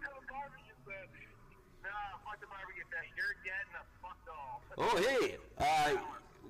how 0.00 0.16
barbecue 0.30 0.74
said. 0.86 1.08
Nah, 1.82 1.90
fuck 2.24 2.40
the 2.40 2.46
barbecue 2.46 2.84
set. 2.88 3.04
You're 3.16 3.36
getting 3.44 3.74
a 3.74 3.84
fuck 4.00 4.16
doll. 4.24 4.62
Oh, 4.78 4.96
hey, 4.96 5.36
uh, 5.58 5.96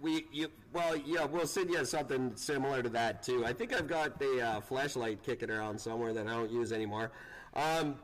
we 0.00 0.26
you 0.32 0.48
well 0.72 0.96
yeah 0.96 1.24
we'll 1.24 1.46
send 1.46 1.70
you 1.70 1.84
something 1.84 2.32
similar 2.36 2.82
to 2.82 2.88
that 2.90 3.22
too. 3.22 3.44
I 3.44 3.52
think 3.52 3.72
I've 3.72 3.88
got 3.88 4.18
the 4.18 4.40
uh, 4.40 4.60
flashlight 4.60 5.22
kicking 5.22 5.50
around 5.50 5.80
somewhere 5.80 6.12
that 6.12 6.26
I 6.26 6.30
don't 6.30 6.50
use 6.50 6.72
anymore. 6.72 7.10
Um, 7.54 7.96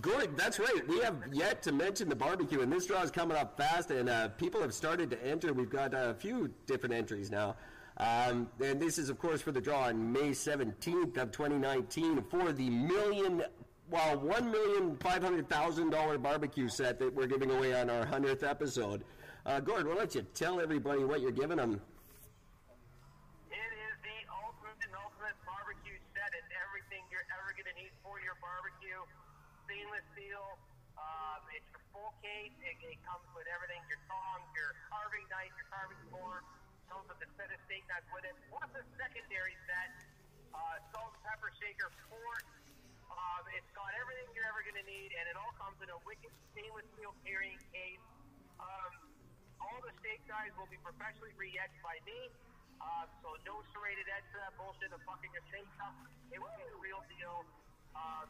good, 0.00 0.36
that's 0.36 0.58
right. 0.58 0.86
We 0.88 1.00
have 1.00 1.16
yet 1.32 1.62
to 1.64 1.72
mention 1.72 2.08
the 2.08 2.16
barbecue, 2.16 2.60
and 2.60 2.72
this 2.72 2.86
draw 2.86 3.02
is 3.02 3.10
coming 3.10 3.36
up 3.36 3.56
fast, 3.56 3.90
and 3.90 4.08
uh, 4.08 4.28
people 4.28 4.60
have 4.60 4.74
started 4.74 5.10
to 5.10 5.26
enter. 5.26 5.52
We've 5.52 5.70
got 5.70 5.94
a 5.94 6.14
few 6.14 6.50
different 6.66 6.94
entries 6.94 7.30
now. 7.30 7.56
Um, 7.96 8.48
and 8.64 8.80
this 8.80 8.98
is, 8.98 9.10
of 9.10 9.18
course, 9.18 9.42
for 9.42 9.52
the 9.52 9.60
draw 9.60 9.84
on 9.84 10.10
May 10.10 10.30
17th 10.30 11.18
of 11.18 11.32
2019 11.32 12.24
for 12.30 12.50
the 12.52 12.70
million, 12.70 13.42
well, 13.90 14.18
one 14.18 14.50
million 14.50 14.96
five 14.96 15.22
hundred 15.22 15.48
thousand 15.50 15.90
dollar 15.90 16.16
barbecue 16.16 16.68
set 16.68 16.98
that 16.98 17.14
we're 17.14 17.26
giving 17.26 17.50
away 17.50 17.78
on 17.78 17.90
our 17.90 18.06
hundredth 18.06 18.42
episode. 18.42 19.04
Uh, 19.46 19.56
Gord, 19.56 19.88
why 19.88 19.96
don't 19.96 20.12
you 20.12 20.20
tell 20.36 20.60
everybody 20.60 21.00
what 21.00 21.24
you're 21.24 21.32
giving 21.32 21.56
them? 21.56 21.80
It 23.48 23.72
is 23.72 23.96
the 24.04 24.18
ultimate 24.28 24.76
and 24.84 24.92
ultimate 24.92 25.32
barbecue 25.48 25.96
set. 26.12 26.28
It's 26.36 26.52
everything 26.60 27.00
you're 27.08 27.24
ever 27.32 27.56
going 27.56 27.64
to 27.72 27.76
need 27.80 27.88
for 28.04 28.20
your 28.20 28.36
barbecue. 28.44 29.00
Stainless 29.64 30.04
steel. 30.12 30.44
Um, 31.00 31.40
it's 31.56 31.64
your 31.72 31.80
full 31.88 32.12
case. 32.20 32.52
It, 32.60 32.76
it 32.84 33.00
comes 33.08 33.24
with 33.32 33.48
everything: 33.48 33.80
your 33.88 33.96
tongs, 34.12 34.44
your 34.52 34.76
carving 34.92 35.24
knife, 35.32 35.56
your 35.56 35.68
carving 35.72 36.04
board. 36.12 36.44
Comes 36.92 37.08
with 37.08 37.24
the 37.24 37.30
set 37.40 37.48
of 37.48 37.56
steak 37.64 37.80
knives 37.88 38.04
with 38.12 38.28
it. 38.28 38.36
Plus 38.52 38.68
a 38.76 38.84
secondary 39.00 39.56
set: 39.64 39.88
uh, 40.52 40.84
salt 40.92 41.16
and 41.16 41.24
pepper 41.24 41.48
shaker, 41.56 41.88
fork. 42.12 42.44
Um, 43.08 43.42
it's 43.56 43.72
got 43.72 43.88
everything 43.96 44.28
you're 44.36 44.44
ever 44.52 44.60
going 44.68 44.76
to 44.76 44.84
need, 44.84 45.16
and 45.16 45.24
it 45.32 45.40
all 45.40 45.56
comes 45.56 45.80
in 45.80 45.88
a 45.88 45.96
wicked 46.04 46.28
stainless 46.52 46.84
steel 46.92 47.16
carrying 47.24 47.58
case. 47.72 48.04
Um, 48.60 49.09
all 49.70 49.80
the 49.86 49.94
steak 50.02 50.20
knives 50.26 50.54
will 50.58 50.70
be 50.70 50.80
professionally 50.82 51.30
re-etched 51.38 51.82
by 51.86 51.96
me. 52.02 52.30
Um, 52.80 53.06
so 53.22 53.28
no 53.44 53.60
serrated 53.70 54.08
edge 54.08 54.26
to 54.34 54.38
that 54.42 54.56
bullshit 54.56 54.90
of 54.90 55.00
fucking 55.04 55.30
a 55.36 55.42
steak 55.52 55.68
cup. 55.78 55.94
It 56.32 56.40
will 56.40 56.54
be 56.58 56.66
the 56.66 56.80
real 56.80 57.02
deal. 57.12 57.44
Um, 57.94 58.26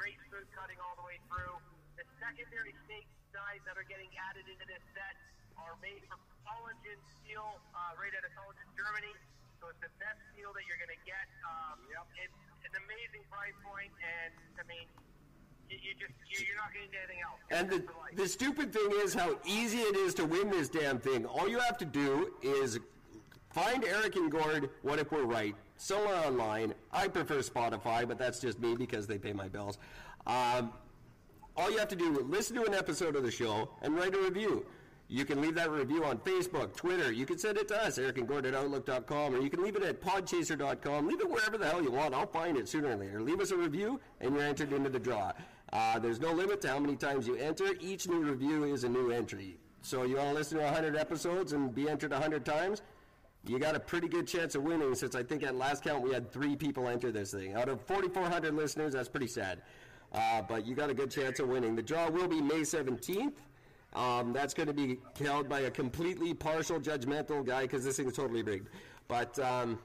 great 0.00 0.18
smooth 0.26 0.48
cutting 0.56 0.80
all 0.80 0.96
the 0.96 1.06
way 1.06 1.20
through. 1.28 1.54
The 2.00 2.06
secondary 2.18 2.74
steak 2.88 3.06
knives 3.30 3.62
that 3.68 3.76
are 3.78 3.86
getting 3.86 4.10
added 4.18 4.48
into 4.50 4.66
this 4.66 4.82
set 4.96 5.14
are 5.60 5.78
made 5.84 6.02
from 6.10 6.18
collagen 6.42 6.98
steel, 7.20 7.60
uh, 7.76 7.92
right 8.00 8.10
out 8.10 8.24
of 8.26 8.32
collagen, 8.34 8.66
Germany. 8.74 9.14
So 9.62 9.70
it's 9.70 9.82
the 9.84 9.94
best 10.02 10.18
steel 10.34 10.50
that 10.56 10.64
you're 10.66 10.80
going 10.80 10.92
to 10.92 11.04
get. 11.06 11.26
Um, 11.46 11.78
It's 12.18 12.74
an 12.74 12.74
amazing 12.88 13.22
price 13.28 13.54
point, 13.62 13.92
and 14.00 14.32
I 14.56 14.64
mean, 14.64 14.88
you, 15.82 15.90
you 15.90 15.94
just 15.94 16.12
you, 16.30 16.46
you're 16.46 16.56
not 16.56 16.72
getting 16.72 16.88
anything 16.98 17.22
else. 17.22 17.40
And 17.50 17.70
the, 17.70 18.22
the 18.22 18.28
stupid 18.28 18.72
thing 18.72 18.88
is 19.02 19.14
how 19.14 19.38
easy 19.44 19.78
it 19.78 19.96
is 19.96 20.14
to 20.14 20.24
win 20.24 20.50
this 20.50 20.68
damn 20.68 20.98
thing. 20.98 21.24
All 21.26 21.48
you 21.48 21.58
have 21.58 21.78
to 21.78 21.84
do 21.84 22.32
is 22.42 22.78
find 23.50 23.84
Eric 23.84 24.16
and 24.16 24.30
Gord. 24.30 24.70
What 24.82 24.98
if 24.98 25.12
we're 25.12 25.24
right? 25.24 25.54
Somewhere 25.76 26.16
online. 26.16 26.74
I 26.92 27.08
prefer 27.08 27.38
Spotify, 27.38 28.06
but 28.06 28.18
that's 28.18 28.40
just 28.40 28.60
me 28.60 28.74
because 28.76 29.06
they 29.06 29.18
pay 29.18 29.32
my 29.32 29.48
bills. 29.48 29.78
Um, 30.26 30.72
all 31.56 31.70
you 31.70 31.78
have 31.78 31.88
to 31.88 31.96
do 31.96 32.18
is 32.18 32.26
listen 32.26 32.56
to 32.56 32.64
an 32.64 32.74
episode 32.74 33.16
of 33.16 33.22
the 33.22 33.30
show 33.30 33.70
and 33.82 33.94
write 33.94 34.14
a 34.14 34.18
review. 34.18 34.66
You 35.08 35.24
can 35.24 35.40
leave 35.40 35.54
that 35.56 35.70
review 35.70 36.04
on 36.04 36.18
Facebook, 36.18 36.74
Twitter. 36.74 37.12
You 37.12 37.26
can 37.26 37.38
send 37.38 37.58
it 37.58 37.68
to 37.68 37.80
us, 37.84 37.98
Eric 37.98 38.18
and 38.18 38.26
Gord 38.26 38.46
at 38.46 38.54
Outlook.com, 38.54 39.34
or 39.34 39.38
you 39.38 39.50
can 39.50 39.62
leave 39.62 39.76
it 39.76 39.82
at 39.82 40.00
podchaser.com. 40.00 41.06
Leave 41.06 41.20
it 41.20 41.28
wherever 41.28 41.58
the 41.58 41.68
hell 41.68 41.82
you 41.82 41.90
want. 41.90 42.14
I'll 42.14 42.26
find 42.26 42.56
it 42.56 42.68
sooner 42.68 42.88
or 42.88 42.96
later. 42.96 43.20
Leave 43.20 43.40
us 43.40 43.50
a 43.50 43.56
review, 43.56 44.00
and 44.20 44.34
you're 44.34 44.42
entered 44.42 44.72
into 44.72 44.88
the 44.88 44.98
draw. 44.98 45.32
Uh, 45.72 45.98
there's 45.98 46.20
no 46.20 46.32
limit 46.32 46.60
to 46.62 46.68
how 46.68 46.78
many 46.78 46.96
times 46.96 47.26
you 47.26 47.36
enter. 47.36 47.66
Each 47.80 48.06
new 48.08 48.20
review 48.20 48.64
is 48.64 48.84
a 48.84 48.88
new 48.88 49.10
entry. 49.10 49.56
So 49.82 50.04
you 50.04 50.16
want 50.16 50.28
to 50.30 50.34
listen 50.34 50.58
to 50.58 50.64
100 50.64 50.96
episodes 50.96 51.52
and 51.52 51.74
be 51.74 51.88
entered 51.88 52.12
100 52.12 52.44
times? 52.44 52.82
You 53.46 53.58
got 53.58 53.74
a 53.74 53.80
pretty 53.80 54.08
good 54.08 54.26
chance 54.26 54.54
of 54.54 54.62
winning 54.62 54.94
since 54.94 55.14
I 55.14 55.22
think 55.22 55.42
at 55.42 55.54
last 55.54 55.84
count 55.84 56.02
we 56.02 56.12
had 56.12 56.32
three 56.32 56.56
people 56.56 56.88
enter 56.88 57.12
this 57.12 57.32
thing. 57.32 57.54
Out 57.54 57.68
of 57.68 57.82
4,400 57.82 58.54
listeners, 58.54 58.94
that's 58.94 59.08
pretty 59.08 59.26
sad. 59.26 59.60
Uh, 60.12 60.40
but 60.42 60.64
you 60.64 60.74
got 60.74 60.88
a 60.88 60.94
good 60.94 61.10
chance 61.10 61.40
of 61.40 61.48
winning. 61.48 61.74
The 61.76 61.82
draw 61.82 62.08
will 62.08 62.28
be 62.28 62.40
May 62.40 62.60
17th. 62.60 63.34
Um, 63.94 64.32
that's 64.32 64.54
going 64.54 64.66
to 64.68 64.72
be 64.72 64.98
held 65.20 65.48
by 65.48 65.60
a 65.60 65.70
completely 65.70 66.34
partial, 66.34 66.80
judgmental 66.80 67.44
guy 67.44 67.62
because 67.62 67.84
this 67.84 67.96
thing 67.96 68.06
is 68.06 68.14
totally 68.14 68.42
rigged. 68.42 68.68
But 69.08 69.38
um, 69.38 69.78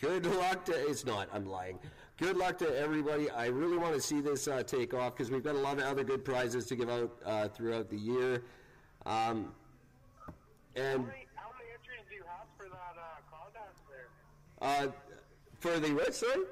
good 0.00 0.24
luck 0.36 0.64
to. 0.66 0.72
It's 0.72 1.04
not. 1.04 1.28
I'm 1.32 1.46
lying. 1.46 1.78
Good 2.18 2.36
luck 2.36 2.58
to 2.58 2.78
everybody. 2.78 3.30
I 3.30 3.46
really 3.46 3.78
want 3.78 3.94
to 3.94 4.00
see 4.00 4.20
this 4.20 4.46
uh, 4.46 4.62
take 4.62 4.94
off 4.94 5.16
because 5.16 5.30
we've 5.30 5.42
got 5.42 5.54
a 5.54 5.58
lot 5.58 5.78
of 5.78 5.84
other 5.84 6.04
good 6.04 6.24
prizes 6.24 6.66
to 6.66 6.76
give 6.76 6.88
out 6.88 7.10
uh, 7.24 7.48
throughout 7.48 7.88
the 7.88 7.96
year. 7.96 8.42
Um, 9.06 9.52
and 10.76 11.00
How 11.00 11.06
many, 11.06 11.26
how 11.34 11.50
many 11.58 11.70
entries 11.74 12.04
do 12.08 12.14
you 12.14 12.22
have 12.24 12.46
for 12.56 12.68
that 12.68 12.96
uh, 12.96 13.20
contest 13.30 13.76
there? 13.90 14.08
uh, 14.60 14.88
for 15.58 15.78
the 15.80 15.88
sorry? 16.12 16.44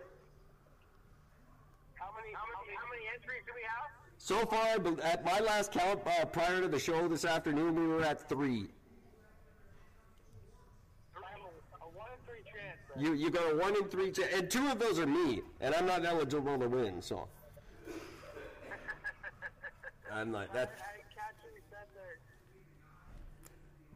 How 1.94 2.10
many, 2.16 2.32
how 2.34 2.46
many, 2.46 2.74
how 2.76 2.88
many 2.90 3.06
entries 3.14 3.42
do 3.46 3.52
we 3.54 3.62
have? 3.62 3.90
So 4.18 4.46
far, 4.46 4.66
at 5.04 5.24
my 5.24 5.40
last 5.40 5.72
count 5.72 6.00
uh, 6.06 6.24
prior 6.24 6.60
to 6.62 6.68
the 6.68 6.78
show 6.78 7.06
this 7.06 7.24
afternoon, 7.24 7.74
we 7.74 7.86
were 7.86 8.02
at 8.02 8.28
three. 8.28 8.68
I 11.16 11.20
have 11.30 11.40
a, 11.40 11.84
a 11.84 11.88
one 11.96 12.08
in 12.10 12.18
three 12.26 12.42
chance. 12.44 12.54
There. 12.54 12.79
You 12.98 13.12
you 13.14 13.30
got 13.30 13.52
a 13.52 13.56
one 13.56 13.76
in 13.76 13.84
three, 13.84 14.10
ch- 14.10 14.20
and 14.34 14.50
two 14.50 14.66
of 14.68 14.78
those 14.78 14.98
are 14.98 15.06
me, 15.06 15.42
and 15.60 15.74
I'm 15.74 15.86
not 15.86 16.04
eligible 16.04 16.58
to 16.58 16.68
win. 16.68 17.00
So 17.00 17.28
I'm 20.12 20.32
not. 20.32 20.52
That 20.52 20.72
I 20.76 20.96
didn't 20.96 21.14
catch 21.14 21.34
what 21.42 21.54
you 21.54 21.62
said 21.70 21.86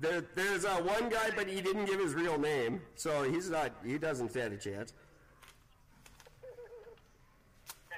there. 0.01 0.21
there, 0.21 0.35
there's 0.35 0.65
uh, 0.65 0.81
one 0.83 1.09
guy, 1.09 1.31
but 1.37 1.49
he 1.49 1.61
didn't 1.61 1.87
give 1.87 1.99
his 2.01 2.15
real 2.15 2.39
name, 2.39 2.81
so 2.95 3.23
he's 3.25 3.51
not. 3.51 3.73
He 3.85 3.99
doesn't 3.99 4.31
stand 4.31 4.55
a 4.55 4.57
chance. 4.57 4.95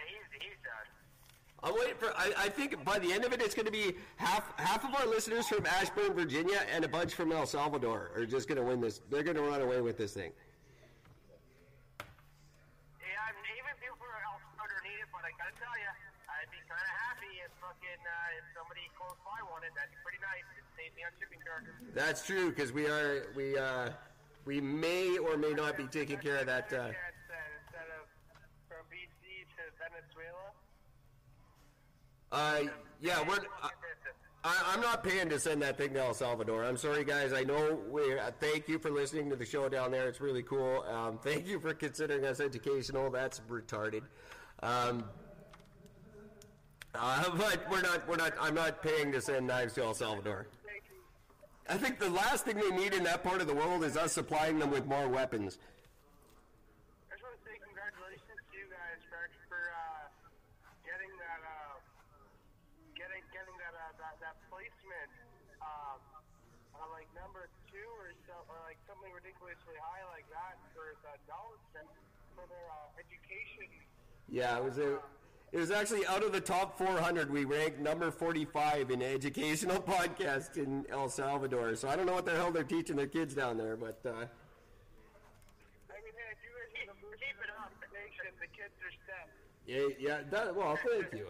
He's, 0.08 0.26
he's 0.40 0.56
done. 0.62 0.86
I'm 1.62 1.74
waiting 1.78 1.96
for. 1.98 2.12
I, 2.16 2.32
I 2.38 2.48
think 2.48 2.82
by 2.84 2.98
the 2.98 3.12
end 3.12 3.24
of 3.24 3.32
it, 3.32 3.40
it's 3.42 3.54
going 3.54 3.66
to 3.66 3.72
be 3.72 3.96
half 4.16 4.58
half 4.58 4.84
of 4.84 4.94
our 4.94 5.06
listeners 5.06 5.46
from 5.46 5.66
Ashburn, 5.66 6.14
Virginia, 6.14 6.60
and 6.74 6.84
a 6.84 6.88
bunch 6.88 7.14
from 7.14 7.32
El 7.32 7.46
Salvador 7.46 8.10
are 8.14 8.24
just 8.24 8.48
going 8.48 8.56
to 8.58 8.64
win 8.64 8.80
this. 8.80 9.02
They're 9.10 9.22
going 9.22 9.36
to 9.36 9.42
run 9.42 9.60
away 9.60 9.80
with 9.82 9.98
this 9.98 10.12
thing. 10.14 10.32
Yeah, 13.00 13.06
I'm 13.26 13.34
even 13.50 13.74
people 13.82 13.96
from 13.98 14.08
El 14.24 14.38
It, 15.26 15.34
but 15.34 15.42
I 15.42 15.50
gotta 15.50 15.58
tell 15.58 15.74
you, 15.74 15.90
I'd 16.30 16.50
be 16.54 16.60
kind 16.70 16.86
of 16.86 16.94
happy 16.94 17.34
if 17.42 17.50
fucking 17.58 18.02
uh, 18.06 18.38
if 18.38 18.44
somebody 18.54 18.86
close 18.94 19.18
by 19.26 19.42
wanted. 19.50 19.74
That'd 19.74 19.90
be 19.90 19.98
pretty 20.06 20.22
nice. 20.22 20.46
It'd 20.54 20.70
save 20.78 20.94
me 20.94 21.02
on 21.02 21.12
shipping 21.18 21.42
charges. 21.42 21.74
That's 21.94 22.22
true 22.22 22.54
because 22.54 22.70
we 22.70 22.86
are 22.86 23.26
we 23.34 23.58
uh, 23.58 23.90
we 24.46 24.60
may 24.60 25.18
or 25.18 25.36
may 25.36 25.50
not 25.50 25.76
be 25.76 25.90
taking 25.90 26.18
care 26.18 26.38
of 26.38 26.46
that. 26.46 26.70
Uh, 26.70 26.94
that 26.94 27.50
instead 27.58 27.90
of 27.98 28.06
from 28.70 28.86
BC 28.86 29.50
to 29.58 29.62
Venezuela. 29.82 30.46
uh, 32.30 32.70
yeah, 33.02 33.18
we're. 33.26 33.42
Uh, 33.62 33.74
I, 34.46 34.74
I'm 34.74 34.80
not 34.80 35.02
paying 35.02 35.28
to 35.30 35.40
send 35.40 35.60
that 35.62 35.76
thing 35.76 35.92
to 35.94 36.00
El 36.04 36.14
Salvador. 36.14 36.62
I'm 36.62 36.76
sorry, 36.76 37.02
guys. 37.02 37.32
I 37.32 37.42
know 37.42 37.80
we. 37.90 38.16
Uh, 38.16 38.30
thank 38.38 38.68
you 38.68 38.78
for 38.78 38.90
listening 38.90 39.28
to 39.30 39.36
the 39.36 39.44
show 39.44 39.68
down 39.68 39.90
there. 39.90 40.06
It's 40.06 40.20
really 40.20 40.44
cool. 40.44 40.84
Um, 40.88 41.18
thank 41.18 41.48
you 41.48 41.58
for 41.58 41.74
considering 41.74 42.24
us 42.24 42.38
educational. 42.38 43.10
That's 43.10 43.40
retarded. 43.50 44.02
Um, 44.62 45.04
uh, 46.94 47.30
but 47.36 47.70
we're 47.70 47.82
not. 47.82 48.08
We're 48.08 48.16
not. 48.16 48.32
I'm 48.40 48.54
not 48.54 48.82
paying 48.82 49.12
to 49.12 49.20
send 49.20 49.46
knives 49.46 49.74
to 49.74 49.82
El 49.82 49.94
Salvador. 49.94 50.48
I 51.68 51.74
think 51.76 51.98
the 51.98 52.10
last 52.10 52.46
thing 52.46 52.54
they 52.62 52.70
need 52.70 52.94
in 52.94 53.02
that 53.10 53.26
part 53.26 53.42
of 53.42 53.50
the 53.50 53.54
world 53.54 53.82
is 53.82 53.96
us 53.96 54.12
supplying 54.14 54.62
them 54.62 54.70
with 54.70 54.86
more 54.86 55.08
weapons. 55.10 55.58
I 57.10 57.18
just 57.18 57.26
want 57.26 57.34
to 57.34 57.42
say 57.42 57.58
congratulations 57.58 58.38
to 58.38 58.54
you 58.54 58.70
guys 58.70 59.02
for 59.50 59.74
uh, 59.74 60.06
getting 60.86 61.10
that 61.18 61.42
uh, 61.42 61.74
getting 62.94 63.18
getting 63.34 63.56
that 63.58 63.74
uh, 63.74 63.98
that, 63.98 64.14
that 64.22 64.36
placement 64.46 65.10
um, 65.58 65.98
like 66.94 67.10
number 67.18 67.50
two 67.66 67.90
or 67.98 68.14
something 68.86 69.10
ridiculously 69.10 69.74
high 69.82 70.06
like 70.14 70.24
that 70.30 70.54
for 70.70 70.94
the 71.02 71.14
knowledge 71.26 71.66
for 72.38 72.46
their 72.46 72.68
education. 72.94 73.85
Yeah, 74.28 74.56
it 74.58 74.64
was 74.64 74.78
a. 74.78 74.98
It 75.52 75.58
was 75.58 75.70
actually 75.70 76.04
out 76.06 76.24
of 76.24 76.32
the 76.32 76.40
top 76.40 76.76
400. 76.76 77.30
We 77.30 77.44
ranked 77.44 77.78
number 77.78 78.10
45 78.10 78.90
in 78.90 79.00
educational 79.00 79.80
podcast 79.94 80.56
in 80.56 80.84
El 80.90 81.08
Salvador. 81.08 81.76
So 81.76 81.88
I 81.88 81.96
don't 81.96 82.04
know 82.04 82.14
what 82.14 82.26
the 82.26 82.32
hell 82.34 82.50
they're 82.50 82.64
teaching 82.64 82.96
their 82.96 83.06
kids 83.06 83.32
down 83.34 83.56
there, 83.56 83.76
but 83.76 84.00
uh, 84.04 84.10
I 84.10 84.12
mean, 84.12 84.26
hey, 85.88 86.32
if 86.32 86.38
you 86.42 86.50
guys 86.52 86.68
keep, 86.74 86.90
keep 87.20 87.38
it 87.42 87.50
up, 87.62 87.72
nation, 87.94 88.34
the 88.40 88.48
kids 88.48 88.74
are 88.82 88.92
set. 89.06 89.28
yeah, 89.66 89.88
yeah. 89.98 90.18
That, 90.30 90.54
well, 90.54 90.76
thank 90.90 91.12
you. 91.14 91.28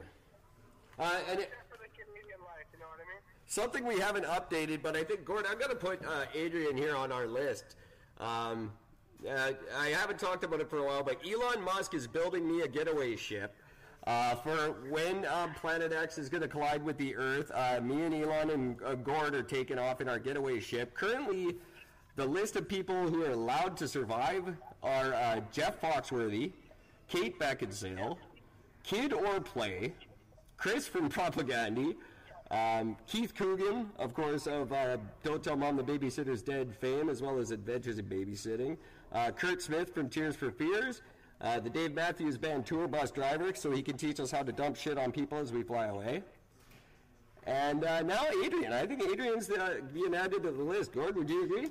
Uh, 0.99 1.21
and 1.31 1.41
it, 1.41 1.51
Set 1.51 1.69
for 1.71 1.77
the 1.77 1.91
Canadian 1.93 2.41
life, 2.41 2.65
you 2.73 2.79
know 2.81 2.87
I 2.95 2.99
mean? 2.99 3.21
something 3.47 3.85
we 3.85 4.01
haven't 4.01 4.25
updated, 4.25 4.83
but 4.83 4.97
I 4.97 5.05
think 5.05 5.25
Gordon, 5.27 5.47
I'm 5.53 5.59
going 5.59 5.71
to 5.71 5.77
put 5.77 6.05
uh, 6.05 6.25
Adrian 6.35 6.77
here 6.77 6.97
on 6.97 7.13
our 7.13 7.27
list. 7.27 7.77
Um, 8.19 8.73
uh, 9.29 9.53
I 9.79 9.89
haven't 9.89 10.19
talked 10.19 10.45
about 10.45 10.61
it 10.61 10.69
for 10.69 10.79
a 10.79 10.85
while, 10.85 11.03
but 11.03 11.19
Elon 11.27 11.63
Musk 11.63 11.95
is 11.95 12.07
building 12.07 12.47
me 12.47 12.63
a 12.63 12.69
getaway 12.69 13.17
ship. 13.17 13.55
Uh, 14.07 14.37
for 14.37 14.77
when 14.89 15.27
um, 15.27 15.53
Planet 15.55 15.93
X 15.93 16.17
is 16.17 16.29
going 16.29 16.43
to 16.43 16.49
collide 16.49 16.85
with 16.85 16.97
the 16.97 17.17
Earth, 17.17 17.51
uh, 17.53 17.81
me 17.83 18.05
and 18.05 18.15
Elon 18.15 18.51
and 18.51 18.77
uh, 18.85 18.95
Gord 18.95 19.35
are 19.35 19.43
taking 19.43 19.79
off 19.79 20.01
in 20.01 20.09
our 20.09 20.21
getaway 20.21 20.61
ship. 20.61 20.95
Currently, 20.95 21.57
the 22.15 22.25
list 22.25 22.55
of 22.55 22.69
people 22.69 23.09
who 23.09 23.25
are 23.25 23.33
allowed 23.33 23.77
to 23.79 23.89
survive 23.89 24.57
are 24.83 25.13
uh, 25.13 25.41
Jeff 25.51 25.81
Foxworthy, 25.81 26.53
Kate 27.09 27.39
Beckinsale, 27.39 28.17
Kid 28.85 29.13
'n 29.13 29.43
Play, 29.43 29.93
Chris 30.57 30.87
from 30.87 31.09
Propagandy, 31.11 31.97
um, 32.53 32.97
Keith 33.09 33.35
Coogan, 33.35 33.91
of 33.99 34.15
course, 34.15 34.47
of 34.47 34.73
uh, 34.73 34.99
Don't 35.25 35.43
Tell 35.43 35.57
Mom 35.57 35.77
the 35.77 35.83
Babysitter's 35.83 36.43
Dead 36.43 36.73
fame, 36.77 37.09
as 37.09 37.21
well 37.21 37.39
as 37.39 37.51
Adventures 37.51 37.99
in 37.99 38.07
Babysitting, 38.07 38.77
uh, 39.17 39.31
Kurt 39.31 39.63
Smith 39.63 39.95
from 39.95 40.09
Tears 40.11 40.37
for 40.37 40.51
Fears, 40.51 41.01
uh, 41.41 41.59
the 41.59 41.71
Dave 41.71 41.95
Matthews 41.95 42.37
Band 42.37 42.67
tour 42.67 42.87
bus 42.87 43.11
driver, 43.11 43.55
so 43.55 43.71
he 43.71 43.83
can 43.83 43.97
teach 43.97 44.21
us 44.21 44.31
how 44.31 44.43
to 44.43 44.53
dump 44.53 44.77
shit 44.77 44.99
on 44.99 45.11
people 45.11 45.39
as 45.39 45.53
we 45.53 45.63
fly 45.63 45.87
away. 45.87 46.23
And 47.47 47.85
uh, 47.85 48.03
now 48.03 48.27
Adrian. 48.45 48.73
I 48.73 48.87
think 48.87 49.03
Adrian's 49.03 49.49
uh, 49.51 49.77
being 49.95 50.15
added 50.15 50.43
to 50.43 50.51
the 50.51 50.63
list. 50.63 50.93
Gord, 50.93 51.17
would 51.17 51.31
you 51.31 51.45
agree? 51.45 51.71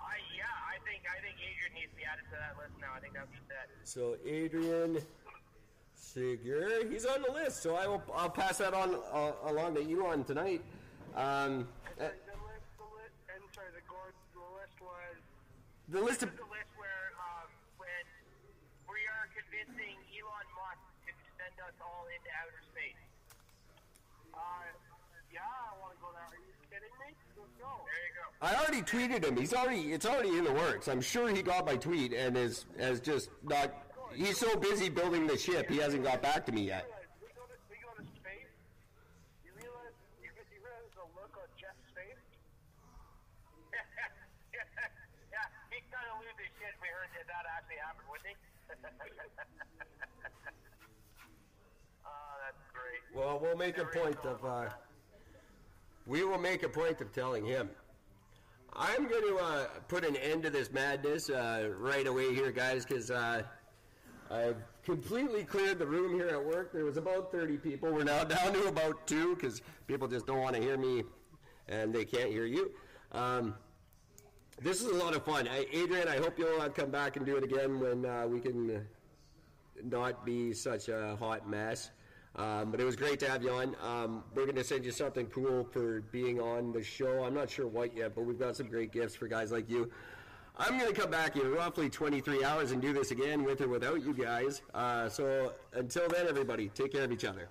I 0.00 0.16
yeah, 0.36 0.44
I 0.66 0.78
think 0.88 1.02
I 1.06 1.20
think 1.20 1.36
Adrian 1.36 1.74
needs 1.74 1.90
to 1.90 1.96
be 1.96 2.04
added 2.10 2.24
to 2.30 2.36
that 2.40 2.56
list 2.58 2.80
now. 2.80 2.88
I 2.96 3.00
think 3.00 3.12
that'd 3.12 3.30
be 3.30 3.36
set. 3.46 3.68
So 3.84 4.16
Adrian 4.26 4.98
Seger, 6.00 6.90
he's 6.90 7.04
on 7.04 7.22
the 7.22 7.30
list. 7.30 7.62
So 7.62 7.76
I 7.76 7.86
will. 7.86 8.02
I'll 8.14 8.30
pass 8.30 8.58
that 8.58 8.72
on 8.72 8.96
uh, 9.12 9.32
along 9.44 9.74
to 9.74 9.82
Elon 9.82 10.24
tonight. 10.24 10.62
Um, 11.14 11.68
uh, 12.00 12.08
The 12.08 12.08
list, 12.08 12.64
the 12.78 12.88
list, 12.96 13.20
and 13.28 13.44
sorry, 13.54 13.68
the, 13.76 13.84
Gord, 13.86 14.14
the 14.32 14.40
list 14.56 14.80
was 14.80 15.20
the 15.90 16.00
list 16.00 16.22
of 16.22 16.30
the 16.38 16.46
list 16.46 16.70
where 16.78 17.06
um, 17.18 17.50
when 17.78 18.04
we 18.86 19.02
are 19.10 19.26
convincing 19.34 19.98
Elon 20.14 20.48
Musk 20.54 20.82
to 21.06 21.12
send 21.34 21.54
us 21.66 21.74
all 21.82 22.06
into 22.14 22.30
outer 22.38 22.62
space. 22.70 23.02
Uh, 24.30 24.70
yeah, 25.34 25.42
I 25.42 25.74
want 25.82 25.94
to 25.94 26.00
go 26.02 26.10
there. 26.14 26.26
Are 26.26 26.38
you 26.38 26.54
kidding 26.70 26.94
me? 27.02 27.10
Let's 27.34 27.54
go. 27.58 27.70
There 27.86 28.02
you 28.06 28.14
go. 28.14 28.26
I 28.38 28.54
already 28.58 28.82
tweeted 28.82 29.26
him. 29.26 29.36
He's 29.36 29.54
already. 29.54 29.92
It's 29.92 30.06
already 30.06 30.38
in 30.38 30.44
the 30.44 30.52
works. 30.54 30.86
I'm 30.88 31.00
sure 31.02 31.28
he 31.28 31.42
got 31.42 31.66
my 31.66 31.76
tweet 31.76 32.12
and 32.12 32.36
is 32.36 32.66
has 32.78 33.00
just 33.00 33.30
not. 33.42 33.74
He's 34.14 34.38
so 34.38 34.56
busy 34.56 34.88
building 34.88 35.26
the 35.26 35.38
ship, 35.38 35.70
he 35.70 35.78
hasn't 35.78 36.02
got 36.02 36.20
back 36.20 36.44
to 36.46 36.52
me 36.52 36.66
yet. 36.66 36.90
We 37.22 37.30
go 37.30 37.46
to, 37.46 37.54
we 37.70 37.78
go 37.78 37.94
to 37.94 38.02
space. 38.18 38.50
You 39.46 39.54
realize, 39.54 39.94
you, 40.18 40.34
you 40.34 40.58
realize 40.58 40.90
the 40.98 41.06
look 41.14 41.30
on 41.38 41.46
Jeff's 41.54 41.86
face? 41.94 42.18
yeah, 45.30 45.46
he'd 45.70 45.86
kind 45.94 46.10
of 46.10 46.26
lose 46.26 46.34
his 46.42 46.50
shit 46.58 46.74
if 46.74 46.82
we 46.82 46.90
heard 46.90 47.06
that 47.14 47.30
that 47.30 47.46
actually 47.54 47.78
happened, 47.78 48.10
wouldn't 48.10 48.34
he? 48.34 48.36
oh, 52.02 52.34
that's 52.42 52.66
great. 52.74 53.06
Well, 53.30 53.38
we'll 53.38 53.56
make 53.56 53.78
a 53.78 53.84
point 53.84 54.18
of. 54.24 54.44
Uh, 54.44 54.70
we 56.04 56.24
will 56.24 56.36
make 56.36 56.64
a 56.64 56.68
point 56.68 57.00
of 57.00 57.12
telling 57.12 57.44
him. 57.44 57.70
I'm 58.72 59.06
going 59.06 59.22
to 59.22 59.36
uh, 59.36 59.66
put 59.86 60.04
an 60.04 60.16
end 60.16 60.42
to 60.42 60.50
this 60.50 60.72
madness 60.72 61.30
uh, 61.30 61.70
right 61.78 62.08
away 62.08 62.34
here, 62.34 62.50
guys, 62.50 62.84
because 62.84 63.12
uh, 63.12 63.44
I've 64.32 64.56
completely 64.82 65.44
cleared 65.44 65.78
the 65.78 65.86
room 65.86 66.12
here 66.12 66.26
at 66.26 66.44
work. 66.44 66.72
There 66.72 66.84
was 66.84 66.96
about 66.96 67.30
30 67.30 67.58
people. 67.58 67.92
We're 67.92 68.02
now 68.02 68.24
down 68.36 68.52
to 68.52 68.66
about 68.66 69.06
two 69.06 69.36
because 69.36 69.62
people 69.86 70.08
just 70.08 70.26
don't 70.26 70.40
want 70.40 70.56
to 70.56 70.60
hear 70.60 70.76
me 70.76 71.04
and 71.68 71.94
they 71.94 72.04
can't 72.04 72.30
hear 72.30 72.46
you. 72.46 72.72
Um, 73.12 73.54
this 74.60 74.80
is 74.80 74.88
a 74.88 74.94
lot 74.94 75.14
of 75.14 75.24
fun. 75.24 75.46
I, 75.46 75.66
Adrian, 75.72 76.08
I 76.08 76.16
hope 76.16 76.36
you'll 76.36 76.60
uh, 76.60 76.68
come 76.68 76.90
back 76.90 77.16
and 77.16 77.24
do 77.24 77.36
it 77.36 77.44
again 77.44 77.78
when 77.78 78.04
uh, 78.04 78.26
we 78.26 78.40
can 78.40 78.84
not 79.84 80.26
be 80.26 80.52
such 80.52 80.88
a 80.88 81.14
hot 81.14 81.48
mess. 81.48 81.92
Um, 82.36 82.70
but 82.70 82.80
it 82.80 82.84
was 82.84 82.96
great 82.96 83.18
to 83.20 83.28
have 83.28 83.42
you 83.42 83.50
on. 83.50 83.76
Um, 83.82 84.22
we're 84.34 84.44
going 84.44 84.56
to 84.56 84.64
send 84.64 84.84
you 84.84 84.92
something 84.92 85.26
cool 85.26 85.64
for 85.64 86.02
being 86.12 86.40
on 86.40 86.72
the 86.72 86.82
show. 86.82 87.24
I'm 87.24 87.34
not 87.34 87.50
sure 87.50 87.66
what 87.66 87.96
yet, 87.96 88.14
but 88.14 88.22
we've 88.22 88.38
got 88.38 88.56
some 88.56 88.68
great 88.68 88.92
gifts 88.92 89.16
for 89.16 89.26
guys 89.26 89.50
like 89.50 89.68
you. 89.68 89.90
I'm 90.56 90.78
going 90.78 90.92
to 90.92 91.00
come 91.00 91.10
back 91.10 91.36
in 91.36 91.50
roughly 91.52 91.88
23 91.88 92.44
hours 92.44 92.70
and 92.70 92.80
do 92.80 92.92
this 92.92 93.10
again 93.10 93.44
with 93.44 93.60
or 93.60 93.68
without 93.68 94.02
you 94.02 94.12
guys. 94.14 94.62
Uh, 94.74 95.08
so 95.08 95.52
until 95.72 96.08
then, 96.08 96.28
everybody, 96.28 96.68
take 96.68 96.92
care 96.92 97.04
of 97.04 97.12
each 97.12 97.24
other. 97.24 97.48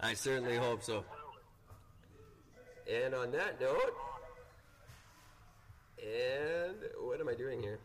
I 0.00 0.14
certainly 0.14 0.56
hope 0.56 0.82
so. 0.82 1.04
And 2.90 3.14
on 3.14 3.32
that 3.32 3.60
note, 3.60 3.94
and 6.00 6.76
what 7.00 7.20
am 7.20 7.28
I 7.28 7.34
doing 7.34 7.60
here? 7.60 7.80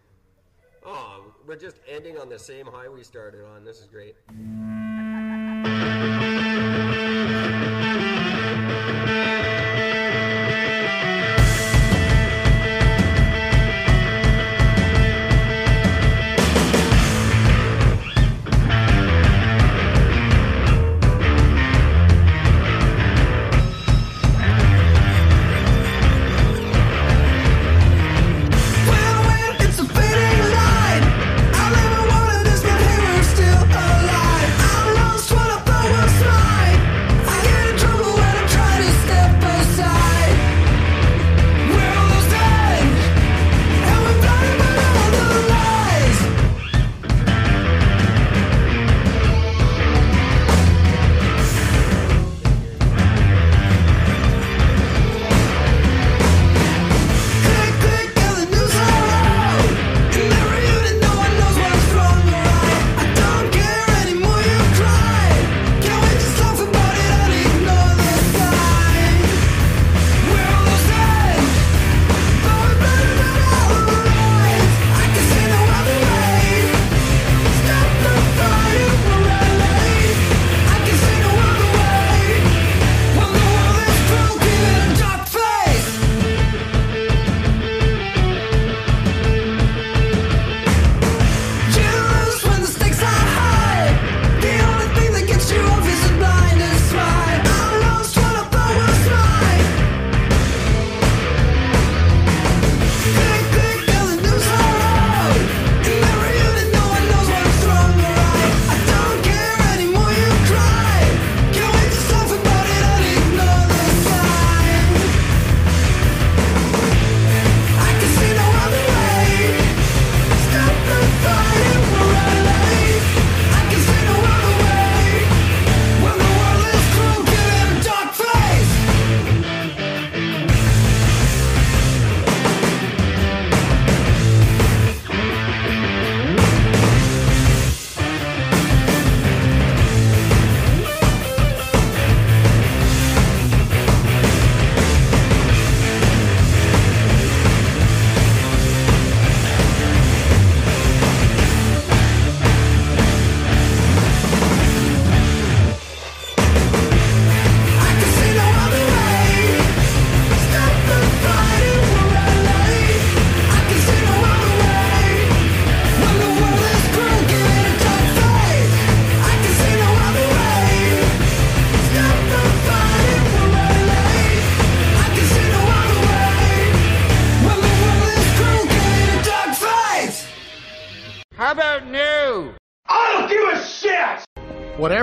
Oh, 0.86 1.34
we're 1.47 1.55
just 1.55 1.80
ending 1.89 2.18
on 2.18 2.30
the 2.30 2.39
same 2.39 2.68
high 2.68 2.88
we 2.88 3.03
started 3.03 3.45
on. 3.45 3.64
This 3.66 3.80
is 3.80 3.88
great. 3.88 4.16